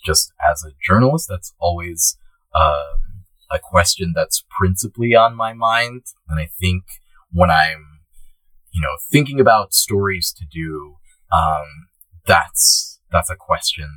just 0.05 0.33
as 0.51 0.65
a 0.65 0.77
journalist, 0.87 1.27
that's 1.29 1.55
always 1.59 2.17
um, 2.55 3.25
a 3.51 3.59
question 3.59 4.13
that's 4.15 4.45
principally 4.59 5.15
on 5.15 5.35
my 5.35 5.53
mind. 5.53 6.03
And 6.29 6.41
I 6.41 6.49
think 6.61 6.85
when 7.31 7.51
I'm, 7.51 8.01
you 8.73 8.81
know, 8.81 8.97
thinking 9.11 9.41
about 9.41 9.75
stories 9.75 10.33
to 10.39 10.45
do, 10.47 10.97
um, 11.33 11.89
that's 12.27 13.01
that's 13.11 13.31
a 13.31 13.37
question 13.37 13.89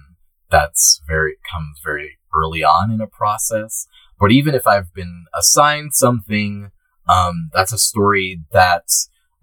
that's 0.49 1.01
very 1.08 1.38
comes 1.51 1.80
very 1.84 2.18
early 2.36 2.64
on 2.64 2.91
in 2.91 3.01
a 3.01 3.08
process. 3.08 3.88
But 4.20 4.32
even 4.32 4.55
if 4.55 4.66
I've 4.66 4.93
been 4.93 5.26
assigned 5.38 5.93
something, 5.93 6.72
um, 7.08 7.49
that's 7.53 7.74
a 7.74 7.78
story 7.78 8.41
that 8.51 8.88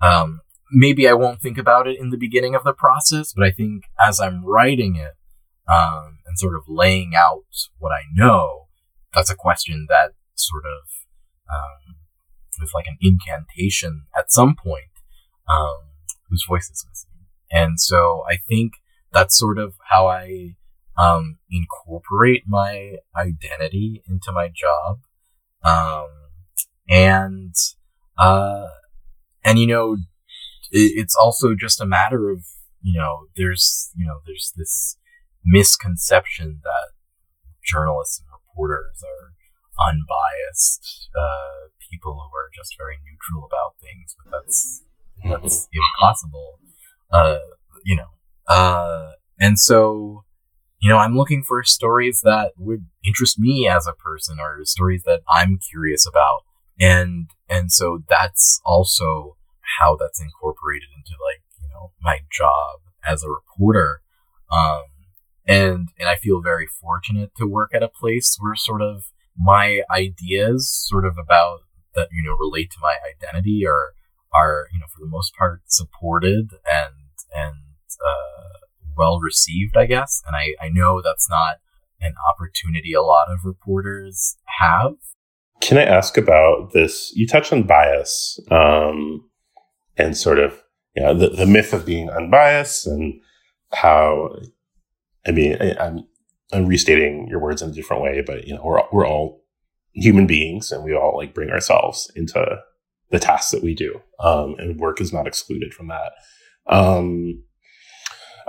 um, 0.02 0.40
maybe 0.70 1.08
I 1.08 1.14
won't 1.14 1.40
think 1.40 1.58
about 1.58 1.86
it 1.86 1.98
in 1.98 2.10
the 2.10 2.16
beginning 2.16 2.54
of 2.54 2.64
the 2.64 2.72
process, 2.72 3.32
but 3.32 3.46
I 3.46 3.50
think 3.50 3.84
as 4.00 4.20
I'm 4.20 4.44
writing 4.44 4.96
it 4.96 5.14
um, 5.72 6.18
and 6.26 6.38
sort 6.38 6.56
of 6.56 6.62
laying 6.68 7.12
out 7.16 7.44
what 7.78 7.92
I 7.92 8.02
know, 8.12 8.63
that's 9.14 9.30
a 9.30 9.36
question 9.36 9.86
that 9.88 10.12
sort 10.34 10.64
of 10.64 10.88
um, 11.52 11.96
with 12.60 12.70
like 12.74 12.86
an 12.86 12.98
incantation 13.00 14.06
at 14.16 14.32
some 14.32 14.54
point 14.54 14.90
um, 15.48 15.78
whose 16.28 16.44
voice 16.48 16.70
is 16.70 16.84
missing. 16.88 17.26
And 17.50 17.80
so 17.80 18.24
I 18.28 18.36
think 18.36 18.74
that's 19.12 19.38
sort 19.38 19.58
of 19.58 19.74
how 19.90 20.08
I 20.08 20.56
um, 20.96 21.38
incorporate 21.50 22.44
my 22.46 22.96
identity 23.16 24.02
into 24.08 24.32
my 24.32 24.48
job. 24.48 25.00
Um, 25.62 26.08
and, 26.88 27.54
uh, 28.18 28.66
and 29.44 29.58
you 29.58 29.66
know, 29.66 29.94
it, 30.70 30.92
it's 30.96 31.14
also 31.14 31.54
just 31.54 31.80
a 31.80 31.86
matter 31.86 32.30
of, 32.30 32.44
you 32.82 32.98
know, 32.98 33.26
there's, 33.36 33.90
you 33.96 34.04
know, 34.04 34.20
there's 34.26 34.52
this 34.56 34.98
misconception 35.44 36.60
that 36.64 36.90
journalists 37.64 38.20
and 38.20 38.28
reporters 38.54 39.02
are 39.02 39.32
unbiased, 39.88 41.08
uh, 41.16 41.68
people 41.90 42.12
who 42.12 42.36
are 42.36 42.50
just 42.54 42.76
very 42.78 42.96
neutral 43.04 43.46
about 43.46 43.74
things, 43.80 44.14
but 44.16 44.32
that's, 44.32 44.82
that's 45.24 45.68
impossible. 45.72 46.58
Uh, 47.12 47.38
you 47.84 47.96
know, 47.96 48.08
uh, 48.48 49.12
and 49.38 49.58
so, 49.58 50.24
you 50.80 50.88
know, 50.88 50.98
I'm 50.98 51.16
looking 51.16 51.42
for 51.42 51.62
stories 51.64 52.20
that 52.24 52.52
would 52.58 52.86
interest 53.04 53.38
me 53.38 53.68
as 53.68 53.86
a 53.86 53.92
person 53.92 54.38
or 54.38 54.64
stories 54.64 55.02
that 55.04 55.20
I'm 55.28 55.58
curious 55.70 56.06
about. 56.06 56.42
And, 56.78 57.30
and 57.48 57.70
so 57.70 58.00
that's 58.08 58.60
also 58.64 59.36
how 59.78 59.96
that's 59.96 60.20
incorporated 60.20 60.88
into 60.96 61.12
like, 61.12 61.42
you 61.62 61.68
know, 61.72 61.92
my 62.00 62.20
job 62.30 62.80
as 63.06 63.22
a 63.22 63.30
reporter. 63.30 64.00
Um, 64.52 64.84
and, 65.46 65.88
and 65.98 66.08
I 66.08 66.16
feel 66.16 66.40
very 66.40 66.66
fortunate 66.66 67.32
to 67.36 67.46
work 67.46 67.70
at 67.74 67.82
a 67.82 67.88
place 67.88 68.36
where 68.40 68.54
sort 68.54 68.82
of 68.82 69.04
my 69.36 69.82
ideas 69.90 70.70
sort 70.88 71.04
of 71.04 71.16
about 71.18 71.60
that, 71.94 72.08
you 72.12 72.22
know, 72.22 72.36
relate 72.36 72.70
to 72.72 72.78
my 72.80 72.96
identity 73.08 73.64
are, 73.66 73.94
are, 74.34 74.66
you 74.72 74.78
know, 74.80 74.86
for 74.86 75.00
the 75.00 75.10
most 75.10 75.34
part 75.36 75.62
supported 75.66 76.50
and, 76.70 76.94
and, 77.34 77.56
uh, 78.04 78.58
well 78.96 79.18
received, 79.20 79.76
I 79.76 79.86
guess. 79.86 80.22
And 80.26 80.36
I, 80.36 80.54
I 80.64 80.68
know 80.68 81.02
that's 81.02 81.28
not 81.28 81.56
an 82.00 82.14
opportunity 82.28 82.92
a 82.92 83.02
lot 83.02 83.26
of 83.30 83.44
reporters 83.44 84.36
have. 84.60 84.94
Can 85.60 85.78
I 85.78 85.84
ask 85.84 86.16
about 86.16 86.72
this? 86.72 87.12
You 87.14 87.26
touched 87.26 87.52
on 87.52 87.64
bias 87.64 88.38
um, 88.50 89.28
and 89.96 90.16
sort 90.16 90.38
of 90.38 90.62
you 90.94 91.02
know, 91.02 91.14
the, 91.14 91.28
the 91.30 91.46
myth 91.46 91.72
of 91.72 91.84
being 91.84 92.08
unbiased 92.08 92.86
and 92.86 93.20
how, 93.72 94.36
I 95.26 95.30
mean, 95.30 95.56
I, 95.60 95.74
I'm, 95.80 96.06
I'm 96.52 96.66
restating 96.66 97.28
your 97.28 97.40
words 97.40 97.62
in 97.62 97.70
a 97.70 97.72
different 97.72 98.02
way, 98.02 98.22
but 98.26 98.46
you 98.46 98.54
know, 98.54 98.62
we're, 98.64 98.82
we're 98.92 99.06
all 99.06 99.44
human 99.92 100.26
beings 100.26 100.72
and 100.72 100.84
we 100.84 100.94
all 100.94 101.16
like 101.16 101.34
bring 101.34 101.50
ourselves 101.50 102.10
into 102.16 102.58
the 103.10 103.18
tasks 103.18 103.50
that 103.52 103.62
we 103.62 103.74
do. 103.74 104.00
Um, 104.20 104.56
and 104.58 104.78
work 104.78 105.00
is 105.00 105.12
not 105.12 105.26
excluded 105.26 105.72
from 105.72 105.88
that. 105.88 106.12
Um, 106.66 107.44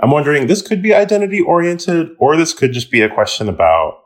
I'm 0.00 0.10
wondering 0.10 0.46
this 0.46 0.62
could 0.62 0.82
be 0.82 0.94
identity 0.94 1.40
oriented, 1.40 2.10
or 2.18 2.36
this 2.36 2.52
could 2.52 2.72
just 2.72 2.90
be 2.90 3.00
a 3.00 3.12
question 3.12 3.48
about 3.48 3.98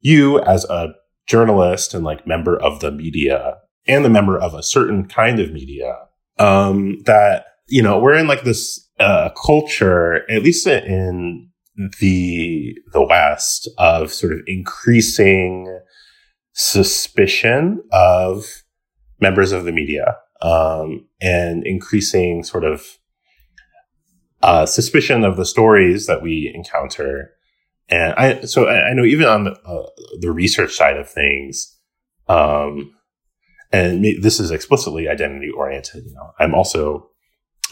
you 0.00 0.40
as 0.40 0.64
a 0.64 0.94
journalist 1.26 1.94
and 1.94 2.04
like 2.04 2.26
member 2.26 2.56
of 2.56 2.80
the 2.80 2.90
media 2.90 3.58
and 3.86 4.04
the 4.04 4.10
member 4.10 4.38
of 4.38 4.54
a 4.54 4.62
certain 4.62 5.06
kind 5.06 5.40
of 5.40 5.52
media. 5.52 5.96
Um, 6.38 7.02
that, 7.04 7.46
you 7.68 7.82
know, 7.82 7.98
we're 7.98 8.16
in 8.16 8.26
like 8.26 8.42
this, 8.42 8.88
uh, 8.98 9.30
culture, 9.46 10.28
at 10.30 10.42
least 10.42 10.66
in 10.66 11.50
the, 12.00 12.76
the 12.92 13.04
West 13.04 13.68
of 13.78 14.12
sort 14.12 14.32
of 14.32 14.40
increasing 14.46 15.80
suspicion 16.52 17.82
of 17.92 18.46
members 19.20 19.52
of 19.52 19.64
the 19.64 19.72
media, 19.72 20.16
um, 20.40 21.06
and 21.20 21.66
increasing 21.66 22.42
sort 22.44 22.64
of 22.64 22.98
uh, 24.42 24.66
suspicion 24.66 25.24
of 25.24 25.36
the 25.36 25.46
stories 25.46 26.06
that 26.06 26.22
we 26.22 26.52
encounter. 26.54 27.30
And 27.88 28.14
I, 28.14 28.42
so 28.42 28.66
I, 28.66 28.90
I 28.90 28.92
know 28.92 29.04
even 29.04 29.26
on 29.26 29.44
the, 29.44 29.52
uh, 29.52 29.86
the 30.20 30.30
research 30.30 30.74
side 30.74 30.96
of 30.96 31.10
things, 31.10 31.76
um, 32.28 32.92
and 33.72 34.04
this 34.22 34.38
is 34.38 34.50
explicitly 34.50 35.08
identity 35.08 35.50
oriented. 35.50 36.04
You 36.04 36.14
know, 36.14 36.30
I'm 36.38 36.54
also 36.54 37.10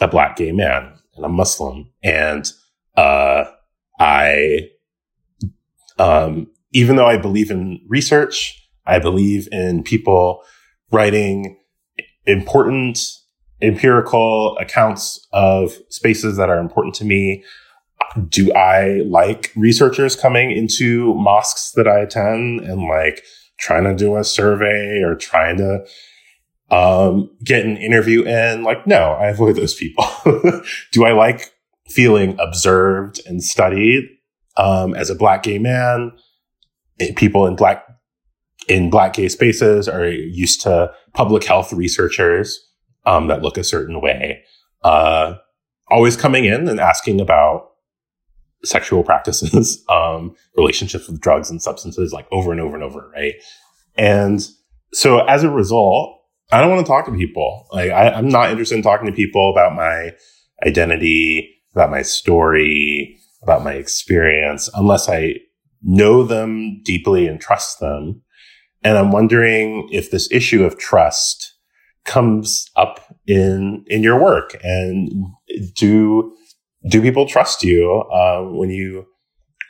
a 0.01 0.07
black 0.07 0.35
gay 0.35 0.51
man 0.51 0.97
and 1.15 1.25
I'm 1.25 1.33
Muslim, 1.33 1.91
and 2.03 2.51
uh, 2.97 3.45
I, 4.03 4.69
um, 5.97 6.47
even 6.73 6.97
though 6.97 7.05
I 7.05 7.15
believe 7.15 7.49
in 7.49 7.79
research, 7.87 8.61
I 8.85 8.99
believe 8.99 9.47
in 9.51 9.81
people 9.81 10.43
writing 10.91 11.57
important 12.25 12.99
empirical 13.61 14.57
accounts 14.57 15.25
of 15.31 15.77
spaces 15.87 16.35
that 16.35 16.49
are 16.49 16.59
important 16.59 16.95
to 16.95 17.05
me. 17.05 17.45
Do 18.27 18.53
I 18.53 19.03
like 19.07 19.53
researchers 19.55 20.17
coming 20.17 20.51
into 20.51 21.13
mosques 21.15 21.71
that 21.71 21.87
I 21.87 21.99
attend 21.99 22.59
and 22.59 22.81
like 22.89 23.23
trying 23.57 23.85
to 23.85 23.95
do 23.95 24.17
a 24.17 24.25
survey 24.25 25.01
or 25.01 25.15
trying 25.15 25.57
to 25.57 25.85
um, 26.69 27.29
get 27.41 27.65
an 27.65 27.77
interview 27.77 28.23
in? 28.23 28.63
Like, 28.63 28.85
no, 28.85 29.11
I 29.13 29.29
avoid 29.29 29.55
those 29.55 29.73
people. 29.73 30.05
do 30.91 31.05
I 31.05 31.13
like 31.13 31.52
feeling 31.87 32.37
observed 32.39 33.21
and 33.25 33.43
studied 33.43 34.05
um, 34.57 34.93
as 34.95 35.09
a 35.09 35.15
black 35.15 35.43
gay 35.43 35.59
man? 35.59 36.11
Eh, 36.99 37.11
people 37.15 37.45
in 37.45 37.55
black 37.55 37.85
in 38.67 38.89
black 38.89 39.13
gay 39.13 39.27
spaces 39.27 39.87
are 39.87 40.09
used 40.09 40.61
to 40.61 40.91
public 41.13 41.43
health 41.43 41.73
researchers 41.73 42.59
um, 43.05 43.27
that 43.27 43.41
look 43.41 43.57
a 43.57 43.63
certain 43.63 44.01
way. 44.01 44.41
Uh, 44.83 45.35
always 45.89 46.15
coming 46.15 46.45
in 46.45 46.67
and 46.67 46.79
asking 46.79 47.19
about 47.19 47.69
sexual 48.63 49.03
practices, 49.03 49.83
um, 49.89 50.35
relationships 50.55 51.07
with 51.07 51.19
drugs 51.19 51.49
and 51.49 51.61
substances, 51.61 52.13
like 52.13 52.27
over 52.31 52.51
and 52.51 52.61
over 52.61 52.75
and 52.75 52.83
over, 52.83 53.09
right? 53.13 53.33
And 53.95 54.45
so 54.93 55.19
as 55.25 55.43
a 55.43 55.49
result, 55.49 56.21
I 56.51 56.61
don't 56.61 56.69
want 56.69 56.85
to 56.85 56.89
talk 56.89 57.05
to 57.05 57.11
people. 57.11 57.67
Like 57.71 57.91
I, 57.91 58.09
I'm 58.11 58.29
not 58.29 58.49
interested 58.49 58.75
in 58.75 58.81
talking 58.81 59.07
to 59.07 59.13
people 59.13 59.51
about 59.51 59.75
my 59.75 60.11
identity, 60.65 61.49
about 61.73 61.91
my 61.91 62.01
story, 62.01 63.17
about 63.41 63.63
my 63.63 63.73
experience, 63.73 64.69
unless 64.73 65.09
I 65.09 65.35
know 65.81 66.23
them 66.23 66.81
deeply 66.83 67.27
and 67.27 67.39
trust 67.39 67.79
them. 67.79 68.21
And 68.83 68.97
I'm 68.97 69.11
wondering 69.11 69.89
if 69.91 70.11
this 70.11 70.31
issue 70.31 70.63
of 70.63 70.77
trust 70.77 71.55
comes 72.05 72.69
up 72.75 72.99
in 73.27 73.85
in 73.87 74.03
your 74.03 74.21
work 74.21 74.57
and 74.61 75.09
do 75.73 76.35
do 76.89 77.01
people 77.01 77.25
trust 77.25 77.63
you 77.63 78.03
um, 78.11 78.57
when 78.57 78.69
you 78.69 79.05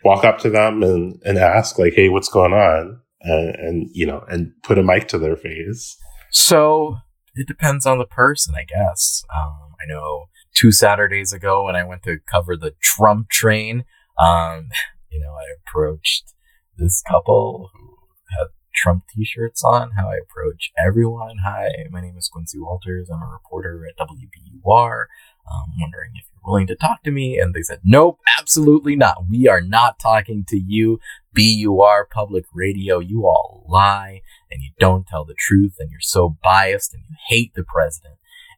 walk 0.04 0.24
up 0.24 0.40
to 0.40 0.50
them 0.50 0.82
and, 0.82 1.22
and 1.24 1.38
ask 1.38 1.78
like 1.78 1.94
hey 1.94 2.10
what's 2.10 2.30
going 2.30 2.52
on 2.52 3.00
and, 3.22 3.56
and 3.56 3.90
you 3.94 4.04
know 4.04 4.26
and 4.30 4.52
put 4.64 4.80
a 4.80 4.84
mic 4.84 5.08
to 5.08 5.20
their 5.20 5.36
face 5.36 5.96
so 6.32 6.98
it 7.36 7.48
depends 7.48 7.86
on 7.86 7.98
the 7.98 8.06
person, 8.06 8.56
I 8.56 8.64
guess. 8.64 9.24
Um, 9.34 9.76
I 9.82 9.86
know 9.88 10.26
two 10.56 10.72
Saturdays 10.72 11.34
ago 11.34 11.66
when 11.66 11.76
I 11.76 11.84
went 11.84 12.04
to 12.04 12.18
cover 12.30 12.56
the 12.56 12.74
Trump 12.82 13.30
train, 13.30 13.86
um, 14.18 14.70
you 15.10 15.20
know, 15.20 15.34
I 15.34 15.46
approached 15.60 16.34
this 16.78 17.04
couple 17.10 17.72
who 17.74 17.98
had 18.38 18.48
Trump 18.76 19.04
t-shirts 19.14 19.64
on, 19.64 19.92
how 19.98 20.10
I 20.10 20.18
approach 20.18 20.72
everyone. 20.78 21.38
Hi, 21.46 21.70
my 21.92 22.02
name 22.02 22.18
is 22.18 22.30
Quincy 22.32 22.60
Walters. 22.60 23.10
I'm 23.10 23.22
a 23.22 23.28
reporter 23.28 23.86
at 23.88 23.98
WBUR. 23.98 25.06
I'm 25.46 25.72
wondering 25.80 26.12
if 26.16 26.26
you're 26.32 26.42
willing 26.44 26.68
to 26.68 26.76
talk 26.76 27.04
to 27.04 27.12
me. 27.12 27.38
And 27.38 27.54
they 27.54 27.62
said, 27.62 27.80
nope, 27.84 28.20
absolutely 28.40 28.96
not. 28.96 29.30
We 29.30 29.48
are 29.48 29.62
not 29.62 30.00
talking 30.00 30.46
to 30.50 30.58
you. 30.58 31.00
BUR 31.34 32.08
public 32.12 32.46
radio. 32.54 33.00
You 33.00 33.24
all 33.24 33.66
lie 33.68 34.22
and 34.52 34.62
you 34.62 34.72
don't 34.80 35.08
tell 35.08 35.26
the 35.26 35.36
truth 35.38 35.76
and 35.80 35.90
you're 35.92 36.00
so 36.00 36.38
biased 36.44 36.94
and 36.94 37.04
you 37.10 37.16
hate 37.28 37.54
the 37.56 37.64
president. 37.64 38.16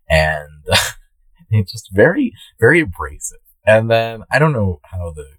And 0.10 0.64
it's 1.50 1.72
just 1.72 1.90
very, 1.92 2.34
very 2.60 2.82
abrasive. 2.82 3.40
And 3.66 3.90
then 3.90 4.24
I 4.32 4.40
don't 4.40 4.54
know 4.54 4.80
how 4.84 5.12
the 5.12 5.38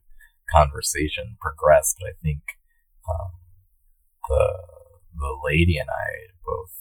conversation 0.55 1.37
progressed, 1.41 1.97
but 2.01 2.09
I 2.09 2.15
think 2.23 2.41
um, 3.09 3.31
the 4.29 4.55
the 5.19 5.37
lady 5.45 5.79
and 5.79 5.89
I 5.89 6.33
both, 6.45 6.73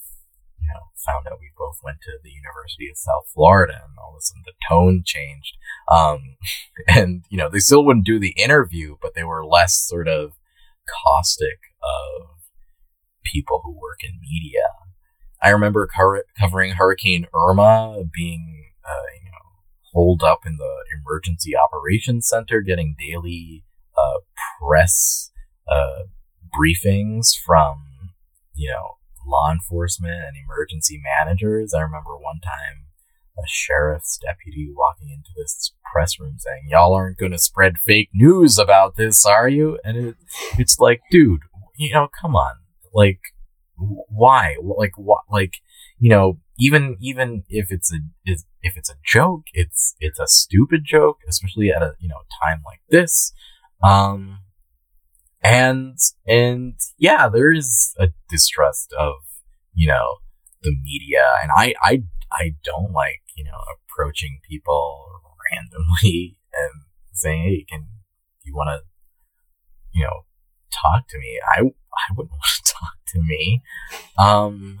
you 0.60 0.68
know, 0.68 0.90
found 1.04 1.26
out 1.26 1.38
we 1.40 1.50
both 1.56 1.78
went 1.82 1.98
to 2.02 2.12
the 2.22 2.30
University 2.30 2.88
of 2.90 2.98
South 2.98 3.28
Florida, 3.32 3.74
and 3.74 3.94
all 3.98 4.12
of 4.14 4.18
a 4.18 4.20
sudden 4.20 4.42
the 4.44 4.52
tone 4.68 5.02
changed. 5.04 5.56
Um, 5.90 6.36
and 6.88 7.24
you 7.30 7.38
know, 7.38 7.48
they 7.48 7.60
still 7.60 7.84
wouldn't 7.84 8.06
do 8.06 8.18
the 8.18 8.34
interview, 8.36 8.96
but 9.00 9.14
they 9.14 9.24
were 9.24 9.46
less 9.46 9.76
sort 9.76 10.08
of 10.08 10.32
caustic 10.86 11.58
of 11.82 12.36
people 13.24 13.60
who 13.64 13.72
work 13.72 14.00
in 14.04 14.20
media. 14.20 14.62
I 15.42 15.50
remember 15.50 15.88
covering 16.38 16.72
Hurricane 16.72 17.26
Irma 17.34 18.04
being, 18.12 18.65
uh, 18.88 19.08
you 19.22 19.30
know, 19.30 19.46
holed 19.92 20.22
up 20.22 20.40
in 20.46 20.56
the 20.56 20.74
emergency 21.00 21.56
operations 21.56 22.28
center, 22.28 22.60
getting 22.60 22.96
daily 22.98 23.64
uh, 23.96 24.20
press 24.60 25.30
uh, 25.70 26.04
briefings 26.58 27.34
from, 27.44 28.12
you 28.54 28.70
know, 28.70 28.96
law 29.26 29.50
enforcement 29.52 30.14
and 30.14 30.36
emergency 30.36 31.00
managers. 31.02 31.74
I 31.74 31.80
remember 31.80 32.16
one 32.16 32.40
time 32.42 32.86
a 33.38 33.46
sheriff's 33.46 34.18
deputy 34.18 34.72
walking 34.74 35.10
into 35.10 35.30
this 35.36 35.72
press 35.92 36.18
room 36.18 36.36
saying, 36.38 36.68
"Y'all 36.68 36.94
aren't 36.94 37.18
going 37.18 37.32
to 37.32 37.38
spread 37.38 37.78
fake 37.78 38.10
news 38.14 38.58
about 38.58 38.96
this, 38.96 39.26
are 39.26 39.48
you?" 39.48 39.78
And 39.84 39.96
it, 39.96 40.16
it's 40.58 40.78
like, 40.78 41.02
dude, 41.10 41.42
you 41.76 41.92
know, 41.92 42.08
come 42.20 42.34
on, 42.34 42.56
like, 42.94 43.20
why, 43.76 44.56
like, 44.62 44.96
what, 44.96 45.22
like, 45.30 45.54
you 45.98 46.10
know, 46.10 46.38
even 46.58 46.96
even 47.00 47.44
if 47.48 47.70
it's 47.70 47.92
a 47.92 47.98
if 48.24 48.76
it's 48.76 48.90
a 48.90 48.96
joke, 49.04 49.44
it's 49.52 49.94
it's 50.00 50.18
a 50.18 50.26
stupid 50.26 50.82
joke, 50.84 51.18
especially 51.28 51.70
at 51.70 51.82
a 51.82 51.94
you 51.98 52.08
know 52.08 52.22
time 52.42 52.62
like 52.64 52.80
this. 52.88 53.32
Um, 53.82 54.38
and 55.42 55.98
and 56.26 56.74
yeah, 56.98 57.28
there 57.28 57.52
is 57.52 57.94
a 57.98 58.08
distrust 58.28 58.92
of 58.98 59.14
you 59.74 59.88
know 59.88 60.16
the 60.62 60.74
media, 60.82 61.24
and 61.42 61.50
I 61.54 61.74
I 61.82 62.02
I 62.32 62.54
don't 62.64 62.92
like 62.92 63.22
you 63.36 63.44
know 63.44 63.58
approaching 63.74 64.40
people 64.48 65.06
randomly 65.52 66.38
and 66.54 66.82
saying, 67.12 67.42
hey, 67.42 67.66
can 67.68 67.86
you 68.44 68.54
want 68.54 68.68
to 68.68 68.80
you 69.92 70.04
know 70.04 70.24
talk 70.72 71.06
to 71.08 71.18
me? 71.18 71.38
I 71.46 71.60
I 71.60 72.14
wouldn't 72.16 72.32
want 72.32 72.64
to 72.64 72.72
talk 72.72 72.94
to 73.08 73.20
me. 73.22 73.62
Um, 74.18 74.80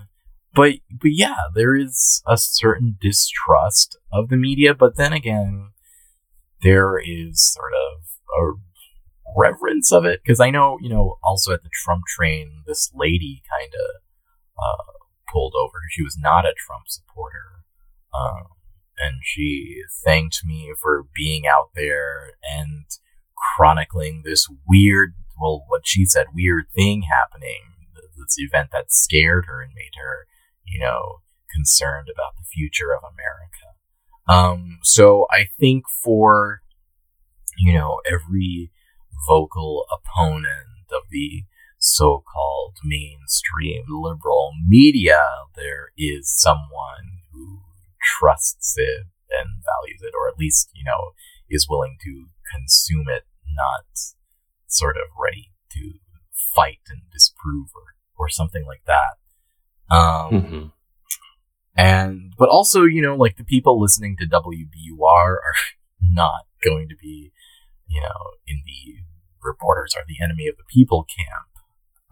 but 0.56 0.72
but 0.90 1.10
yeah, 1.12 1.36
there 1.54 1.76
is 1.76 2.22
a 2.26 2.38
certain 2.38 2.96
distrust 3.00 3.98
of 4.10 4.30
the 4.30 4.38
media, 4.38 4.74
but 4.74 4.96
then 4.96 5.12
again, 5.12 5.72
there 6.62 6.98
is 6.98 7.52
sort 7.52 7.72
of 7.74 8.02
a 8.40 8.52
reverence 9.38 9.92
of 9.92 10.06
it 10.06 10.20
because 10.24 10.40
I 10.40 10.50
know 10.50 10.78
you 10.80 10.88
know 10.88 11.18
also 11.22 11.52
at 11.52 11.62
the 11.62 11.70
Trump 11.84 12.04
train, 12.06 12.62
this 12.66 12.90
lady 12.94 13.42
kind 13.48 13.72
of 13.74 14.02
uh, 14.58 14.92
pulled 15.30 15.54
over. 15.54 15.78
She 15.90 16.02
was 16.02 16.16
not 16.18 16.46
a 16.46 16.54
Trump 16.56 16.84
supporter, 16.88 17.62
um, 18.18 18.46
and 18.98 19.20
she 19.22 19.82
thanked 20.04 20.40
me 20.42 20.72
for 20.80 21.04
being 21.14 21.46
out 21.46 21.70
there 21.74 22.32
and 22.58 22.86
chronicling 23.56 24.22
this 24.24 24.48
weird, 24.66 25.12
well, 25.38 25.64
what 25.68 25.82
she 25.84 26.06
said, 26.06 26.28
weird 26.32 26.64
thing 26.74 27.02
happening. 27.02 27.60
This 28.16 28.36
event 28.38 28.70
that 28.72 28.90
scared 28.90 29.44
her 29.46 29.60
and 29.60 29.72
made 29.74 29.92
her 30.00 30.26
you 30.66 30.80
know, 30.80 31.20
concerned 31.52 32.08
about 32.12 32.36
the 32.36 32.44
future 32.44 32.92
of 32.94 33.02
America. 33.02 33.66
Um, 34.28 34.78
so 34.82 35.26
I 35.30 35.46
think 35.58 35.84
for, 36.02 36.60
you 37.56 37.72
know, 37.72 38.00
every 38.06 38.70
vocal 39.28 39.86
opponent 39.90 40.90
of 40.92 41.02
the 41.10 41.44
so-called 41.78 42.76
mainstream 42.84 43.84
liberal 43.88 44.52
media, 44.66 45.26
there 45.54 45.90
is 45.96 46.30
someone 46.30 47.22
who 47.32 47.60
trusts 48.18 48.74
it 48.76 49.06
and 49.30 49.62
values 49.64 50.02
it, 50.02 50.14
or 50.18 50.28
at 50.28 50.38
least, 50.38 50.70
you 50.74 50.84
know, 50.84 51.12
is 51.48 51.68
willing 51.68 51.96
to 52.02 52.26
consume 52.52 53.08
it, 53.08 53.24
not 53.54 53.84
sort 54.66 54.96
of 54.96 55.08
ready 55.22 55.52
to 55.70 55.94
fight 56.54 56.80
and 56.88 57.02
disprove 57.12 57.68
or, 57.74 57.94
or 58.18 58.28
something 58.28 58.64
like 58.66 58.82
that. 58.86 59.18
Um, 59.90 60.30
mm-hmm. 60.30 60.66
and, 61.76 62.32
but 62.38 62.48
also, 62.48 62.84
you 62.84 63.02
know, 63.02 63.14
like 63.14 63.36
the 63.36 63.44
people 63.44 63.80
listening 63.80 64.16
to 64.18 64.26
WBUR 64.26 65.00
are 65.00 65.54
not 66.00 66.46
going 66.64 66.88
to 66.88 66.96
be, 67.00 67.32
you 67.86 68.00
know, 68.00 68.30
in 68.46 68.62
the 68.64 69.02
reporters 69.42 69.94
are 69.96 70.04
the 70.06 70.22
enemy 70.22 70.48
of 70.48 70.56
the 70.56 70.64
people 70.68 71.04
camp. 71.04 71.46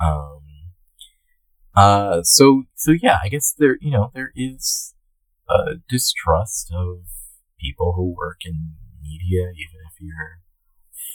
Um, 0.01 0.43
uh, 1.75 2.23
so, 2.23 2.65
so 2.75 2.93
yeah, 2.93 3.19
I 3.23 3.29
guess 3.29 3.55
there, 3.59 3.77
you 3.81 3.91
know, 3.91 4.11
there 4.15 4.31
is 4.37 4.95
a 5.49 5.77
distrust 5.89 6.73
of 6.73 6.99
people 7.59 7.95
who 7.97 8.15
work 8.17 8.41
in 8.45 8.75
media, 9.03 9.51
even 9.51 9.81
if 9.91 10.01
you're 10.01 10.41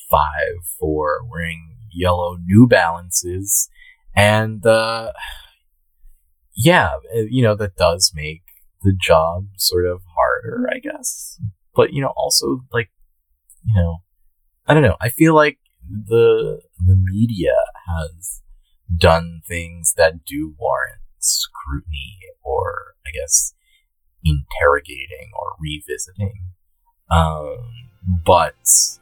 five 0.10 0.66
for 0.78 1.22
wearing 1.30 1.78
yellow 1.91 2.38
New 2.43 2.68
Balances. 2.68 3.70
And, 4.16 4.66
uh, 4.66 5.14
yeah, 6.62 6.89
uh, 7.16 7.22
you 7.30 7.41
know, 7.41 7.55
that 7.55 7.78
does 7.78 8.12
make 8.14 8.43
the 8.82 8.93
job 8.99 9.47
sort 9.55 9.86
of 9.86 10.01
harder, 10.14 10.70
I 10.70 10.80
guess. 10.80 11.39
But, 11.74 11.93
you 11.93 12.01
know, 12.01 12.12
also 12.18 12.66
like, 12.74 12.89
you 13.64 13.74
know, 13.76 14.03
I 14.68 14.74
don't 14.74 14.84
know. 14.84 14.97
I 14.99 15.07
feel 15.07 15.34
like 15.34 15.57
the, 15.89 16.60
the 16.86 16.95
media 16.97 17.55
has 17.88 18.41
done 18.93 19.41
things 19.47 19.93
that 19.95 20.26
do 20.26 20.53
warrant 20.60 20.99
scrutiny 21.20 22.18
or, 22.43 22.95
I 23.07 23.12
guess, 23.12 23.53
interrogating 24.26 25.32
or 25.39 25.55
revisiting. 25.62 26.43
Um, 27.10 27.72
but, 28.26 28.55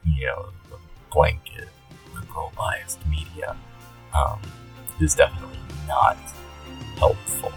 you 0.04 0.26
know, 0.26 0.50
the 0.70 0.76
blanket 1.10 1.68
liberal 2.14 2.52
biased 2.56 3.04
media, 3.08 3.56
um, 4.14 4.40
is 5.00 5.16
definitely 5.16 5.58
not 5.88 6.16
helpful. 6.98 7.52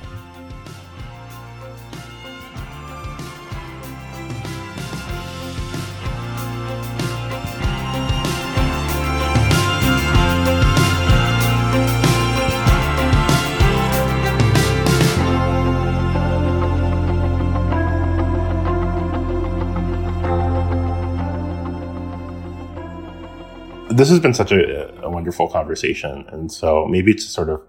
this 24.01 24.09
has 24.09 24.19
been 24.19 24.33
such 24.33 24.51
a, 24.51 25.03
a, 25.03 25.09
wonderful 25.09 25.47
conversation. 25.47 26.25
And 26.29 26.51
so 26.51 26.87
maybe 26.87 27.13
to 27.13 27.21
sort 27.21 27.49
of 27.49 27.61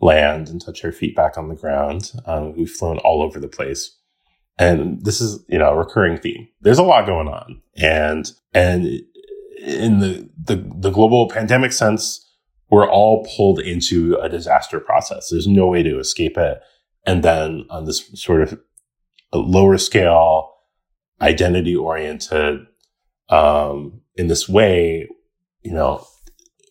land 0.00 0.48
and 0.48 0.60
touch 0.60 0.84
our 0.84 0.92
feet 0.92 1.16
back 1.16 1.38
on 1.38 1.48
the 1.48 1.54
ground. 1.54 2.12
Um, 2.26 2.54
we've 2.56 2.70
flown 2.70 2.98
all 2.98 3.22
over 3.22 3.40
the 3.40 3.48
place. 3.48 3.96
And 4.58 5.04
this 5.04 5.20
is, 5.20 5.44
you 5.48 5.58
know, 5.58 5.70
a 5.70 5.76
recurring 5.76 6.18
theme. 6.18 6.48
There's 6.60 6.78
a 6.78 6.82
lot 6.82 7.06
going 7.06 7.28
on. 7.28 7.60
And, 7.76 8.30
and 8.54 8.86
in 9.58 9.98
the, 9.98 10.30
the, 10.42 10.56
the 10.76 10.90
global 10.90 11.28
pandemic 11.28 11.72
sense, 11.72 12.22
we're 12.70 12.88
all 12.88 13.26
pulled 13.36 13.60
into 13.60 14.16
a 14.16 14.28
disaster 14.28 14.80
process. 14.80 15.28
There's 15.30 15.46
no 15.46 15.66
way 15.66 15.82
to 15.82 15.98
escape 15.98 16.36
it. 16.36 16.60
And 17.04 17.22
then 17.22 17.66
on 17.70 17.84
this 17.84 18.10
sort 18.14 18.42
of 18.42 18.58
lower 19.32 19.78
scale, 19.78 20.52
identity 21.20 21.76
oriented, 21.76 22.66
um, 23.28 24.00
in 24.16 24.28
this 24.28 24.48
way, 24.48 25.08
you 25.62 25.72
know, 25.72 26.06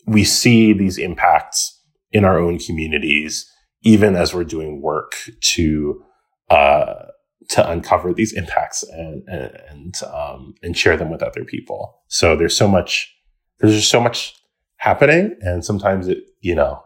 we 0.07 0.23
see 0.23 0.73
these 0.73 0.97
impacts 0.97 1.74
in 2.15 2.23
our 2.23 2.39
own 2.39 2.57
communities, 2.57 3.45
even 3.81 4.15
as 4.15 4.33
we're 4.33 4.45
doing 4.45 4.81
work 4.81 5.29
to 5.41 6.01
uh, 6.49 7.07
to 7.49 7.69
uncover 7.69 8.13
these 8.13 8.31
impacts 8.31 8.83
and 8.83 9.27
and 9.27 9.95
um, 10.13 10.55
and 10.63 10.77
share 10.77 10.95
them 10.95 11.11
with 11.11 11.21
other 11.21 11.43
people. 11.43 12.01
So 12.07 12.37
there's 12.37 12.55
so 12.55 12.69
much 12.69 13.13
there's 13.59 13.75
just 13.75 13.91
so 13.91 13.99
much 13.99 14.33
happening, 14.77 15.35
and 15.41 15.65
sometimes 15.65 16.07
it 16.07 16.19
you 16.39 16.55
know 16.55 16.81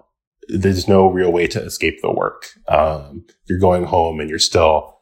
there's 0.48 0.88
no 0.88 1.08
real 1.08 1.32
way 1.32 1.46
to 1.46 1.62
escape 1.62 2.02
the 2.02 2.12
work. 2.12 2.48
Um, 2.68 3.24
you're 3.48 3.60
going 3.60 3.84
home 3.84 4.20
and 4.20 4.32
you're 4.32 4.40
still 4.40 4.98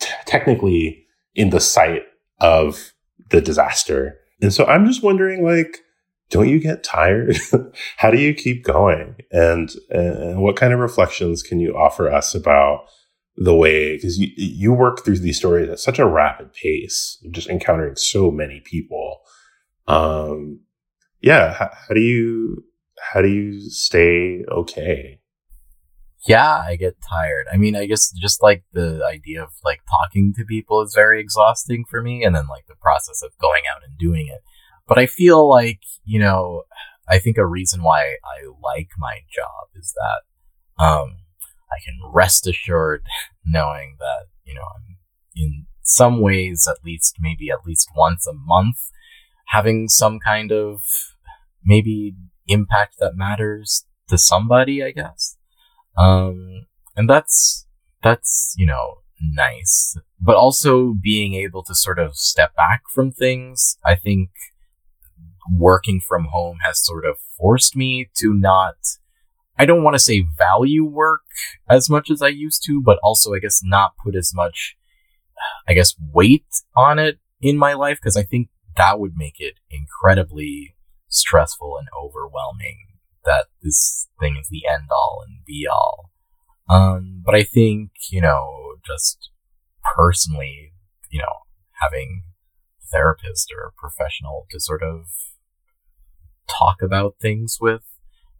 t- 0.00 0.08
technically 0.24 1.04
in 1.34 1.50
the 1.50 1.60
site 1.60 2.04
of 2.40 2.94
the 3.28 3.42
disaster, 3.42 4.18
and 4.40 4.52
so 4.52 4.64
I'm 4.64 4.86
just 4.86 5.02
wondering 5.02 5.44
like. 5.44 5.82
Don't 6.30 6.48
you 6.48 6.58
get 6.58 6.82
tired? 6.82 7.36
How 7.96 8.10
do 8.10 8.18
you 8.18 8.34
keep 8.34 8.64
going? 8.64 9.16
And, 9.30 9.70
and 9.90 10.42
what 10.42 10.56
kind 10.56 10.72
of 10.72 10.80
reflections 10.80 11.42
can 11.42 11.60
you 11.60 11.76
offer 11.76 12.12
us 12.12 12.34
about 12.34 12.86
the 13.36 13.54
way 13.54 13.96
because 13.96 14.18
you 14.18 14.28
you 14.36 14.72
work 14.72 15.04
through 15.04 15.18
these 15.18 15.36
stories 15.36 15.68
at 15.68 15.78
such 15.78 15.98
a 15.98 16.06
rapid 16.06 16.52
pace, 16.52 17.22
just 17.30 17.48
encountering 17.48 17.96
so 17.96 18.30
many 18.30 18.60
people. 18.60 19.20
Um, 19.86 20.60
yeah, 21.20 21.52
how, 21.52 21.70
how 21.70 21.94
do 21.94 22.00
you 22.00 22.64
how 23.12 23.20
do 23.20 23.28
you 23.28 23.60
stay 23.70 24.42
okay? 24.50 25.20
Yeah, 26.26 26.62
I 26.66 26.76
get 26.76 26.96
tired. 27.08 27.46
I 27.52 27.56
mean, 27.56 27.76
I 27.76 27.86
guess 27.86 28.10
just 28.10 28.42
like 28.42 28.64
the 28.72 29.06
idea 29.06 29.42
of 29.42 29.50
like 29.64 29.80
talking 29.88 30.32
to 30.36 30.44
people 30.44 30.82
is 30.82 30.92
very 30.94 31.20
exhausting 31.20 31.84
for 31.88 32.02
me, 32.02 32.24
and 32.24 32.34
then 32.34 32.46
like 32.48 32.66
the 32.66 32.74
process 32.80 33.22
of 33.22 33.36
going 33.38 33.62
out 33.70 33.82
and 33.86 33.98
doing 33.98 34.28
it. 34.28 34.40
But 34.88 34.98
I 34.98 35.06
feel 35.06 35.48
like 35.48 35.80
you 36.06 36.20
know, 36.20 36.62
I 37.08 37.18
think 37.18 37.36
a 37.36 37.46
reason 37.46 37.82
why 37.82 38.16
I 38.24 38.46
like 38.62 38.90
my 38.98 39.20
job 39.30 39.68
is 39.74 39.94
that 39.94 40.82
um, 40.82 41.16
I 41.70 41.82
can 41.84 41.98
rest 42.12 42.46
assured 42.46 43.04
knowing 43.44 43.96
that, 43.98 44.26
you 44.44 44.54
know, 44.54 44.62
I'm 44.74 44.96
in 45.34 45.66
some 45.82 46.20
ways, 46.20 46.66
at 46.68 46.84
least, 46.84 47.16
maybe 47.20 47.50
at 47.50 47.66
least 47.66 47.90
once 47.94 48.26
a 48.26 48.32
month, 48.32 48.78
having 49.48 49.88
some 49.88 50.18
kind 50.18 50.50
of 50.50 50.82
maybe 51.64 52.14
impact 52.48 52.96
that 52.98 53.16
matters 53.16 53.84
to 54.08 54.16
somebody, 54.16 54.82
I 54.82 54.92
guess. 54.92 55.36
Um, 55.98 56.66
and 56.96 57.08
that's, 57.08 57.66
that's, 58.02 58.54
you 58.56 58.66
know, 58.66 58.98
nice. 59.20 59.96
But 60.20 60.36
also 60.36 60.94
being 61.00 61.34
able 61.34 61.62
to 61.64 61.74
sort 61.74 61.98
of 61.98 62.16
step 62.16 62.54
back 62.54 62.82
from 62.92 63.12
things, 63.12 63.78
I 63.84 63.94
think 63.94 64.30
working 65.50 66.00
from 66.00 66.26
home 66.32 66.58
has 66.64 66.84
sort 66.84 67.04
of 67.04 67.16
forced 67.38 67.76
me 67.76 68.08
to 68.16 68.34
not 68.34 68.74
I 69.58 69.64
don't 69.64 69.82
want 69.82 69.94
to 69.94 70.00
say 70.00 70.26
value 70.36 70.84
work 70.84 71.22
as 71.68 71.88
much 71.88 72.10
as 72.10 72.20
I 72.20 72.28
used 72.28 72.62
to, 72.66 72.82
but 72.82 72.98
also 73.02 73.34
I 73.34 73.38
guess 73.38 73.62
not 73.64 73.94
put 74.04 74.14
as 74.14 74.32
much, 74.34 74.76
I 75.66 75.72
guess, 75.72 75.94
weight 76.12 76.46
on 76.76 76.98
it 76.98 77.18
in 77.40 77.56
my 77.56 77.72
life 77.72 77.98
because 77.98 78.16
I 78.16 78.22
think 78.22 78.50
that 78.76 79.00
would 79.00 79.16
make 79.16 79.36
it 79.38 79.54
incredibly 79.70 80.74
stressful 81.08 81.76
and 81.78 81.88
overwhelming 81.98 82.78
that 83.24 83.46
this 83.62 84.08
thing 84.20 84.36
is 84.40 84.48
the 84.48 84.64
end 84.68 84.88
all 84.90 85.22
and 85.26 85.44
be 85.46 85.66
all. 85.70 86.10
Um, 86.68 87.22
but 87.24 87.34
I 87.34 87.42
think, 87.42 87.90
you 88.10 88.20
know, 88.20 88.74
just 88.86 89.30
personally, 89.96 90.72
you 91.10 91.20
know, 91.20 91.44
having 91.80 92.24
a 92.82 92.86
therapist 92.88 93.52
or 93.56 93.68
a 93.68 93.72
professional 93.72 94.46
to 94.50 94.60
sort 94.60 94.82
of 94.82 95.06
talk 96.66 96.82
about 96.82 97.14
things 97.20 97.58
with 97.60 97.82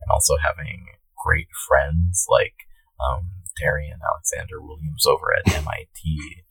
and 0.01 0.11
also 0.11 0.35
having 0.43 0.87
great 1.25 1.49
friends 1.69 2.27
like 2.29 2.55
um, 3.01 3.31
Darian 3.61 3.99
Alexander 4.13 4.61
Williams 4.61 5.07
over 5.07 5.27
at 5.37 5.53
MIT. 5.55 6.45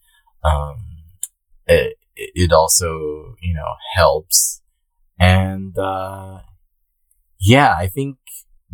Um, 0.44 0.76
it, 1.66 1.96
it 2.14 2.52
also, 2.52 3.34
you 3.40 3.54
know, 3.54 3.74
helps. 3.94 4.62
And, 5.18 5.76
uh, 5.78 6.40
yeah, 7.40 7.74
I 7.76 7.86
think 7.86 8.18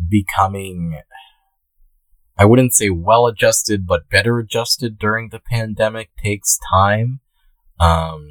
becoming, 0.09 0.99
I 2.37 2.45
wouldn't 2.45 2.73
say 2.73 2.89
well 2.89 3.27
adjusted, 3.27 3.87
but 3.87 4.09
better 4.09 4.39
adjusted 4.39 4.97
during 4.97 5.29
the 5.29 5.39
pandemic 5.39 6.11
takes 6.21 6.59
time. 6.71 7.21
Um, 7.79 8.27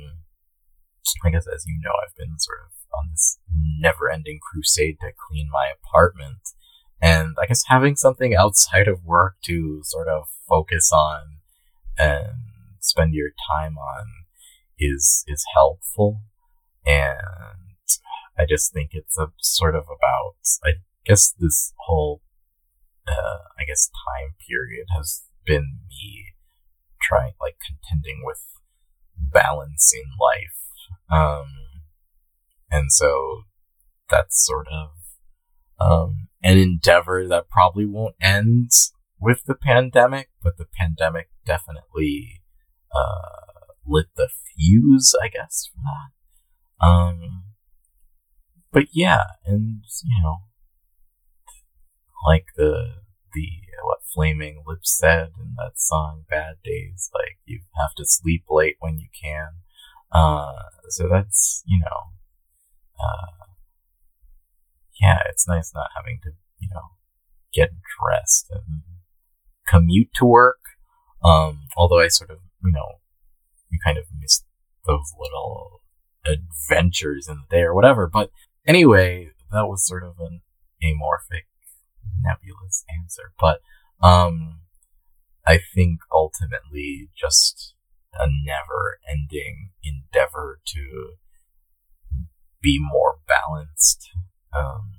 I 1.25 1.31
guess 1.31 1.47
as 1.53 1.65
you 1.67 1.79
know, 1.83 1.93
I've 2.05 2.17
been 2.17 2.39
sort 2.39 2.59
of 2.65 2.82
on 3.03 3.11
this 3.11 3.39
never 3.79 4.11
ending 4.11 4.39
crusade 4.41 4.99
to 5.01 5.13
clean 5.29 5.49
my 5.51 5.71
apartment. 5.73 6.41
And 7.01 7.37
I 7.41 7.47
guess 7.47 7.65
having 7.67 7.97
something 7.97 8.35
outside 8.35 8.89
of 8.89 9.05
work 9.05 9.37
to 9.45 9.81
sort 9.85 10.09
of 10.09 10.29
focus 10.49 10.93
on 10.93 11.39
and 11.99 12.33
spend 12.81 13.15
your 13.15 13.31
time 13.51 13.77
on 13.77 14.05
is 14.79 15.25
is 15.27 15.45
helpful. 15.55 16.21
And 16.87 17.17
I 18.39 18.45
just 18.49 18.73
think 18.73 18.91
it's 18.93 19.19
a 19.19 19.33
sort 19.41 19.75
of 19.75 19.85
about 19.85 20.37
I 20.65 20.75
guess 21.05 21.35
this 21.39 21.73
whole 21.87 22.23
uh, 23.09 23.39
I 23.59 23.65
guess 23.67 23.89
time 23.89 24.35
period 24.49 24.87
has 24.97 25.23
been 25.45 25.81
me 25.89 26.25
trying 27.01 27.33
like 27.41 27.57
contending 27.67 28.23
with 28.25 28.41
balance 29.17 29.93
in 29.93 30.11
life. 30.21 30.59
Um, 31.11 31.47
and 32.73 32.91
so 32.91 33.43
that's 34.11 34.45
sort 34.45 34.67
of 34.69 34.91
um, 35.79 36.29
an 36.43 36.59
endeavor 36.59 37.27
that 37.29 37.49
probably 37.49 37.87
won't 37.87 38.17
end 38.21 38.71
with 39.21 39.45
the 39.47 39.55
pandemic, 39.55 40.31
but 40.43 40.57
the 40.57 40.67
pandemic 40.77 41.29
definitely 41.45 42.43
uh, 42.95 43.73
lit 43.87 44.07
the 44.17 44.29
fuse, 44.57 45.15
I 45.23 45.29
guess, 45.29 45.71
for 45.73 45.81
that. 45.85 46.87
Um, 46.87 47.45
but 48.73 48.87
yeah, 48.93 49.25
and 49.45 49.83
you 50.03 50.23
know, 50.23 50.39
like 52.27 52.47
the 52.57 52.95
the 53.35 53.49
what 53.85 53.99
Flaming 54.15 54.63
Lips 54.67 54.99
said 54.99 55.31
in 55.39 55.55
that 55.57 55.73
song 55.77 56.25
"Bad 56.29 56.57
Days," 56.65 57.11
like 57.15 57.39
you 57.45 57.61
have 57.81 57.95
to 57.97 58.05
sleep 58.05 58.45
late 58.51 58.77
when 58.81 58.99
you 58.99 59.09
can. 59.21 59.61
Uh, 60.11 60.53
so 60.89 61.09
that's 61.09 61.63
you 61.67 61.79
know, 61.79 62.13
uh, 63.03 63.47
yeah, 65.01 65.19
it's 65.29 65.49
nice 65.49 65.73
not 65.75 65.91
having 65.97 66.21
to, 66.25 66.31
you 66.59 66.69
know, 66.73 66.91
get 67.53 67.71
dressed 67.99 68.47
and 68.51 68.83
commute 69.67 70.11
to 70.17 70.25
work. 70.25 70.59
Um, 71.25 71.63
although 71.77 72.01
I 72.01 72.09
sort 72.09 72.31
of, 72.31 72.39
you 72.65 72.73
know, 72.73 73.01
you 73.71 73.79
kind 73.85 73.99
of 73.99 74.05
miss 74.19 74.45
those 74.87 75.13
little 75.19 75.83
adventures 76.27 77.29
in 77.29 77.37
the 77.37 77.57
day 77.57 77.63
or 77.63 77.75
whatever. 77.75 78.09
But 78.13 78.31
anyway, 78.67 79.31
that 79.51 79.67
was 79.67 79.87
sort 79.87 80.03
of 80.05 80.15
an 80.19 80.43
amorphic, 80.83 81.47
nebulous 82.21 82.85
answer. 83.01 83.33
But, 83.41 83.61
um, 84.03 84.61
I 85.47 85.59
think 85.75 86.01
ultimately 86.13 87.11
just 87.17 87.75
a 88.15 88.27
never 88.27 88.99
ending 89.11 89.71
endeavor 89.83 90.61
to 90.67 91.15
be 92.63 92.79
more 92.81 93.19
balanced 93.29 94.09
um, 94.57 94.93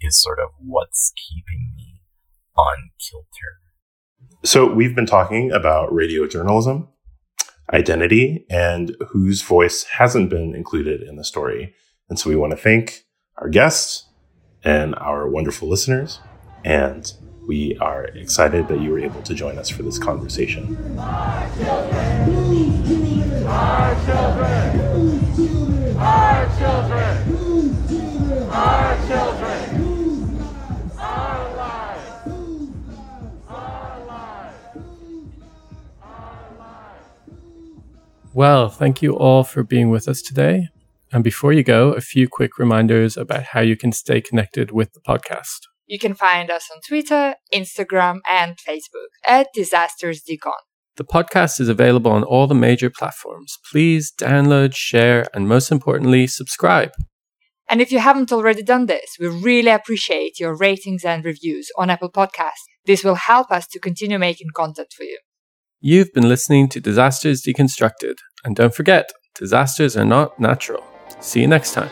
is 0.00 0.20
sort 0.22 0.38
of 0.38 0.50
what's 0.58 1.12
keeping 1.16 1.72
me 1.76 2.00
on 2.56 2.90
kilter. 2.98 3.60
So 4.44 4.72
we've 4.72 4.94
been 4.94 5.06
talking 5.06 5.50
about 5.52 5.92
radio 5.92 6.26
journalism, 6.26 6.88
identity, 7.72 8.46
and 8.50 8.94
whose 9.10 9.42
voice 9.42 9.84
hasn't 9.84 10.30
been 10.30 10.54
included 10.54 11.02
in 11.02 11.16
the 11.16 11.24
story. 11.24 11.74
And 12.08 12.18
so 12.18 12.30
we 12.30 12.36
want 12.36 12.52
to 12.52 12.56
thank 12.56 13.04
our 13.38 13.48
guests 13.48 14.06
and 14.62 14.94
our 14.96 15.28
wonderful 15.28 15.68
listeners. 15.68 16.20
And 16.64 17.12
we 17.46 17.76
are 17.80 18.04
excited 18.06 18.68
that 18.68 18.80
you 18.80 18.90
were 18.90 18.98
able 18.98 19.22
to 19.22 19.34
join 19.34 19.58
us 19.58 19.68
for 19.68 19.82
this 19.82 19.98
conversation. 19.98 20.76
Our 25.98 26.46
children. 26.58 27.16
Our 27.30 27.88
children. 27.88 28.50
Our 28.50 28.96
children. 29.06 30.40
Our 30.98 31.56
lives. 31.56 32.30
Our 33.48 34.06
lives. 34.06 34.66
Our 36.02 36.58
lives. 36.58 37.06
Well, 38.34 38.68
thank 38.68 39.00
you 39.00 39.16
all 39.16 39.42
for 39.42 39.62
being 39.62 39.88
with 39.88 40.06
us 40.06 40.20
today. 40.20 40.68
And 41.12 41.24
before 41.24 41.52
you 41.52 41.62
go, 41.62 41.92
a 41.92 42.00
few 42.02 42.28
quick 42.28 42.58
reminders 42.58 43.16
about 43.16 43.44
how 43.44 43.60
you 43.60 43.76
can 43.76 43.92
stay 43.92 44.20
connected 44.20 44.72
with 44.72 44.92
the 44.92 45.00
podcast. 45.00 45.60
You 45.86 45.98
can 45.98 46.14
find 46.14 46.50
us 46.50 46.68
on 46.74 46.82
Twitter, 46.86 47.36
Instagram, 47.54 48.18
and 48.28 48.56
Facebook 48.58 49.08
at 49.26 49.48
Disasters 49.54 50.22
Decon. 50.22 50.52
The 50.96 51.04
podcast 51.04 51.60
is 51.60 51.68
available 51.68 52.10
on 52.10 52.24
all 52.24 52.46
the 52.46 52.54
major 52.54 52.88
platforms. 52.88 53.58
Please 53.70 54.12
download, 54.18 54.74
share, 54.74 55.26
and 55.34 55.46
most 55.46 55.70
importantly, 55.70 56.26
subscribe. 56.26 56.92
And 57.68 57.80
if 57.80 57.92
you 57.92 57.98
haven't 57.98 58.32
already 58.32 58.62
done 58.62 58.86
this, 58.86 59.16
we 59.20 59.26
really 59.26 59.70
appreciate 59.70 60.40
your 60.40 60.56
ratings 60.56 61.04
and 61.04 61.24
reviews 61.24 61.68
on 61.76 61.90
Apple 61.90 62.10
Podcasts. 62.10 62.64
This 62.86 63.04
will 63.04 63.16
help 63.16 63.50
us 63.50 63.66
to 63.68 63.80
continue 63.80 64.18
making 64.18 64.48
content 64.54 64.88
for 64.96 65.02
you. 65.02 65.18
You've 65.80 66.12
been 66.14 66.28
listening 66.28 66.68
to 66.70 66.80
Disasters 66.80 67.42
Deconstructed, 67.42 68.14
and 68.44 68.56
don't 68.56 68.74
forget, 68.74 69.12
disasters 69.34 69.96
are 69.96 70.04
not 70.04 70.40
natural. 70.40 70.82
See 71.20 71.40
you 71.42 71.48
next 71.48 71.72
time. 71.72 71.90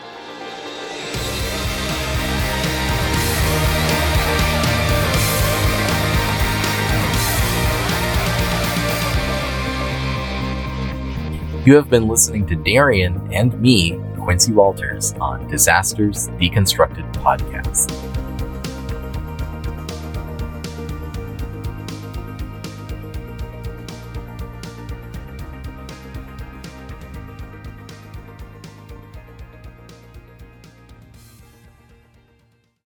You 11.65 11.73
have 11.77 11.89
been 11.89 12.07
listening 12.07 12.45
to 12.45 12.55
Darian 12.55 13.33
and 13.33 13.59
me, 13.59 13.99
Quincy 14.19 14.51
Walters, 14.51 15.13
on 15.13 15.47
Disasters 15.47 16.27
Deconstructed 16.37 17.11
podcast. 17.13 18.14